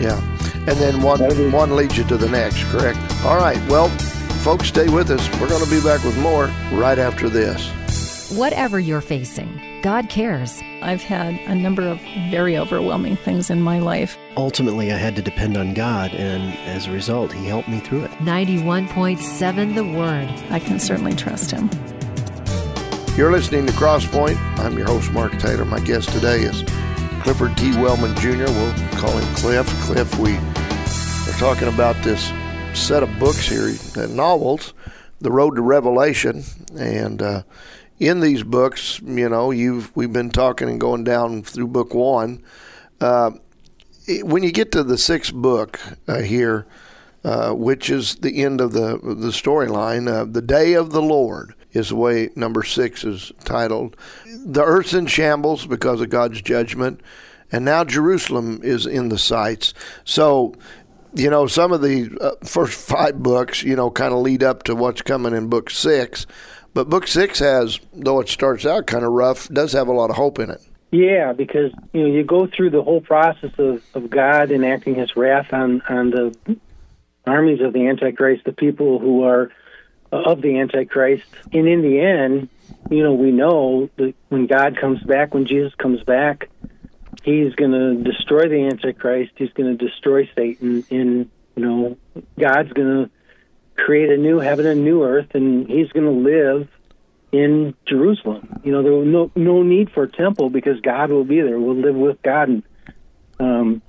Yeah, 0.00 0.20
and 0.68 0.78
then 0.78 1.00
one 1.02 1.20
one 1.50 1.74
leads 1.74 1.96
you 1.96 2.04
to 2.04 2.16
the 2.16 2.28
next. 2.28 2.62
Correct. 2.64 2.98
All 3.24 3.36
right. 3.36 3.58
Well, 3.68 3.88
folks, 4.44 4.68
stay 4.68 4.88
with 4.88 5.10
us. 5.10 5.28
We're 5.40 5.48
going 5.48 5.64
to 5.64 5.70
be 5.70 5.82
back 5.82 6.04
with 6.04 6.18
more 6.18 6.46
right 6.72 6.98
after 6.98 7.30
this. 7.30 7.70
Whatever 8.36 8.78
you're 8.78 9.00
facing. 9.00 9.60
God 9.82 10.08
cares. 10.08 10.62
I've 10.82 11.02
had 11.02 11.34
a 11.50 11.54
number 11.56 11.82
of 11.82 11.98
very 12.30 12.56
overwhelming 12.56 13.16
things 13.16 13.50
in 13.50 13.60
my 13.60 13.80
life. 13.80 14.16
Ultimately, 14.36 14.92
I 14.92 14.96
had 14.98 15.16
to 15.16 15.22
depend 15.22 15.56
on 15.56 15.74
God, 15.74 16.14
and 16.14 16.56
as 16.68 16.86
a 16.86 16.92
result, 16.92 17.32
He 17.32 17.46
helped 17.46 17.68
me 17.68 17.80
through 17.80 18.04
it. 18.04 18.12
91.7 18.20 19.74
The 19.74 19.82
Word. 19.82 20.28
I 20.48 20.60
can 20.60 20.78
certainly 20.78 21.12
trust 21.12 21.50
Him. 21.50 21.68
You're 23.16 23.32
listening 23.32 23.66
to 23.66 23.72
Crosspoint. 23.72 24.36
I'm 24.60 24.78
your 24.78 24.86
host, 24.86 25.10
Mark 25.10 25.36
Taylor. 25.40 25.64
My 25.64 25.80
guest 25.80 26.10
today 26.10 26.42
is 26.42 26.62
Clifford 27.22 27.56
T. 27.56 27.72
Wellman 27.82 28.14
Jr. 28.14 28.44
We'll 28.44 28.74
call 28.92 29.10
him 29.10 29.34
Cliff. 29.34 29.66
Cliff, 29.82 30.18
we 30.20 30.36
are 30.36 31.38
talking 31.38 31.66
about 31.66 31.96
this 32.04 32.30
set 32.74 33.02
of 33.02 33.10
books 33.18 33.48
here, 33.48 33.74
novels, 34.08 34.72
The 35.20 35.32
Road 35.32 35.56
to 35.56 35.62
Revelation, 35.62 36.44
and 36.78 37.20
uh, 37.20 37.42
in 38.00 38.20
these 38.20 38.42
books, 38.42 39.00
you 39.04 39.28
know, 39.28 39.50
you've 39.50 39.94
we've 39.94 40.12
been 40.12 40.30
talking 40.30 40.68
and 40.68 40.80
going 40.80 41.04
down 41.04 41.42
through 41.42 41.68
book 41.68 41.94
one. 41.94 42.42
Uh, 43.00 43.32
when 44.22 44.42
you 44.42 44.50
get 44.50 44.72
to 44.72 44.82
the 44.82 44.98
sixth 44.98 45.32
book 45.32 45.78
uh, 46.08 46.22
here, 46.22 46.66
uh, 47.22 47.52
which 47.52 47.90
is 47.90 48.16
the 48.16 48.42
end 48.42 48.60
of 48.60 48.72
the 48.72 48.98
the 49.02 49.28
storyline, 49.28 50.08
uh, 50.08 50.24
the 50.24 50.42
day 50.42 50.72
of 50.72 50.90
the 50.90 51.02
Lord 51.02 51.54
is 51.72 51.90
the 51.90 51.96
way 51.96 52.30
number 52.34 52.64
six 52.64 53.04
is 53.04 53.30
titled. 53.44 53.96
The 54.26 54.64
earth's 54.64 54.94
in 54.94 55.06
shambles 55.06 55.66
because 55.66 56.00
of 56.00 56.08
God's 56.08 56.40
judgment, 56.40 57.02
and 57.52 57.66
now 57.66 57.84
Jerusalem 57.84 58.60
is 58.64 58.86
in 58.86 59.10
the 59.10 59.18
sights. 59.18 59.74
So 60.04 60.54
you 61.14 61.28
know, 61.28 61.46
some 61.46 61.72
of 61.72 61.82
the 61.82 62.16
uh, 62.20 62.44
first 62.46 62.80
five 62.80 63.22
books, 63.22 63.62
you 63.62 63.76
know, 63.76 63.90
kind 63.90 64.14
of 64.14 64.20
lead 64.20 64.42
up 64.42 64.62
to 64.64 64.74
what's 64.74 65.02
coming 65.02 65.34
in 65.34 65.48
book 65.48 65.68
six. 65.68 66.26
But 66.72 66.88
book 66.88 67.06
six 67.06 67.38
has, 67.40 67.80
though 67.92 68.20
it 68.20 68.28
starts 68.28 68.64
out 68.64 68.86
kind 68.86 69.04
of 69.04 69.12
rough, 69.12 69.48
does 69.48 69.72
have 69.72 69.88
a 69.88 69.92
lot 69.92 70.10
of 70.10 70.16
hope 70.16 70.38
in 70.38 70.50
it. 70.50 70.60
Yeah, 70.92 71.32
because 71.32 71.72
you 71.92 72.02
know 72.02 72.06
you 72.08 72.24
go 72.24 72.46
through 72.46 72.70
the 72.70 72.82
whole 72.82 73.00
process 73.00 73.52
of, 73.58 73.82
of 73.94 74.10
God 74.10 74.50
enacting 74.50 74.96
His 74.96 75.14
wrath 75.16 75.52
on 75.52 75.82
on 75.88 76.10
the 76.10 76.36
armies 77.26 77.60
of 77.60 77.72
the 77.72 77.86
Antichrist, 77.86 78.44
the 78.44 78.52
people 78.52 78.98
who 78.98 79.24
are 79.24 79.52
uh, 80.12 80.16
of 80.16 80.42
the 80.42 80.58
Antichrist, 80.58 81.26
and 81.52 81.68
in 81.68 81.82
the 81.82 82.00
end, 82.00 82.48
you 82.90 83.04
know 83.04 83.14
we 83.14 83.30
know 83.30 83.88
that 83.96 84.14
when 84.30 84.46
God 84.46 84.76
comes 84.76 85.00
back, 85.02 85.32
when 85.32 85.46
Jesus 85.46 85.72
comes 85.76 86.02
back, 86.02 86.48
He's 87.22 87.54
going 87.54 87.72
to 87.72 88.02
destroy 88.02 88.48
the 88.48 88.64
Antichrist. 88.64 89.32
He's 89.36 89.52
going 89.52 89.76
to 89.76 89.84
destroy 89.84 90.28
Satan, 90.34 90.84
and 90.90 91.30
you 91.54 91.64
know 91.64 91.96
God's 92.36 92.72
going 92.72 93.04
to 93.04 93.10
create 93.84 94.10
a 94.10 94.16
new 94.16 94.38
heaven 94.38 94.66
and 94.66 94.84
new 94.84 95.04
earth, 95.04 95.34
and 95.34 95.68
he's 95.68 95.90
going 95.92 96.06
to 96.06 96.30
live 96.30 96.68
in 97.32 97.74
Jerusalem. 97.86 98.60
You 98.64 98.72
know, 98.72 98.82
there 98.82 98.92
will 98.92 99.04
no 99.04 99.30
no 99.34 99.62
need 99.62 99.90
for 99.90 100.04
a 100.04 100.08
temple 100.08 100.50
because 100.50 100.80
God 100.80 101.10
will 101.10 101.24
be 101.24 101.40
there. 101.40 101.58
We'll 101.58 101.76
live 101.76 101.94
with 101.94 102.22
God, 102.22 102.48
and 102.48 102.62
um, 103.38 103.82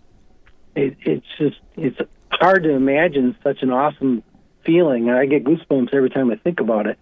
it, 0.76 0.98
it's 1.02 1.28
just 1.38 1.60
it's 1.76 1.98
hard 2.30 2.64
to 2.64 2.72
imagine 2.72 3.36
such 3.44 3.62
an 3.62 3.72
awesome 3.72 4.24
feeling. 4.64 5.10
I 5.10 5.26
get 5.26 5.44
goosebumps 5.44 5.94
every 5.94 6.10
time 6.10 6.32
I 6.32 6.36
think 6.36 6.60
about 6.60 6.88
it. 6.88 6.98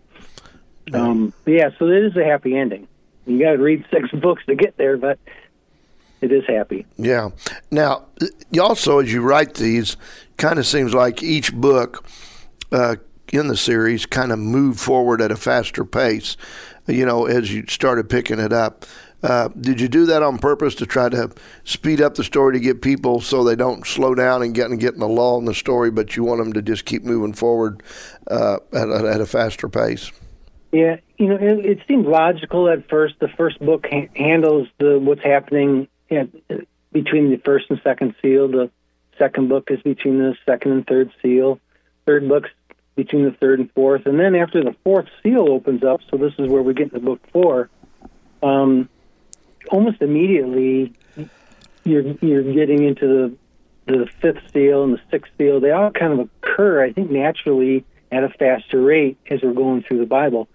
Um, 0.94 1.34
yeah, 1.46 1.70
so 1.78 1.88
it 1.88 2.06
is 2.06 2.18
a 2.18 2.24
happy 2.24 2.58
ending. 2.58 2.88
You 3.28 3.40
got 3.40 3.52
to 3.52 3.58
read 3.58 3.86
six 3.92 4.10
books 4.14 4.44
to 4.48 4.56
get 4.56 4.78
there, 4.78 4.98
but 4.98 5.20
it 6.22 6.32
is 6.32 6.44
happy. 6.48 6.86
Yeah. 6.98 7.30
Now, 7.70 8.06
you 8.50 8.64
also, 8.64 9.00
as 9.00 9.14
you 9.14 9.22
write 9.22 9.54
these, 9.54 9.98
kind 10.38 10.58
of 10.58 10.66
seems 10.66 10.94
like 10.94 11.22
each 11.22 11.54
book 11.54 12.04
uh, 12.72 12.96
in 13.32 13.48
the 13.48 13.58
series 13.58 14.06
kind 14.06 14.32
of 14.32 14.40
moved 14.40 14.80
forward 14.80 15.22
at 15.22 15.32
a 15.32 15.36
faster 15.36 15.86
pace. 15.86 16.38
You 16.88 17.06
know, 17.06 17.26
as 17.26 17.54
you 17.54 17.66
started 17.68 18.10
picking 18.10 18.40
it 18.40 18.54
up. 18.54 18.86
Uh, 19.22 19.50
did 19.60 19.82
you 19.82 19.90
do 19.90 20.06
that 20.06 20.24
on 20.24 20.38
purpose 20.38 20.74
to 20.76 20.86
try 20.86 21.10
to 21.10 21.30
speed 21.66 22.02
up 22.02 22.16
the 22.16 22.24
story 22.24 22.54
to 22.54 22.60
get 22.60 22.82
people 22.82 23.20
so 23.20 23.44
they 23.44 23.56
don't 23.56 23.86
slow 23.86 24.16
down 24.16 24.42
and 24.42 24.56
get 24.56 24.70
and 24.70 24.80
get 24.80 24.94
in 24.94 25.02
a 25.02 25.08
lull 25.08 25.38
in 25.38 25.46
the 25.46 25.54
story, 25.54 25.92
but 25.92 26.16
you 26.16 26.24
want 26.24 26.40
them 26.40 26.54
to 26.54 26.62
just 26.62 26.86
keep 26.86 27.04
moving 27.04 27.34
forward 27.34 27.84
uh, 28.32 28.58
at, 28.72 28.88
a, 28.88 29.12
at 29.14 29.20
a 29.20 29.26
faster 29.26 29.68
pace? 29.68 30.10
Yeah, 30.72 30.98
you 31.18 31.28
know, 31.28 31.36
it, 31.36 31.66
it 31.66 31.80
seems 31.88 32.06
logical 32.06 32.70
at 32.70 32.88
first. 32.90 33.16
The 33.20 33.28
first 33.28 33.60
book 33.60 33.88
ha- 33.92 34.08
handles 34.16 34.68
the 34.78 35.00
what's 35.00 35.24
happening 35.24 35.90
at, 36.10 36.30
between 36.94 37.30
the 37.30 37.42
first 37.44 37.66
and 37.70 37.82
second 37.84 38.16
seal. 38.22 38.48
The 38.48 38.70
second 39.18 39.50
book 39.50 39.70
is 39.70 39.82
between 39.82 40.20
the 40.20 40.36
second 40.46 40.72
and 40.72 40.88
third 40.88 41.12
seal. 41.22 41.60
Third 42.06 42.30
book's 42.30 42.50
between 43.04 43.26
the 43.26 43.32
third 43.32 43.60
and 43.60 43.72
fourth, 43.74 44.06
and 44.06 44.20
then 44.20 44.36
after 44.36 44.64
the 44.64 44.76
fourth 44.84 45.08
seal 45.24 45.48
opens 45.50 45.84
up, 45.84 46.02
so 46.10 46.18
this 46.18 46.34
is 46.38 46.48
where 46.50 46.62
we 46.62 46.74
get 46.74 46.94
into 46.94 47.00
book 47.00 47.22
four. 47.32 47.70
Um, 48.44 48.90
almost 49.72 50.02
immediately, 50.02 50.94
you're 51.84 52.04
you're 52.22 52.54
getting 52.54 52.84
into 52.84 53.08
the 53.08 53.94
the 53.94 54.08
fifth 54.22 54.52
seal 54.54 54.84
and 54.84 54.94
the 54.94 55.02
sixth 55.10 55.32
seal. 55.38 55.60
They 55.60 55.72
all 55.72 55.92
kind 55.92 56.14
of 56.14 56.20
occur, 56.20 56.84
I 56.84 56.94
think, 56.94 57.10
naturally 57.10 57.86
at 58.12 58.24
a 58.24 58.30
faster 58.30 58.82
rate 58.82 59.18
as 59.30 59.42
we're 59.42 59.54
going 59.54 59.84
through 59.84 60.00
the 60.00 60.06
Bible. 60.06 60.48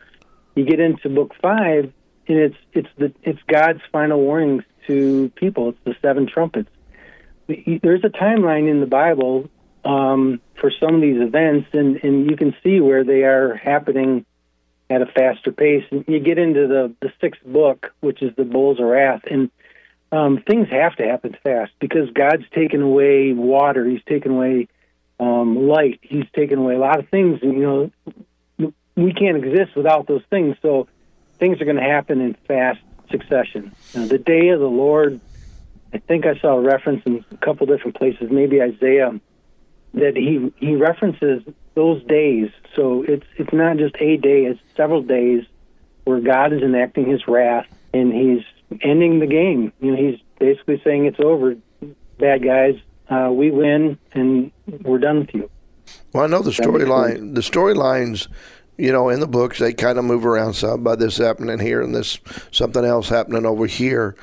You 0.55 0.65
get 0.65 0.81
into 0.81 1.09
book 1.09 1.35
five, 1.41 1.93
and 2.29 2.39
it's 2.39 2.57
it's 2.73 2.89
the 2.99 3.13
it's 3.23 3.41
God's 3.47 3.81
final 3.91 4.21
warnings 4.21 4.65
to 4.87 5.31
people. 5.35 5.71
It's 5.71 5.79
the 5.85 5.97
seven 6.03 6.27
trumpets. 6.27 6.71
There's 7.47 8.05
a 8.05 8.09
timeline 8.09 8.71
in 8.71 8.81
the 8.81 8.87
Bible 8.87 9.51
um, 9.85 10.41
for 10.61 10.71
some 10.81 10.95
of 10.95 11.01
these 11.01 11.21
events, 11.21 11.69
and, 11.73 12.03
and 12.03 12.31
you 12.31 12.37
can 12.37 12.55
see 12.63 12.81
where 12.81 13.05
they 13.05 13.23
are 13.23 13.55
happening 13.55 14.25
at 14.91 15.03
a 15.03 15.07
faster 15.07 15.53
pace. 15.53 15.85
And 15.91 16.05
you 16.09 16.21
get 16.21 16.39
into 16.39 16.67
the, 16.67 16.95
the 17.01 17.13
sixth 17.21 17.45
book, 17.45 17.93
which 18.01 18.23
is 18.23 18.35
the 18.37 18.45
Bowls 18.45 18.81
of 18.81 18.87
Wrath, 18.87 19.23
and 19.31 19.51
um, 20.13 20.43
things 20.47 20.69
have 20.71 20.95
to 20.97 21.05
happen 21.05 21.37
fast 21.43 21.73
because 21.81 22.09
God's 22.11 22.45
taken 22.55 22.83
away 22.83 23.33
water, 23.33 23.85
He's 23.85 24.05
taken 24.05 24.33
away 24.33 24.69
um, 25.19 25.67
light, 25.67 25.99
He's 26.03 26.27
taken 26.35 26.59
away 26.59 26.77
a 26.77 26.79
lot 26.79 27.01
of 27.01 27.09
things. 27.09 27.41
And, 27.43 27.55
you 27.55 27.91
know, 28.59 28.73
we 28.97 29.13
can't 29.13 29.37
exist 29.37 29.75
without 29.75 30.07
those 30.07 30.23
things. 30.31 30.57
So 30.63 30.87
things 31.39 31.61
are 31.61 31.65
going 31.65 31.79
to 31.79 31.83
happen 31.83 32.21
in 32.21 32.35
fast 32.47 32.81
succession. 33.11 33.73
The 33.93 34.19
day 34.19 34.49
of 34.51 34.61
the 34.61 34.69
Lord, 34.69 35.21
I 35.93 35.99
think 35.99 36.27
I 36.27 36.39
saw 36.39 36.59
a 36.59 36.61
reference 36.61 37.03
in 37.07 37.25
a 37.33 37.37
couple 37.39 37.67
different 37.67 37.97
places, 37.97 38.31
maybe 38.31 38.63
Isaiah, 38.63 39.19
that 39.95 40.17
he 40.17 40.53
he 40.65 40.77
references 40.77 41.43
those 41.75 42.03
days. 42.05 42.51
So 42.75 43.03
it's 43.03 43.27
it's 43.37 43.53
not 43.53 43.77
just 43.77 43.97
a 44.01 44.17
day; 44.17 44.45
it's 44.45 44.61
several 44.77 45.03
days 45.03 45.45
where 46.05 46.21
God 46.21 46.53
is 46.53 46.63
enacting 46.63 47.09
His 47.09 47.27
wrath 47.27 47.67
and 47.93 48.13
He's 48.13 48.45
ending 48.83 49.21
the 49.21 49.27
game. 49.27 49.73
You 49.81 49.93
know, 49.93 49.97
He's 49.97 50.21
basically 50.39 50.81
saying 50.85 51.07
it's 51.07 51.21
over, 51.21 51.57
bad 52.19 52.45
guys. 52.45 52.77
Uh, 53.09 53.31
we 53.33 53.51
win, 53.51 53.99
and 54.13 54.51
we're 54.83 54.99
done 54.99 55.21
with 55.21 55.35
you. 55.35 55.51
Well, 56.13 56.25
I 56.25 56.27
know 56.27 56.41
the 56.41 56.51
storyline. 56.51 57.35
The 57.35 57.43
storylines 57.43 58.29
you 58.77 58.93
know, 58.93 59.09
in 59.09 59.21
the 59.21 59.27
books, 59.27 59.59
they 59.59 59.73
kind 59.73 59.99
of 59.99 60.05
move 60.05 60.27
around 60.27 60.55
some 60.55 60.83
by 60.83 60.97
this 60.97 61.17
happening 61.17 61.61
here 61.61 61.81
and 61.81 61.95
this 61.95 62.19
something 62.51 62.85
else 62.85 63.09
happening 63.09 63.47
over 63.47 63.67
here. 63.67 64.17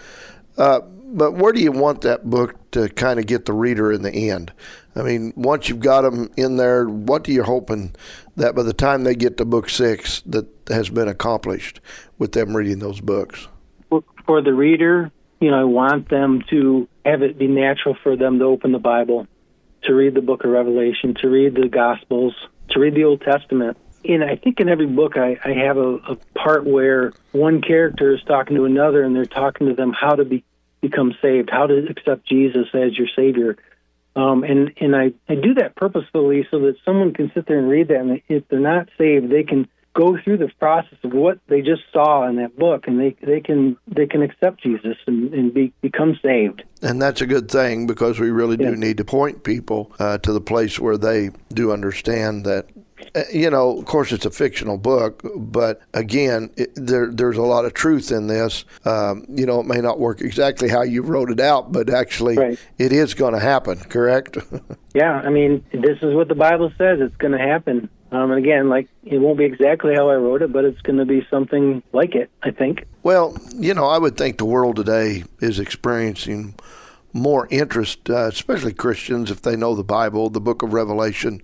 Uh, 0.58 0.82
but 1.12 1.34
where 1.34 1.52
do 1.52 1.62
you 1.62 1.72
want 1.72 2.02
that 2.02 2.30
book 2.30 2.56
to 2.72 2.90
kind 2.90 3.20
of 3.20 3.26
get 3.26 3.46
the 3.46 3.54
reader 3.54 3.92
in 3.92 4.02
the 4.02 4.30
end? 4.30 4.52
I 4.96 5.04
mean, 5.04 5.34
once 5.36 5.70
you've 5.70 5.80
got 5.80 6.02
them 6.02 6.32
in 6.38 6.58
there, 6.58 6.88
what 6.88 7.28
are 7.28 7.32
you 7.32 7.44
hoping 7.44 7.96
that 8.38 8.56
by 8.56 8.64
the 8.64 8.74
time 8.74 9.04
they 9.04 9.16
get 9.16 9.38
to 9.38 9.46
book 9.46 9.70
six, 9.70 10.22
that 10.26 10.48
has 10.70 10.90
been 10.90 11.08
accomplished 11.08 11.80
with 12.18 12.32
them 12.34 12.56
reading 12.56 12.80
those 12.80 13.02
books? 13.02 13.48
For 14.26 14.42
the 14.42 14.54
reader, 14.54 15.12
you 15.40 15.52
know, 15.52 15.60
I 15.60 15.64
want 15.64 16.10
them 16.10 16.44
to 16.50 16.88
have 17.06 17.22
it 17.24 17.38
be 17.38 17.48
natural 17.48 17.98
for 18.04 18.16
them 18.16 18.40
to 18.40 18.46
open 18.46 18.72
the 18.72 18.80
Bible, 18.80 19.28
to 19.84 19.94
read 19.94 20.14
the 20.14 20.22
book 20.22 20.44
of 20.44 20.52
Revelation, 20.52 21.16
to 21.16 21.30
read 21.30 21.56
the 21.56 21.68
Gospels, 21.68 22.36
to 22.70 22.80
read 22.80 22.96
the 22.96 23.04
Old 23.04 23.22
Testament. 23.22 23.78
And 24.08 24.24
I 24.24 24.36
think 24.36 24.60
in 24.60 24.70
every 24.70 24.88
book 24.88 25.18
I, 25.18 25.38
I 25.44 25.54
have 25.54 25.78
a, 25.78 25.96
a 25.96 26.16
part 26.36 26.66
where 26.66 27.14
one 27.32 27.62
character 27.62 28.14
is 28.14 28.22
talking 28.24 28.56
to 28.56 28.66
another 28.66 29.04
and 29.04 29.16
they're 29.16 29.26
talking 29.26 29.68
to 29.68 29.74
them 29.74 29.94
how 29.94 30.16
to 30.16 30.26
be, 30.26 30.44
become 30.82 31.14
saved, 31.22 31.50
how 31.52 31.68
to 31.68 31.88
accept 31.90 32.28
Jesus 32.28 32.68
as 32.74 32.98
your 32.98 33.08
Savior? 33.16 33.58
Um, 34.16 34.44
and 34.44 34.72
and 34.80 34.96
I, 34.96 35.14
I 35.30 35.36
do 35.36 35.54
that 35.56 35.76
purposefully 35.76 36.46
so 36.52 36.60
that 36.62 36.76
someone 36.84 37.14
can 37.14 37.32
sit 37.34 37.48
there 37.48 37.60
and 37.60 37.70
read 37.70 37.88
that, 37.90 38.00
and 38.02 38.22
if 38.28 38.48
they're 38.50 38.60
not 38.60 38.90
saved, 38.98 39.32
they 39.32 39.44
can 39.44 39.70
go 39.94 40.18
through 40.24 40.38
the 40.38 40.50
process 40.60 40.98
of 41.04 41.14
what 41.14 41.40
they 41.48 41.62
just 41.62 41.82
saw 41.92 42.28
in 42.28 42.38
that 42.38 42.58
book, 42.58 42.88
and 42.88 43.00
they 43.00 43.16
they 43.22 43.40
can 43.40 43.78
they 43.88 44.08
can 44.08 44.22
accept 44.22 44.62
Jesus 44.62 44.98
and, 45.08 45.34
and 45.34 45.54
be 45.54 45.72
become 45.82 46.20
saved. 46.22 46.64
And 46.82 47.02
that's 47.02 47.22
a 47.22 47.26
good 47.26 47.50
thing 47.50 47.88
because 47.88 48.20
we 48.20 48.32
really 48.32 48.58
do 48.58 48.76
need 48.76 48.98
to 48.98 49.06
point 49.06 49.44
people 49.44 49.92
uh, 50.00 50.18
to 50.20 50.34
the 50.34 50.42
place 50.42 50.80
where 50.80 50.98
they 50.98 51.30
do 51.54 51.72
understand 51.72 52.46
that 52.46 52.68
you 53.32 53.50
know, 53.50 53.78
of 53.78 53.86
course, 53.86 54.12
it's 54.12 54.26
a 54.26 54.32
fictional 54.32 54.78
book, 54.78 55.22
but 55.36 55.82
again, 55.94 56.50
it, 56.56 56.72
there, 56.76 57.12
there's 57.12 57.38
a 57.38 57.42
lot 57.42 57.66
of 57.66 57.74
truth 57.74 58.12
in 58.12 58.28
this. 58.28 58.66
Um, 58.86 59.26
you 59.30 59.46
know, 59.46 59.60
it 59.60 59.66
may 59.66 59.82
not 59.82 60.00
work 60.00 60.22
exactly 60.22 60.70
how 60.70 60.84
you 60.84 61.02
wrote 61.02 61.30
it 61.30 61.40
out, 61.40 61.72
but 61.72 61.90
actually, 61.90 62.38
right. 62.38 62.60
it 62.78 62.92
is 62.92 63.14
going 63.14 63.34
to 63.34 63.40
happen. 63.40 63.80
Correct? 63.80 64.38
yeah, 64.94 65.14
I 65.14 65.30
mean, 65.30 65.64
this 65.72 65.98
is 66.02 66.16
what 66.16 66.28
the 66.28 66.36
Bible 66.36 66.72
says. 66.78 67.00
It's 67.02 67.16
going 67.18 67.34
to 67.34 67.40
happen. 67.40 67.90
Um, 68.12 68.32
and 68.32 68.46
again, 68.46 68.68
like 68.68 68.90
it 69.04 69.20
won't 69.20 69.38
be 69.38 69.46
exactly 69.46 69.96
how 69.96 70.10
I 70.10 70.16
wrote 70.16 70.42
it, 70.42 70.52
but 70.52 70.66
it's 70.66 70.82
going 70.82 70.98
to 70.98 71.06
be 71.06 71.26
something 71.30 71.82
like 71.94 72.14
it. 72.16 72.30
I 72.44 72.52
think. 72.52 72.86
Well, 73.04 73.38
you 73.56 73.74
know, 73.74 73.86
I 73.86 73.98
would 73.98 74.18
think 74.18 74.38
the 74.38 74.46
world 74.46 74.76
today 74.76 75.24
is 75.40 75.60
experiencing 75.60 76.56
more 77.14 77.48
interest, 77.50 78.10
uh, 78.10 78.28
especially 78.28 78.74
Christians, 78.74 79.32
if 79.32 79.42
they 79.42 79.56
know 79.56 79.76
the 79.76 79.84
Bible, 79.84 80.30
the 80.30 80.42
book 80.42 80.62
of 80.62 80.74
Revelation 80.74 81.42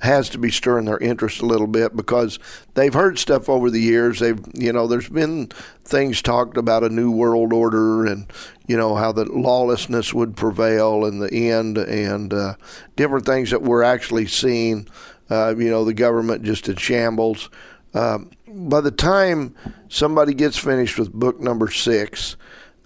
has 0.00 0.28
to 0.30 0.38
be 0.38 0.50
stirring 0.50 0.86
their 0.86 0.98
interest 0.98 1.40
a 1.40 1.46
little 1.46 1.66
bit 1.66 1.94
because 1.94 2.38
they've 2.74 2.94
heard 2.94 3.18
stuff 3.18 3.48
over 3.48 3.70
the 3.70 3.80
years. 3.80 4.18
They've, 4.18 4.40
you 4.54 4.72
know, 4.72 4.86
there's 4.86 5.08
been 5.08 5.48
things 5.84 6.22
talked 6.22 6.56
about 6.56 6.84
a 6.84 6.88
new 6.88 7.10
world 7.10 7.52
order 7.52 8.06
and, 8.06 8.30
you 8.66 8.76
know, 8.76 8.94
how 8.94 9.12
the 9.12 9.26
lawlessness 9.26 10.14
would 10.14 10.36
prevail 10.36 11.04
in 11.04 11.18
the 11.18 11.50
end 11.50 11.76
and 11.76 12.32
uh, 12.32 12.54
different 12.96 13.26
things 13.26 13.50
that 13.50 13.62
we're 13.62 13.82
actually 13.82 14.26
seeing, 14.26 14.88
uh, 15.28 15.54
you 15.56 15.70
know, 15.70 15.84
the 15.84 15.94
government 15.94 16.44
just 16.44 16.68
in 16.68 16.76
shambles. 16.76 17.50
Um, 17.92 18.30
by 18.48 18.80
the 18.80 18.90
time 18.90 19.54
somebody 19.88 20.32
gets 20.32 20.56
finished 20.56 20.98
with 20.98 21.12
book 21.12 21.40
number 21.40 21.70
six, 21.70 22.36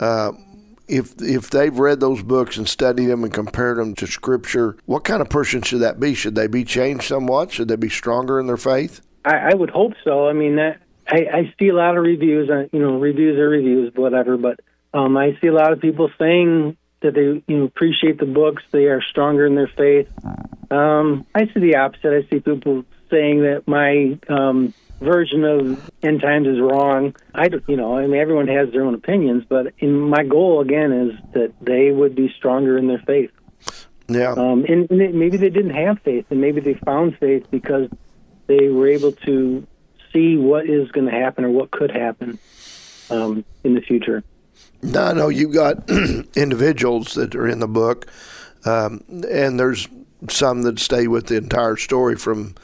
uh, 0.01 0.33
if 0.89 1.15
if 1.21 1.51
they've 1.51 1.77
read 1.79 2.01
those 2.01 2.23
books 2.23 2.57
and 2.57 2.69
studied 2.69 3.07
them 3.07 3.25
and 3.25 3.33
compared 3.33 3.79
them 3.79 3.95
to 3.97 4.07
Scripture, 4.07 4.77
what 4.87 5.05
kind 5.05 5.23
of 5.23 5.29
person 5.29 5.63
should 5.63 5.81
that 5.81 5.99
be? 5.99 6.15
Should 6.15 6.35
they 6.35 6.47
be 6.47 6.65
changed 6.65 7.05
somewhat? 7.05 7.53
Should 7.53 7.69
they 7.69 7.77
be 7.77 7.89
stronger 7.89 8.39
in 8.39 8.47
their 8.47 8.57
faith? 8.57 9.01
I, 9.25 9.51
I 9.53 9.55
would 9.55 9.71
hope 9.71 9.95
so. 10.05 10.29
I 10.29 10.35
mean, 10.35 10.57
that, 10.57 10.81
I, 11.09 11.27
I 11.33 11.55
see 11.59 11.69
a 11.69 11.75
lot 11.75 11.97
of 11.97 12.05
reviews. 12.05 12.51
Uh, 12.51 12.69
you 12.73 12.81
know, 12.81 12.99
reviews 12.99 13.39
are 13.39 13.49
reviews, 13.49 13.93
whatever. 13.95 14.37
But 14.37 14.61
um, 14.93 15.17
I 15.17 15.39
see 15.41 15.47
a 15.47 15.55
lot 15.55 15.73
of 15.73 15.81
people 15.81 16.11
saying 16.19 16.77
that 17.01 17.15
they 17.15 17.43
you 17.47 17.59
know 17.59 17.65
appreciate 17.65 18.19
the 18.19 18.27
books. 18.27 18.63
They 18.71 18.85
are 18.85 19.03
stronger 19.03 19.47
in 19.47 19.55
their 19.55 19.71
faith. 19.77 20.09
Um, 20.71 21.27
I 21.35 21.47
see 21.47 21.61
the 21.61 21.77
opposite. 21.77 22.13
I 22.13 22.29
see 22.31 22.41
people 22.41 22.85
saying 23.15 23.43
that 23.43 23.67
my 23.67 24.19
um, 24.29 24.75
version 25.01 25.45
of 25.45 25.91
end 26.03 26.21
times 26.21 26.49
is 26.49 26.61
wrong. 26.61 27.15
I 27.35 27.49
you 27.69 27.77
know, 27.77 27.97
I 27.97 28.07
mean, 28.07 28.21
everyone 28.21 28.49
has 28.49 28.71
their 28.73 28.85
own 28.85 28.95
opinions, 28.95 29.45
but 29.49 29.73
in 29.79 30.01
my 30.01 30.25
goal 30.25 30.61
again 30.61 30.93
is 30.93 31.33
that 31.33 31.53
they 31.61 31.91
would 31.91 32.15
be 32.15 32.33
stronger 32.37 32.77
in 32.77 32.89
their 32.89 33.03
faith. 33.07 33.31
Yeah. 34.09 34.33
Um, 34.33 34.65
and, 34.69 34.91
and 34.91 35.15
maybe 35.15 35.37
they 35.37 35.51
didn't 35.51 35.75
have 35.75 36.01
faith, 36.01 36.27
and 36.31 36.41
maybe 36.41 36.61
they 36.61 36.75
found 36.75 37.17
faith 37.19 37.47
because 37.51 37.89
they 38.47 38.69
were 38.69 38.89
able 38.89 39.13
to 39.13 39.67
see 40.13 40.37
what 40.37 40.69
is 40.69 40.91
going 40.91 41.07
to 41.07 41.13
happen 41.13 41.45
or 41.45 41.51
what 41.51 41.71
could 41.71 41.91
happen 41.91 42.39
um, 43.11 43.45
in 43.63 43.75
the 43.75 43.81
future. 43.81 44.23
No, 44.83 45.13
no, 45.13 45.29
you 45.29 45.49
got 45.49 45.89
individuals 46.37 47.15
that 47.15 47.35
are 47.35 47.49
in 47.49 47.61
the 47.61 47.69
book, 47.69 48.07
um, 48.67 49.03
and 49.09 49.59
there's 49.59 49.89
some 50.29 50.63
that 50.63 50.79
stay 50.79 51.07
with 51.07 51.27
the 51.27 51.37
entire 51.37 51.77
story 51.77 52.17
from 52.17 52.55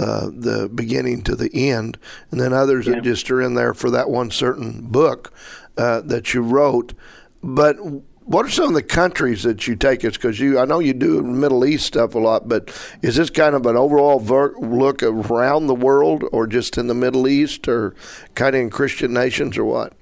uh, 0.00 0.30
the 0.32 0.70
beginning 0.74 1.20
to 1.22 1.36
the 1.36 1.50
end, 1.54 1.98
and 2.30 2.40
then 2.40 2.54
others 2.54 2.86
yeah. 2.86 2.94
that 2.94 3.02
just 3.02 3.30
are 3.30 3.42
in 3.42 3.54
there 3.54 3.74
for 3.74 3.90
that 3.90 4.08
one 4.08 4.30
certain 4.30 4.80
book 4.80 5.32
uh, 5.76 6.00
that 6.00 6.32
you 6.32 6.40
wrote. 6.40 6.94
But 7.42 7.76
what 8.24 8.46
are 8.46 8.50
some 8.50 8.68
of 8.68 8.74
the 8.74 8.82
countries 8.82 9.42
that 9.42 9.66
you 9.66 9.76
take 9.76 10.04
us? 10.04 10.14
Because 10.14 10.40
you, 10.40 10.58
I 10.58 10.64
know 10.64 10.78
you 10.78 10.94
do 10.94 11.22
Middle 11.22 11.64
East 11.66 11.84
stuff 11.84 12.14
a 12.14 12.18
lot, 12.18 12.48
but 12.48 12.70
is 13.02 13.16
this 13.16 13.28
kind 13.28 13.54
of 13.54 13.66
an 13.66 13.76
overall 13.76 14.20
ver- 14.20 14.54
look 14.58 15.02
around 15.02 15.66
the 15.66 15.74
world, 15.74 16.24
or 16.32 16.46
just 16.46 16.78
in 16.78 16.86
the 16.86 16.94
Middle 16.94 17.28
East, 17.28 17.68
or 17.68 17.94
kind 18.34 18.54
of 18.54 18.62
in 18.62 18.70
Christian 18.70 19.12
nations, 19.12 19.58
or 19.58 19.64
what? 19.64 19.92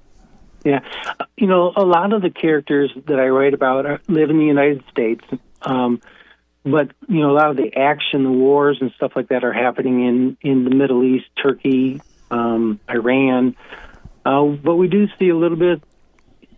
Yeah, 0.64 0.80
you 1.36 1.46
know, 1.46 1.72
a 1.74 1.84
lot 1.84 2.12
of 2.12 2.22
the 2.22 2.30
characters 2.30 2.92
that 3.06 3.18
I 3.18 3.28
write 3.28 3.54
about 3.54 3.86
are, 3.86 4.00
live 4.08 4.30
in 4.30 4.38
the 4.38 4.44
United 4.44 4.84
States, 4.90 5.24
um, 5.62 6.00
but 6.70 6.90
you 7.08 7.20
know, 7.20 7.30
a 7.30 7.36
lot 7.36 7.50
of 7.50 7.56
the 7.56 7.76
action, 7.76 8.24
the 8.24 8.30
wars, 8.30 8.78
and 8.80 8.92
stuff 8.92 9.12
like 9.14 9.28
that 9.28 9.44
are 9.44 9.52
happening 9.52 10.06
in 10.06 10.36
in 10.40 10.64
the 10.64 10.70
Middle 10.70 11.04
East, 11.04 11.26
Turkey, 11.42 12.00
um, 12.30 12.80
Iran. 12.88 13.56
Uh, 14.24 14.44
but 14.44 14.76
we 14.76 14.88
do 14.88 15.08
see 15.18 15.28
a 15.28 15.36
little 15.36 15.56
bit 15.56 15.82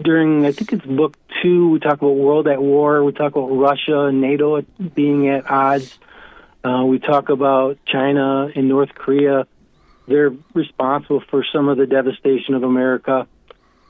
during, 0.02 0.46
I 0.46 0.52
think 0.52 0.72
it's 0.72 0.84
book 0.84 1.16
two. 1.42 1.70
We 1.70 1.78
talk 1.78 1.94
about 1.94 2.16
world 2.16 2.48
at 2.48 2.60
war. 2.60 3.04
We 3.04 3.12
talk 3.12 3.32
about 3.32 3.48
Russia 3.48 4.06
and 4.06 4.20
NATO 4.20 4.62
being 4.94 5.28
at 5.28 5.50
odds. 5.50 5.98
Uh, 6.64 6.84
we 6.84 6.98
talk 6.98 7.28
about 7.28 7.78
China 7.86 8.48
and 8.54 8.68
North 8.68 8.94
Korea. 8.94 9.46
They're 10.06 10.32
responsible 10.54 11.22
for 11.30 11.44
some 11.52 11.68
of 11.68 11.78
the 11.78 11.86
devastation 11.86 12.54
of 12.54 12.62
America. 12.62 13.28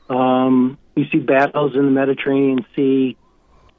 Um, 0.09 0.77
you 0.95 1.05
see 1.11 1.19
battles 1.19 1.75
in 1.75 1.85
the 1.85 1.91
Mediterranean 1.91 2.65
Sea. 2.75 3.17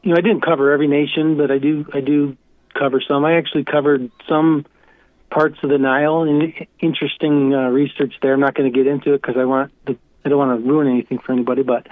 You 0.03 0.11
know, 0.13 0.17
I 0.19 0.21
didn't 0.21 0.43
cover 0.43 0.73
every 0.73 0.89
nation, 0.89 1.37
but 1.37 1.51
I 1.51 1.59
do 1.59 1.87
I 1.93 2.01
do 2.01 2.37
cover 2.79 3.01
some. 3.07 3.25
I 3.25 3.37
actually 3.37 3.65
covered 3.65 4.11
some 4.29 4.67
parts 5.31 5.59
of 5.63 5.71
the 5.71 5.79
Nile 5.79 6.23
and 6.23 6.53
interesting 6.81 7.55
uh, 7.55 7.69
research 7.69 8.15
there. 8.21 8.35
I'm 8.35 8.41
not 8.41 8.55
going 8.55 8.71
to 8.71 8.77
get 8.77 8.87
into 8.87 9.15
it 9.15 9.23
because 9.23 9.37
I 9.39 9.45
want 9.45 9.73
the, 9.87 9.97
I 10.25 10.29
don't 10.29 10.39
want 10.39 10.61
to 10.61 10.69
ruin 10.69 10.89
anything 10.89 11.19
for 11.19 11.33
anybody. 11.33 11.63
But 11.63 11.87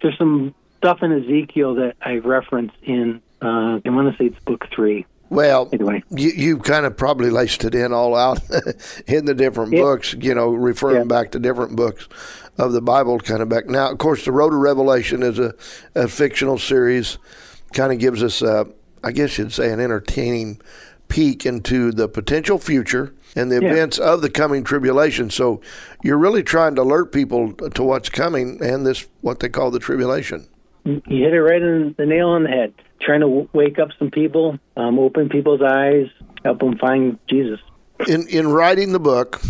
there's 0.00 0.16
some 0.16 0.54
stuff 0.78 0.98
in 1.02 1.12
Ezekiel 1.12 1.74
that 1.76 1.94
I 2.00 2.16
reference 2.18 2.72
in 2.82 3.20
uh, 3.42 3.80
I 3.84 3.90
want 3.90 4.10
to 4.12 4.16
say 4.18 4.26
it's 4.26 4.38
book 4.44 4.66
three. 4.74 5.04
Well, 5.28 5.68
Anyway. 5.72 6.04
you, 6.10 6.30
you 6.30 6.58
kind 6.58 6.86
of 6.86 6.96
probably 6.96 7.30
laced 7.30 7.64
it 7.64 7.74
in 7.74 7.92
all 7.92 8.14
out 8.14 8.38
in 9.08 9.24
the 9.24 9.34
different 9.34 9.72
Yeah. 9.72 9.80
books, 9.82 10.14
you 10.14 10.34
know, 10.36 10.50
referring 10.50 10.98
Yeah. 10.98 11.04
back 11.04 11.32
to 11.32 11.40
different 11.40 11.74
books 11.74 12.08
of 12.58 12.72
the 12.72 12.80
Bible 12.80 13.18
kind 13.18 13.42
of 13.42 13.48
back. 13.48 13.66
Now, 13.66 13.90
of 13.90 13.98
course, 13.98 14.24
The 14.24 14.30
Road 14.30 14.50
to 14.50 14.56
Revelation 14.56 15.24
is 15.24 15.40
a, 15.40 15.52
a 15.96 16.06
fictional 16.06 16.58
series, 16.58 17.18
kind 17.76 17.92
of 17.92 17.98
gives 17.98 18.22
us, 18.22 18.42
uh, 18.42 18.64
I 19.04 19.12
guess 19.12 19.38
you'd 19.38 19.52
say, 19.52 19.70
an 19.70 19.78
entertaining 19.78 20.60
peek 21.08 21.46
into 21.46 21.92
the 21.92 22.08
potential 22.08 22.58
future 22.58 23.12
and 23.36 23.52
the 23.52 23.60
Yeah. 23.62 23.70
events 23.70 23.98
of 23.98 24.22
the 24.22 24.30
coming 24.30 24.64
tribulation. 24.64 25.30
So 25.30 25.60
you're 26.02 26.16
really 26.18 26.42
trying 26.42 26.74
to 26.76 26.82
alert 26.82 27.12
people 27.12 27.52
to 27.52 27.82
what's 27.82 28.08
coming 28.08 28.58
and 28.60 28.84
this, 28.86 29.06
what 29.20 29.38
they 29.40 29.48
call 29.50 29.70
the 29.70 29.78
tribulation. 29.78 30.46
You 30.84 31.00
hit 31.06 31.34
it 31.34 31.42
right 31.42 31.62
in 31.62 31.94
the 31.98 32.06
nail 32.06 32.30
on 32.30 32.44
the 32.44 32.48
head. 32.48 32.72
Trying 33.00 33.20
to 33.20 33.48
wake 33.52 33.78
up 33.78 33.90
some 33.98 34.10
people, 34.10 34.58
um, 34.76 34.98
open 34.98 35.28
people's 35.28 35.60
eyes, 35.60 36.06
help 36.44 36.60
them 36.60 36.78
find 36.78 37.18
Jesus. 37.28 37.60
in 38.08 38.26
in 38.28 38.48
writing 38.48 38.92
the 38.92 38.98
book, 38.98 39.40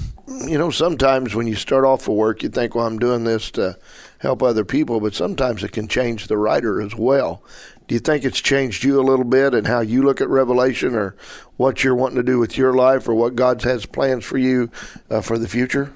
you 0.47 0.57
know, 0.59 0.71
sometimes 0.71 1.35
when 1.35 1.47
you 1.47 1.55
start 1.57 1.85
off 1.85 2.03
for 2.03 2.17
work, 2.17 2.43
you 2.43 2.49
think, 2.49 2.75
"Well, 2.75 2.87
I'm 2.87 2.99
doing 2.99 3.25
this 3.25 3.51
to 3.53 3.77
help 4.19 4.43
other 4.43 4.65
people," 4.65 5.01
but 5.01 5.15
sometimes 5.15 5.63
it 5.65 5.73
can 5.73 5.89
change 5.89 6.27
the 6.29 6.37
writer 6.37 6.81
as 6.81 6.95
well. 6.95 7.43
Do 7.89 7.95
you 7.95 8.01
think 8.01 8.25
it's 8.25 8.41
changed 8.41 8.83
you 8.83 9.01
a 9.01 9.03
little 9.03 9.25
bit 9.25 9.55
and 9.55 9.67
how 9.67 9.81
you 9.81 10.03
look 10.03 10.21
at 10.21 10.29
Revelation, 10.29 10.95
or 10.95 11.15
what 11.57 11.85
you're 11.85 11.95
wanting 11.95 12.17
to 12.17 12.23
do 12.23 12.39
with 12.39 12.59
your 12.59 12.75
life, 12.75 13.09
or 13.09 13.15
what 13.15 13.37
God 13.37 13.63
has 13.63 13.87
plans 13.87 14.25
for 14.25 14.39
you 14.39 14.71
uh, 15.09 15.21
for 15.21 15.39
the 15.39 15.49
future? 15.49 15.93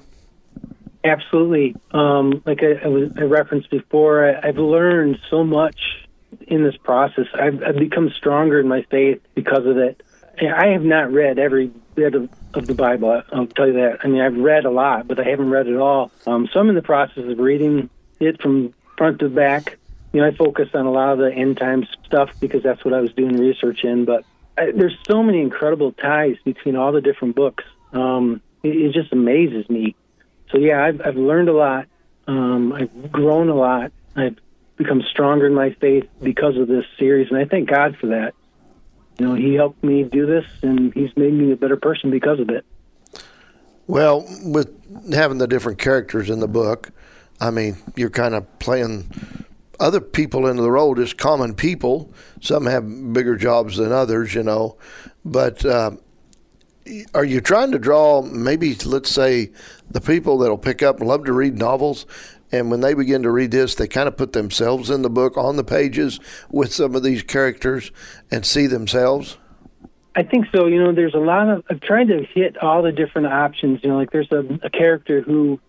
Absolutely. 1.03 1.75
Um, 1.91 2.41
like 2.45 2.61
I, 2.63 2.85
I, 2.85 2.87
was, 2.87 3.11
I 3.17 3.23
referenced 3.23 3.69
before, 3.69 4.29
I, 4.29 4.47
I've 4.47 4.57
learned 4.57 5.17
so 5.29 5.43
much 5.43 6.07
in 6.47 6.63
this 6.63 6.77
process. 6.77 7.25
I've, 7.33 7.61
I've 7.63 7.75
become 7.75 8.09
stronger 8.15 8.59
in 8.59 8.67
my 8.67 8.83
faith 8.83 9.21
because 9.35 9.65
of 9.65 9.77
it. 9.77 10.01
I 10.41 10.67
have 10.67 10.83
not 10.83 11.11
read 11.11 11.39
every 11.39 11.71
bit 11.95 12.15
of, 12.15 12.29
of 12.53 12.67
the 12.67 12.73
Bible. 12.73 13.21
I'll 13.33 13.47
tell 13.47 13.67
you 13.67 13.73
that. 13.73 13.99
I 14.03 14.07
mean, 14.07 14.21
I've 14.21 14.37
read 14.37 14.65
a 14.65 14.71
lot, 14.71 15.07
but 15.07 15.19
I 15.19 15.23
haven't 15.23 15.49
read 15.49 15.67
it 15.67 15.75
all. 15.75 16.11
Um, 16.25 16.47
so 16.51 16.59
I'm 16.59 16.69
in 16.69 16.75
the 16.75 16.81
process 16.81 17.25
of 17.25 17.37
reading 17.37 17.89
it 18.19 18.41
from 18.41 18.73
front 18.97 19.19
to 19.19 19.29
back. 19.29 19.77
You 20.13 20.21
know, 20.21 20.27
I 20.27 20.31
focus 20.31 20.69
on 20.73 20.85
a 20.85 20.91
lot 20.91 21.13
of 21.13 21.19
the 21.19 21.31
end 21.31 21.57
times 21.57 21.87
stuff 22.05 22.31
because 22.39 22.63
that's 22.63 22.83
what 22.83 22.93
I 22.93 22.99
was 22.99 23.13
doing 23.13 23.37
research 23.37 23.83
in. 23.83 24.05
But 24.05 24.25
I, 24.57 24.71
there's 24.71 24.97
so 25.09 25.23
many 25.23 25.41
incredible 25.41 25.93
ties 25.93 26.35
between 26.43 26.75
all 26.75 26.91
the 26.91 27.01
different 27.01 27.35
books. 27.35 27.63
Um, 27.93 28.41
it, 28.63 28.75
it 28.75 28.93
just 28.93 29.13
amazes 29.13 29.69
me 29.69 29.95
so 30.51 30.57
yeah, 30.57 30.83
I've 30.83 31.01
I've 31.01 31.15
learned 31.15 31.49
a 31.49 31.53
lot. 31.53 31.87
Um, 32.27 32.73
I've 32.73 33.11
grown 33.11 33.49
a 33.49 33.55
lot. 33.55 33.91
I've 34.15 34.37
become 34.77 35.01
stronger 35.09 35.47
in 35.47 35.53
my 35.53 35.71
faith 35.79 36.07
because 36.21 36.57
of 36.57 36.67
this 36.67 36.85
series, 36.99 37.29
and 37.29 37.37
I 37.37 37.45
thank 37.45 37.69
God 37.69 37.97
for 37.97 38.07
that. 38.07 38.33
You 39.17 39.27
know, 39.27 39.35
He 39.35 39.53
helped 39.53 39.83
me 39.83 40.03
do 40.03 40.25
this, 40.25 40.45
and 40.61 40.93
He's 40.93 41.15
made 41.15 41.33
me 41.33 41.51
a 41.51 41.55
better 41.55 41.77
person 41.77 42.11
because 42.11 42.39
of 42.39 42.49
it. 42.49 42.65
Well, 43.87 44.25
with 44.43 44.69
having 45.13 45.37
the 45.37 45.47
different 45.47 45.79
characters 45.79 46.29
in 46.29 46.39
the 46.39 46.47
book, 46.47 46.91
I 47.39 47.49
mean, 47.49 47.77
you're 47.95 48.09
kind 48.09 48.35
of 48.35 48.59
playing 48.59 49.09
other 49.81 49.99
people 49.99 50.47
into 50.47 50.61
the 50.61 50.71
role, 50.71 50.95
just 50.95 51.17
common 51.17 51.55
people. 51.55 52.13
Some 52.39 52.65
have 52.67 53.13
bigger 53.13 53.35
jobs 53.35 53.77
than 53.77 53.91
others, 53.91 54.33
you 54.33 54.43
know. 54.43 54.77
But 55.25 55.65
uh, 55.65 55.91
are 57.13 57.25
you 57.25 57.41
trying 57.41 57.71
to 57.71 57.79
draw 57.79 58.21
maybe, 58.21 58.75
let's 58.85 59.09
say, 59.09 59.51
the 59.89 60.01
people 60.01 60.37
that'll 60.37 60.57
pick 60.57 60.83
up 60.83 61.01
love 61.01 61.25
to 61.25 61.33
read 61.33 61.57
novels? 61.57 62.05
And 62.51 62.69
when 62.69 62.81
they 62.81 62.93
begin 62.93 63.23
to 63.23 63.31
read 63.31 63.51
this, 63.51 63.75
they 63.75 63.87
kind 63.87 64.07
of 64.07 64.17
put 64.17 64.33
themselves 64.33 64.89
in 64.89 65.01
the 65.01 65.09
book 65.09 65.37
on 65.37 65.55
the 65.55 65.63
pages 65.63 66.19
with 66.49 66.73
some 66.73 66.95
of 66.95 67.03
these 67.03 67.23
characters 67.23 67.91
and 68.29 68.45
see 68.45 68.67
themselves? 68.67 69.37
I 70.15 70.23
think 70.23 70.47
so. 70.53 70.67
You 70.67 70.83
know, 70.83 70.91
there's 70.91 71.13
a 71.13 71.19
lot 71.19 71.49
of 71.49 71.63
I've 71.69 71.79
tried 71.79 72.09
to 72.09 72.25
hit 72.33 72.57
all 72.57 72.81
the 72.83 72.91
different 72.91 73.27
options. 73.27 73.79
You 73.81 73.89
know, 73.89 73.97
like 73.97 74.11
there's 74.11 74.31
a, 74.31 74.43
a 74.63 74.69
character 74.69 75.21
who 75.21 75.59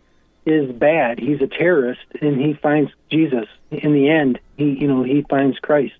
is 0.44 0.72
bad. 0.72 1.20
He's 1.20 1.40
a 1.40 1.46
terrorist, 1.46 2.00
and 2.20 2.40
he 2.40 2.54
finds 2.54 2.90
Jesus. 3.10 3.46
In 3.72 3.92
the 3.92 4.10
end, 4.10 4.38
he 4.56 4.70
you 4.70 4.88
know 4.88 5.02
he 5.02 5.22
finds 5.22 5.58
Christ 5.58 5.94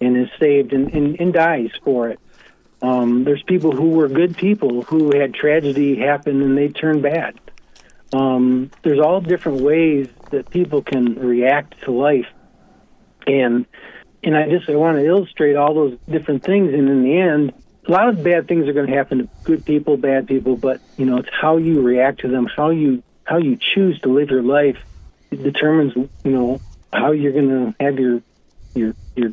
and 0.00 0.16
is 0.16 0.28
saved 0.38 0.72
and, 0.72 0.92
and, 0.92 1.20
and 1.20 1.32
dies 1.32 1.70
for 1.84 2.08
it. 2.08 2.18
Um, 2.82 3.22
there's 3.22 3.42
people 3.44 3.70
who 3.70 3.90
were 3.90 4.08
good 4.08 4.36
people 4.36 4.82
who 4.82 5.16
had 5.16 5.34
tragedy 5.34 5.96
happen 5.96 6.42
and 6.42 6.58
they 6.58 6.68
turn 6.68 7.00
bad. 7.00 7.38
Um, 8.12 8.70
there's 8.82 8.98
all 8.98 9.20
different 9.20 9.60
ways 9.60 10.08
that 10.30 10.50
people 10.50 10.82
can 10.82 11.14
react 11.14 11.80
to 11.82 11.92
life, 11.92 12.26
and 13.26 13.64
and 14.24 14.36
I 14.36 14.48
just 14.48 14.68
I 14.68 14.74
want 14.74 14.98
to 14.98 15.04
illustrate 15.04 15.56
all 15.56 15.74
those 15.74 15.98
different 16.10 16.42
things. 16.42 16.74
And 16.74 16.88
in 16.88 17.02
the 17.04 17.18
end, 17.18 17.52
a 17.86 17.90
lot 17.90 18.08
of 18.08 18.22
bad 18.22 18.48
things 18.48 18.68
are 18.68 18.72
going 18.72 18.88
to 18.88 18.92
happen 18.92 19.18
to 19.18 19.28
good 19.44 19.64
people, 19.64 19.96
bad 19.96 20.26
people. 20.26 20.56
But 20.56 20.80
you 20.96 21.06
know, 21.06 21.18
it's 21.18 21.30
how 21.32 21.56
you 21.56 21.80
react 21.80 22.20
to 22.20 22.28
them, 22.28 22.46
how 22.46 22.70
you 22.70 23.02
how 23.24 23.38
you 23.38 23.56
choose 23.56 23.98
to 24.00 24.08
live 24.08 24.30
your 24.30 24.42
life, 24.42 24.76
it 25.30 25.42
determines 25.42 25.94
you 25.96 26.30
know 26.30 26.60
how 26.92 27.12
you're 27.12 27.32
going 27.32 27.48
to 27.48 27.84
have 27.84 27.98
your 27.98 28.22
your 28.74 28.94
your 29.16 29.32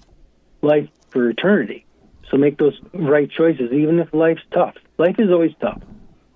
life 0.61 0.89
for 1.09 1.29
eternity. 1.29 1.85
So 2.29 2.37
make 2.37 2.57
those 2.57 2.79
right 2.93 3.29
choices, 3.29 3.71
even 3.71 3.99
if 3.99 4.13
life's 4.13 4.43
tough. 4.51 4.75
Life 4.97 5.15
is 5.19 5.31
always 5.31 5.53
tough. 5.59 5.81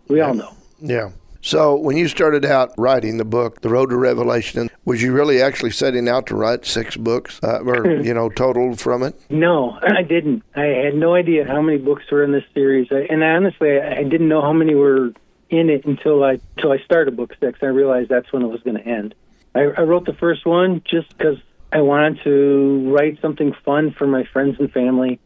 We 0.08 0.22
all 0.22 0.34
know. 0.34 0.56
Yeah. 0.80 1.12
So 1.42 1.76
when 1.76 1.98
you 1.98 2.08
started 2.08 2.46
out 2.46 2.74
writing 2.78 3.18
the 3.18 3.26
book, 3.26 3.62
The 3.62 3.70
Road 3.70 3.90
to 3.90 3.98
Revelation, 3.98 4.70
was 4.86 5.04
you 5.04 5.12
really 5.12 5.42
actually 5.42 5.72
setting 5.72 6.08
out 6.08 6.26
to 6.28 6.36
write 6.36 6.66
six 6.66 6.96
books, 6.96 7.40
uh, 7.44 7.60
or 7.60 7.86
you 8.02 8.14
know, 8.14 8.30
total 8.30 8.78
from 8.78 9.04
it? 9.04 9.20
No, 9.30 9.78
I 9.82 10.04
didn't. 10.04 10.44
I 10.56 10.64
had 10.64 10.96
no 10.96 11.14
idea 11.14 11.46
how 11.46 11.62
many 11.62 11.78
books 11.78 12.10
were 12.10 12.24
in 12.24 12.32
this 12.32 12.46
series, 12.54 12.88
I, 12.92 13.08
and 13.10 13.24
honestly, 13.24 13.78
I 13.78 13.98
I 14.00 14.04
didn't 14.04 14.30
know 14.30 14.42
how 14.42 14.54
many 14.54 14.74
were 14.74 15.12
in 15.50 15.70
it 15.70 15.86
until 15.86 16.24
I 16.24 16.40
until 16.56 16.72
I 16.72 16.80
started 16.80 17.18
book 17.18 17.36
six. 17.40 17.60
I 17.62 17.68
realized 17.68 18.10
that's 18.10 18.32
when 18.32 18.42
it 18.42 18.48
was 18.48 18.62
going 18.62 18.78
to 18.78 18.88
end. 18.88 19.14
I, 19.56 19.62
I 19.62 19.82
wrote 19.82 20.06
the 20.06 20.14
first 20.14 20.46
one 20.46 20.82
just 20.86 21.16
because 21.18 21.38
I 21.72 21.82
wanted 21.82 22.24
to 22.24 22.92
write 22.92 23.20
something 23.22 23.56
fun 23.66 23.96
for 23.98 24.08
my 24.08 24.24
friends 24.32 24.58
and 24.60 24.72
family, 24.72 25.20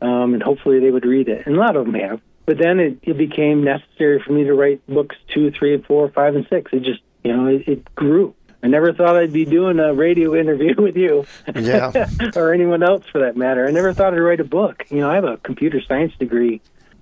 um, 0.00 0.34
and 0.34 0.42
hopefully 0.42 0.80
they 0.80 0.90
would 0.90 1.04
read 1.04 1.28
it. 1.28 1.46
And 1.46 1.56
a 1.56 1.58
lot 1.58 1.76
of 1.76 1.86
them 1.86 1.94
have. 1.94 2.20
But 2.46 2.58
then 2.58 2.80
it, 2.80 2.98
it 3.02 3.18
became 3.18 3.62
necessary 3.62 4.22
for 4.24 4.32
me 4.32 4.44
to 4.44 4.54
write 4.54 4.86
books 4.86 5.16
two, 5.34 5.50
three, 5.50 5.76
four, 5.82 6.08
five, 6.10 6.34
and 6.34 6.46
six. 6.48 6.72
It 6.72 6.82
just 6.82 7.00
you 7.22 7.36
know 7.36 7.46
it, 7.46 7.68
it 7.68 7.94
grew. 7.94 8.34
I 8.62 8.66
never 8.66 8.92
thought 8.92 9.16
I'd 9.16 9.32
be 9.32 9.44
doing 9.44 9.78
a 9.78 9.94
radio 9.94 10.34
interview 10.40 10.74
with 10.80 10.96
you. 10.96 11.26
Yeah. 11.54 12.08
or 12.36 12.52
anyone 12.52 12.82
else 12.82 13.04
for 13.10 13.20
that 13.20 13.36
matter. 13.36 13.66
I 13.66 13.70
never 13.70 13.92
thought 13.92 14.14
I'd 14.14 14.20
write 14.20 14.40
a 14.40 14.44
book. 14.44 14.86
You 14.90 15.00
know, 15.00 15.10
I 15.10 15.14
have 15.16 15.24
a 15.24 15.36
computer 15.36 15.80
science 15.86 16.12
degree. 16.18 16.60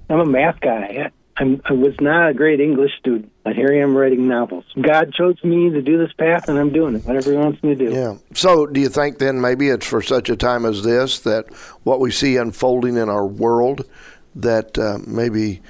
I'm 0.09 0.21
a 0.21 0.27
math 0.27 0.61
guy. 0.61 1.11
I'm, 1.39 1.61
I 1.67 1.75
was 1.75 1.95
not 2.01 2.31
a 2.31 2.35
great 2.35 2.61
English 2.61 2.93
student, 2.99 3.31
but 3.45 3.55
here 3.55 3.69
I 3.71 3.79
am 3.79 3.97
writing 3.97 4.27
novels. 4.27 4.65
God 4.81 5.13
chose 5.13 5.43
me 5.45 5.71
to 5.71 5.83
do 5.83 5.99
this 5.99 6.13
path, 6.15 6.49
and 6.49 6.59
I'm 6.59 6.73
doing 6.73 6.95
it. 6.95 7.05
Whatever 7.05 7.33
He 7.33 7.37
wants 7.37 7.63
me 7.63 7.75
to 7.75 7.91
do. 7.91 7.93
Yeah. 7.95 8.17
So 8.35 8.67
do 8.67 8.81
you 8.81 8.89
think 8.89 9.19
then 9.19 9.41
maybe 9.41 9.69
it's 9.69 9.87
for 9.87 10.01
such 10.01 10.31
a 10.31 10.37
time 10.37 10.65
as 10.65 10.83
this 10.83 11.21
that 11.21 11.53
what 11.83 12.01
we 12.01 12.11
see 12.11 12.37
unfolding 12.37 12.97
in 12.97 13.09
our 13.11 13.27
world, 13.27 13.85
that 14.35 14.79
uh, 14.79 14.99
maybe 15.07 15.61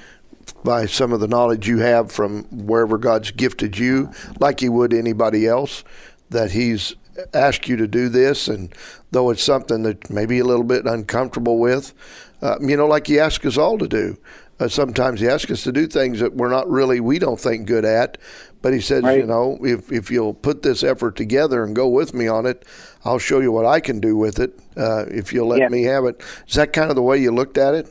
by 0.63 0.85
some 0.85 1.11
of 1.11 1.19
the 1.19 1.27
knowledge 1.27 1.67
you 1.67 1.79
have 1.79 2.11
from 2.11 2.43
wherever 2.45 2.97
God's 2.97 3.31
gifted 3.31 3.77
you, 3.77 4.11
like 4.39 4.61
He 4.61 4.69
would 4.69 4.93
anybody 4.93 5.45
else, 5.45 5.83
that 6.29 6.51
He's 6.51 6.95
asked 7.33 7.67
you 7.67 7.75
to 7.75 7.87
do 7.87 8.09
this, 8.09 8.47
and 8.47 8.73
though 9.11 9.29
it's 9.31 9.43
something 9.43 9.83
that 9.83 10.09
maybe 10.09 10.39
a 10.39 10.45
little 10.45 10.63
bit 10.63 10.85
uncomfortable 10.85 11.59
with, 11.59 11.93
uh, 12.41 12.57
you 12.61 12.77
know, 12.77 12.87
like 12.87 13.07
He 13.07 13.19
asked 13.19 13.45
us 13.45 13.57
all 13.57 13.77
to 13.77 13.87
do, 13.87 14.17
uh, 14.59 14.67
sometimes 14.67 15.19
He 15.19 15.27
asks 15.27 15.51
us 15.51 15.63
to 15.63 15.71
do 15.71 15.87
things 15.87 16.19
that 16.19 16.33
we're 16.35 16.49
not 16.49 16.69
really, 16.69 16.99
we 16.99 17.19
don't 17.19 17.39
think 17.39 17.67
good 17.67 17.85
at. 17.85 18.17
But 18.61 18.73
He 18.73 18.81
says, 18.81 19.03
Right. 19.03 19.19
you 19.19 19.25
know, 19.25 19.57
if, 19.61 19.91
if 19.91 20.09
you'll 20.11 20.33
put 20.33 20.61
this 20.63 20.83
effort 20.83 21.15
together 21.15 21.63
and 21.63 21.75
go 21.75 21.87
with 21.87 22.13
me 22.13 22.27
on 22.27 22.45
it, 22.45 22.65
I'll 23.05 23.19
show 23.19 23.39
you 23.39 23.51
what 23.51 23.65
I 23.65 23.79
can 23.79 23.99
do 23.99 24.17
with 24.17 24.39
it 24.39 24.59
uh, 24.75 25.05
if 25.09 25.31
you'll 25.31 25.47
let 25.47 25.59
Yeah. 25.59 25.69
me 25.69 25.83
have 25.83 26.05
it. 26.05 26.21
Is 26.47 26.55
that 26.55 26.73
kind 26.73 26.89
of 26.89 26.95
the 26.95 27.01
way 27.03 27.17
you 27.19 27.31
looked 27.31 27.57
at 27.57 27.73
it? 27.75 27.87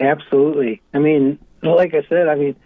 Absolutely. 0.00 0.82
I 0.92 0.98
mean, 0.98 1.38
like 1.62 1.94
I 1.94 2.02
said, 2.08 2.28
I 2.28 2.34
mean, 2.34 2.56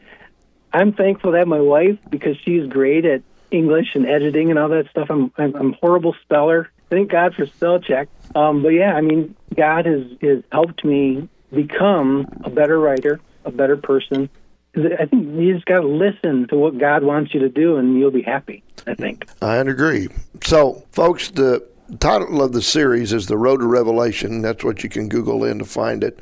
I'm 0.72 0.92
thankful 0.92 1.32
to 1.32 1.38
have 1.38 1.48
my 1.48 1.60
wife 1.60 1.98
because 2.10 2.36
she's 2.44 2.66
great 2.66 3.04
at 3.04 3.22
English 3.50 3.94
and 3.94 4.06
editing 4.06 4.50
and 4.50 4.58
all 4.58 4.68
that 4.68 4.88
stuff. 4.90 5.08
I'm 5.10 5.32
I'm, 5.38 5.54
I'm 5.54 5.72
horrible 5.74 6.14
speller. 6.22 6.70
Thank 6.90 7.10
God 7.10 7.34
for 7.34 7.46
spell 7.46 7.80
check. 7.80 8.08
Um, 8.34 8.62
but 8.62 8.70
yeah, 8.70 8.94
I 8.94 9.00
mean, 9.00 9.34
God 9.54 9.86
has 9.86 10.02
has 10.22 10.42
helped 10.52 10.84
me 10.84 11.28
become 11.52 12.26
a 12.44 12.50
better 12.50 12.78
writer, 12.78 13.20
a 13.44 13.50
better 13.50 13.76
person. 13.76 14.28
I 14.76 15.06
think 15.06 15.34
you 15.34 15.54
just 15.54 15.66
got 15.66 15.80
to 15.80 15.88
listen 15.88 16.46
to 16.48 16.56
what 16.56 16.78
God 16.78 17.02
wants 17.02 17.34
you 17.34 17.40
to 17.40 17.48
do, 17.48 17.76
and 17.76 17.98
you'll 17.98 18.10
be 18.10 18.22
happy. 18.22 18.62
I 18.86 18.94
think. 18.94 19.26
I 19.42 19.56
agree. 19.56 20.08
So, 20.44 20.84
folks, 20.92 21.30
the 21.30 21.66
title 22.00 22.42
of 22.42 22.52
the 22.52 22.62
series 22.62 23.12
is 23.12 23.26
The 23.26 23.36
Road 23.36 23.58
to 23.58 23.66
Revelation. 23.66 24.42
That's 24.42 24.62
what 24.62 24.82
you 24.82 24.88
can 24.88 25.08
Google 25.08 25.44
in 25.44 25.58
to 25.58 25.64
find 25.64 26.04
it. 26.04 26.20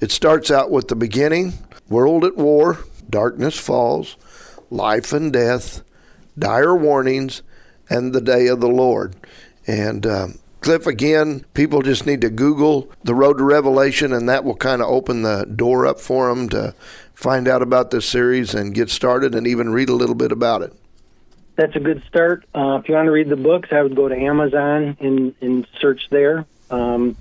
It 0.00 0.10
starts 0.10 0.50
out 0.50 0.70
with 0.70 0.88
the 0.88 0.96
beginning 0.96 1.54
world 1.88 2.24
at 2.24 2.36
war, 2.36 2.78
darkness 3.08 3.58
falls, 3.58 4.16
life 4.70 5.12
and 5.12 5.32
death, 5.32 5.82
dire 6.38 6.76
warnings, 6.76 7.42
and 7.90 8.12
the 8.12 8.20
day 8.20 8.46
of 8.46 8.60
the 8.60 8.68
Lord. 8.68 9.16
And, 9.66 10.06
um, 10.06 10.38
Cliff, 10.60 10.86
again, 10.86 11.44
people 11.54 11.82
just 11.82 12.04
need 12.04 12.20
to 12.22 12.30
Google 12.30 12.90
the 13.04 13.14
road 13.14 13.38
to 13.38 13.44
Revelation, 13.44 14.12
and 14.12 14.28
that 14.28 14.44
will 14.44 14.56
kind 14.56 14.82
of 14.82 14.88
open 14.88 15.22
the 15.22 15.44
door 15.44 15.86
up 15.86 16.00
for 16.00 16.28
them 16.28 16.48
to 16.50 16.74
find 17.14 17.46
out 17.48 17.62
about 17.62 17.90
this 17.90 18.06
series 18.06 18.54
and 18.54 18.74
get 18.74 18.90
started 18.90 19.34
and 19.34 19.46
even 19.46 19.70
read 19.70 19.88
a 19.88 19.94
little 19.94 20.14
bit 20.14 20.32
about 20.32 20.62
it. 20.62 20.72
that's 21.56 21.74
a 21.74 21.80
good 21.80 22.02
start. 22.08 22.44
Uh, 22.54 22.78
if 22.80 22.88
you 22.88 22.94
want 22.94 23.06
to 23.06 23.10
read 23.12 23.28
the 23.28 23.36
books, 23.36 23.70
I 23.72 23.82
would 23.82 23.96
go 23.96 24.08
to 24.08 24.16
Amazon 24.16 24.96
and, 25.00 25.34
and 25.40 25.66
search 25.80 26.08
there. 26.08 26.46
Um, 26.70 27.16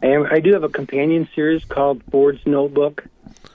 and 0.00 0.28
I 0.28 0.38
do 0.40 0.52
have 0.52 0.62
a 0.62 0.68
companion 0.68 1.28
series 1.34 1.64
called 1.64 2.02
Ford's 2.10 2.46
Notebook, 2.46 3.04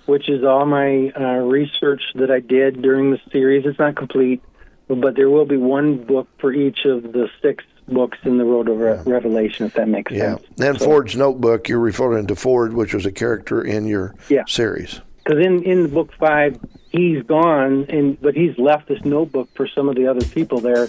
which 0.05 0.28
is 0.28 0.43
all 0.43 0.65
my 0.65 1.11
uh, 1.17 1.39
research 1.45 2.01
that 2.15 2.30
I 2.30 2.41
did 2.41 2.82
during 2.82 3.11
the 3.11 3.22
series. 3.32 3.65
It's 3.65 3.80
not 3.80 3.95
complete, 3.95 4.43
but 4.89 5.15
there 5.15 5.30
will 5.30 5.45
be 5.45 5.57
one 5.57 6.03
book 6.03 6.28
for 6.39 6.51
each 6.51 6.84
of 6.86 7.03
the 7.03 7.30
six 7.41 7.63
books 7.91 8.17
in 8.23 8.37
the 8.37 8.45
Road 8.45 8.69
of 8.69 8.77
Re- 8.77 8.99
Revelation, 9.05 9.65
if 9.65 9.73
that 9.73 9.87
makes 9.87 10.11
sense. 10.11 10.19
Yeah. 10.21 10.35
sense. 10.35 10.47
Then 10.57 10.75
Ford's 10.77 11.15
notebook, 11.15 11.67
you're 11.69 11.79
referring 11.79 12.27
to 12.27 12.35
Ford, 12.35 12.73
which 12.73 12.93
was 12.93 13.05
a 13.05 13.11
character 13.11 13.61
in 13.61 13.87
your 13.87 14.15
Yeah. 14.29 14.43
series. 14.47 15.01
because 15.23 15.45
in 15.45 15.61
in 15.63 15.87
book 15.89 16.11
five 16.19 16.57
he's 16.89 17.21
gone 17.23 17.85
and 17.89 18.19
but 18.19 18.33
he's 18.35 18.57
left 18.57 18.87
this 18.87 19.03
notebook 19.05 19.47
for 19.53 19.67
some 19.67 19.87
of 19.87 19.95
the 19.95 20.07
other 20.07 20.25
people 20.25 20.59
there 20.59 20.87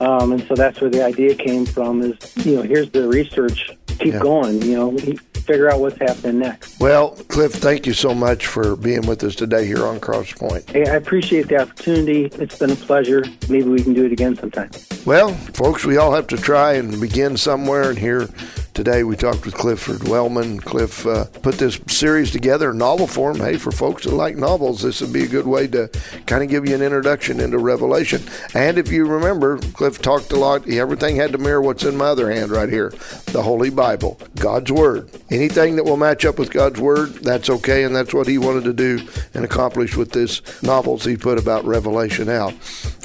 um, 0.00 0.32
and 0.32 0.46
so 0.46 0.54
that's 0.54 0.80
where 0.80 0.90
the 0.90 1.04
idea 1.04 1.34
came 1.34 1.66
from 1.66 2.02
is 2.02 2.16
you 2.46 2.56
know 2.56 2.62
here's 2.62 2.90
the 2.90 3.06
research 3.08 3.70
keep 3.98 4.14
Yeah. 4.14 4.20
going 4.20 4.62
you 4.62 4.76
know 4.76 4.96
figure 5.42 5.68
out 5.70 5.80
what's 5.80 5.98
happening 5.98 6.38
next 6.38 6.78
Well, 6.78 7.10
Cliff, 7.28 7.52
thank 7.54 7.84
you 7.84 7.92
so 7.92 8.14
much 8.14 8.46
for 8.46 8.76
being 8.76 9.04
with 9.08 9.24
us 9.24 9.34
today 9.34 9.66
here 9.66 9.84
on 9.84 9.98
Cross 9.98 10.34
Point. 10.34 10.68
hey, 10.70 10.88
i 10.88 10.94
appreciate 10.94 11.48
the 11.48 11.60
opportunity 11.60 12.26
it's 12.40 12.58
been 12.58 12.70
a 12.70 12.76
pleasure 12.76 13.24
maybe 13.48 13.64
we 13.68 13.82
can 13.82 13.92
do 13.92 14.04
it 14.06 14.12
again 14.12 14.36
sometime 14.36 14.70
Well, 15.04 15.34
folks, 15.54 15.84
we 15.84 15.96
all 15.96 16.12
have 16.14 16.28
to 16.28 16.36
try 16.36 16.74
and 16.74 17.00
begin 17.00 17.36
somewhere. 17.36 17.90
And 17.90 17.98
here 17.98 18.28
today 18.74 19.04
we 19.04 19.16
talked 19.16 19.44
with 19.44 19.54
Clifford 19.54 20.08
Wellman. 20.08 20.58
Cliff 20.60 21.06
uh, 21.06 21.24
put 21.42 21.56
this 21.56 21.80
series 21.86 22.30
together 22.30 22.72
novel 22.72 23.06
form. 23.06 23.36
Hey, 23.36 23.56
for 23.56 23.70
folks 23.70 24.04
that 24.04 24.14
like 24.14 24.36
novels, 24.36 24.82
this 24.82 25.00
would 25.00 25.12
be 25.12 25.24
a 25.24 25.28
good 25.28 25.46
way 25.46 25.66
to 25.68 25.88
kind 26.26 26.42
of 26.42 26.48
give 26.48 26.66
you 26.66 26.74
an 26.74 26.82
introduction 26.82 27.40
into 27.40 27.58
Revelation. 27.58 28.22
And 28.54 28.78
if 28.78 28.90
you 28.90 29.04
remember, 29.04 29.58
Cliff 29.58 30.00
talked 30.00 30.32
a 30.32 30.36
lot. 30.36 30.68
Everything 30.68 31.16
had 31.16 31.32
to 31.32 31.38
mirror 31.38 31.60
what's 31.60 31.84
in 31.84 31.96
my 31.96 32.06
other 32.06 32.30
hand 32.30 32.50
right 32.50 32.68
here 32.68 32.92
the 33.26 33.42
Holy 33.42 33.70
Bible, 33.70 34.20
God's 34.36 34.70
Word. 34.70 35.10
Anything 35.30 35.76
that 35.76 35.84
will 35.84 35.96
match 35.96 36.24
up 36.24 36.38
with 36.38 36.50
God's 36.50 36.80
Word, 36.80 37.14
that's 37.14 37.48
okay. 37.48 37.84
And 37.84 37.96
that's 37.96 38.12
what 38.12 38.26
he 38.26 38.36
wanted 38.38 38.64
to 38.64 38.72
do 38.72 39.06
and 39.34 39.44
accomplish 39.44 39.96
with 39.96 40.12
this 40.12 40.42
novels 40.62 41.04
he 41.04 41.16
put 41.16 41.38
about 41.38 41.64
Revelation 41.64 42.28
out. 42.28 42.52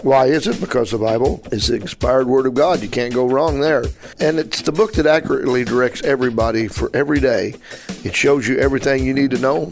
Why 0.04 0.28
is 0.28 0.48
it? 0.48 0.60
Because 0.60 0.92
the 0.92 0.98
Bible 0.98 1.42
is 1.52 1.68
the 1.68 1.76
inspired 1.76 2.28
Word 2.28 2.46
of 2.46 2.54
God. 2.54 2.82
You 2.82 2.90
can't 2.90 3.14
go 3.14 3.28
wrong 3.28 3.62
there. 3.62 3.86
And 4.20 4.38
it's 4.40 4.62
the 4.62 4.72
book 4.72 4.94
that 4.94 5.06
accurately 5.06 5.57
directs 5.64 6.04
everybody 6.04 6.68
for 6.68 6.90
every 6.94 7.20
day. 7.20 7.56
It 8.04 8.16
shows 8.16 8.48
you 8.48 8.58
everything 8.58 9.06
you 9.06 9.14
need 9.14 9.32
to 9.32 9.38
know, 9.38 9.72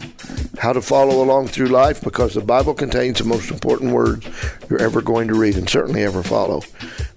how 0.58 0.72
to 0.72 0.82
follow 0.82 1.22
along 1.22 1.48
through 1.48 1.66
life, 1.66 2.00
because 2.00 2.34
the 2.34 2.40
Bible 2.40 2.74
contains 2.74 3.18
the 3.18 3.24
most 3.24 3.50
important 3.50 3.92
words 3.92 4.28
you're 4.68 4.82
ever 4.82 5.00
going 5.00 5.28
to 5.28 5.34
read 5.34 5.56
and 5.56 5.68
certainly 5.68 6.02
ever 6.02 6.22
follow. 6.22 6.62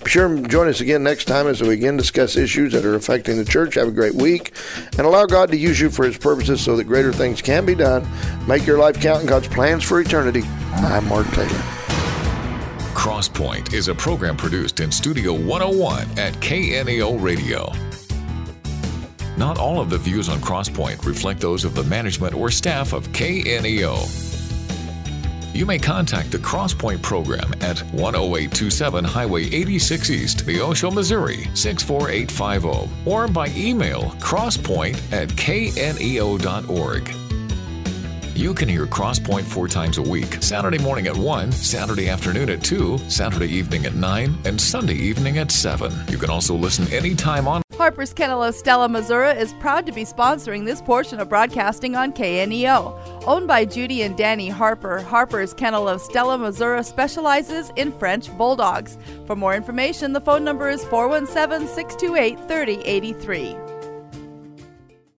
Be 0.04 0.10
sure 0.10 0.28
and 0.28 0.50
join 0.50 0.68
us 0.68 0.82
again 0.82 1.04
next 1.04 1.26
time 1.26 1.48
as 1.48 1.62
we 1.62 1.74
again 1.74 1.98
discuss 1.98 2.36
issues 2.36 2.74
that 2.74 2.86
are 2.86 2.96
affecting 2.96 3.38
the 3.38 3.46
church. 3.46 3.76
Have 3.76 3.88
a 3.88 3.92
great 3.92 4.16
week 4.16 4.54
and 4.98 5.02
allow 5.02 5.26
God 5.26 5.50
to 5.52 5.58
use 5.58 5.80
you 5.80 5.90
for 5.90 6.06
His 6.06 6.18
purposes 6.18 6.62
so 6.62 6.78
that 6.78 6.86
greater 6.86 7.12
things 7.12 7.42
can 7.42 7.66
be 7.66 7.76
done. 7.76 8.08
Make 8.48 8.66
your 8.66 8.78
life 8.78 9.02
count 9.02 9.22
in 9.22 9.28
God's 9.28 9.48
plans 9.48 9.84
for 9.84 10.00
eternity. 10.00 10.44
I'm 10.74 11.08
Mark 11.08 11.28
Taylor. 11.32 11.80
Crosspoint 13.00 13.74
is 13.74 13.88
a 13.88 13.96
program 13.96 14.36
produced 14.36 14.82
in 14.82 14.92
Studio 14.92 15.32
101 15.32 16.20
at 16.20 16.34
KNEO 16.42 17.22
Radio. 17.22 17.89
Not 19.40 19.58
all 19.58 19.80
of 19.80 19.90
the 19.90 19.98
views 19.98 20.28
on 20.28 20.40
Crosspoint 20.40 21.06
reflect 21.06 21.40
those 21.40 21.64
of 21.64 21.74
the 21.74 21.86
management 21.86 22.34
or 22.34 22.52
staff 22.52 22.92
of 22.92 23.08
KNEO. 23.14 23.96
You 25.56 25.66
may 25.66 25.80
contact 25.80 26.32
the 26.32 26.40
Crosspoint 26.40 27.02
program 27.02 27.54
at 27.62 27.82
10827 27.94 29.06
Highway 29.06 29.46
86 29.46 30.10
East, 30.10 30.46
Neosho, 30.46 30.94
Missouri 30.94 31.50
64850, 31.54 32.90
or 33.10 33.30
by 33.30 33.48
email 33.56 34.14
crosspoint 34.20 34.98
at 35.14 35.30
kneo.org. 35.30 37.10
You 38.36 38.54
can 38.54 38.68
hear 38.68 38.86
Crosspoint 38.88 39.44
four 39.44 39.70
times 39.70 40.00
a 40.00 40.02
week 40.02 40.44
Saturday 40.44 40.80
morning 40.80 41.08
at 41.08 41.16
1, 41.16 41.54
Saturday 41.54 42.10
afternoon 42.10 42.50
at 42.50 42.62
2, 42.62 42.98
Saturday 43.08 43.48
evening 43.48 43.86
at 43.86 43.96
9, 43.96 44.38
and 44.44 44.60
Sunday 44.60 44.96
evening 44.96 45.38
at 45.38 45.50
7. 45.50 45.94
You 46.10 46.18
can 46.18 46.30
also 46.30 46.56
listen 46.56 46.92
anytime 46.92 47.48
on. 47.48 47.62
Harper's 47.90 48.14
Kennel 48.14 48.44
of 48.44 48.54
Stella, 48.54 48.88
Missouri 48.88 49.32
is 49.32 49.52
proud 49.54 49.88
to 49.88 49.92
be 49.92 50.06
sponsoring 50.06 50.64
this 50.64 50.80
portion 50.80 51.20
of 51.20 51.28
broadcasting 51.28 51.96
on 51.96 52.14
KNEO. 52.14 53.26
Owned 53.26 53.48
by 53.48 53.66
Judy 53.66 54.04
and 54.04 54.16
Danny 54.16 54.48
Harper, 54.48 55.00
Harper's 55.00 55.56
Kennel 55.56 55.90
of 55.90 56.00
Stella, 56.00 56.38
Missouri 56.38 56.84
specializes 56.84 57.72
in 57.78 57.92
French 57.92 58.32
Bulldogs. 58.38 58.96
For 59.26 59.36
more 59.36 59.56
information, 59.56 60.14
the 60.14 60.22
phone 60.22 60.44
number 60.44 60.70
is 60.70 60.86
417 60.86 61.68
628 61.68 62.38
3083. 62.48 63.69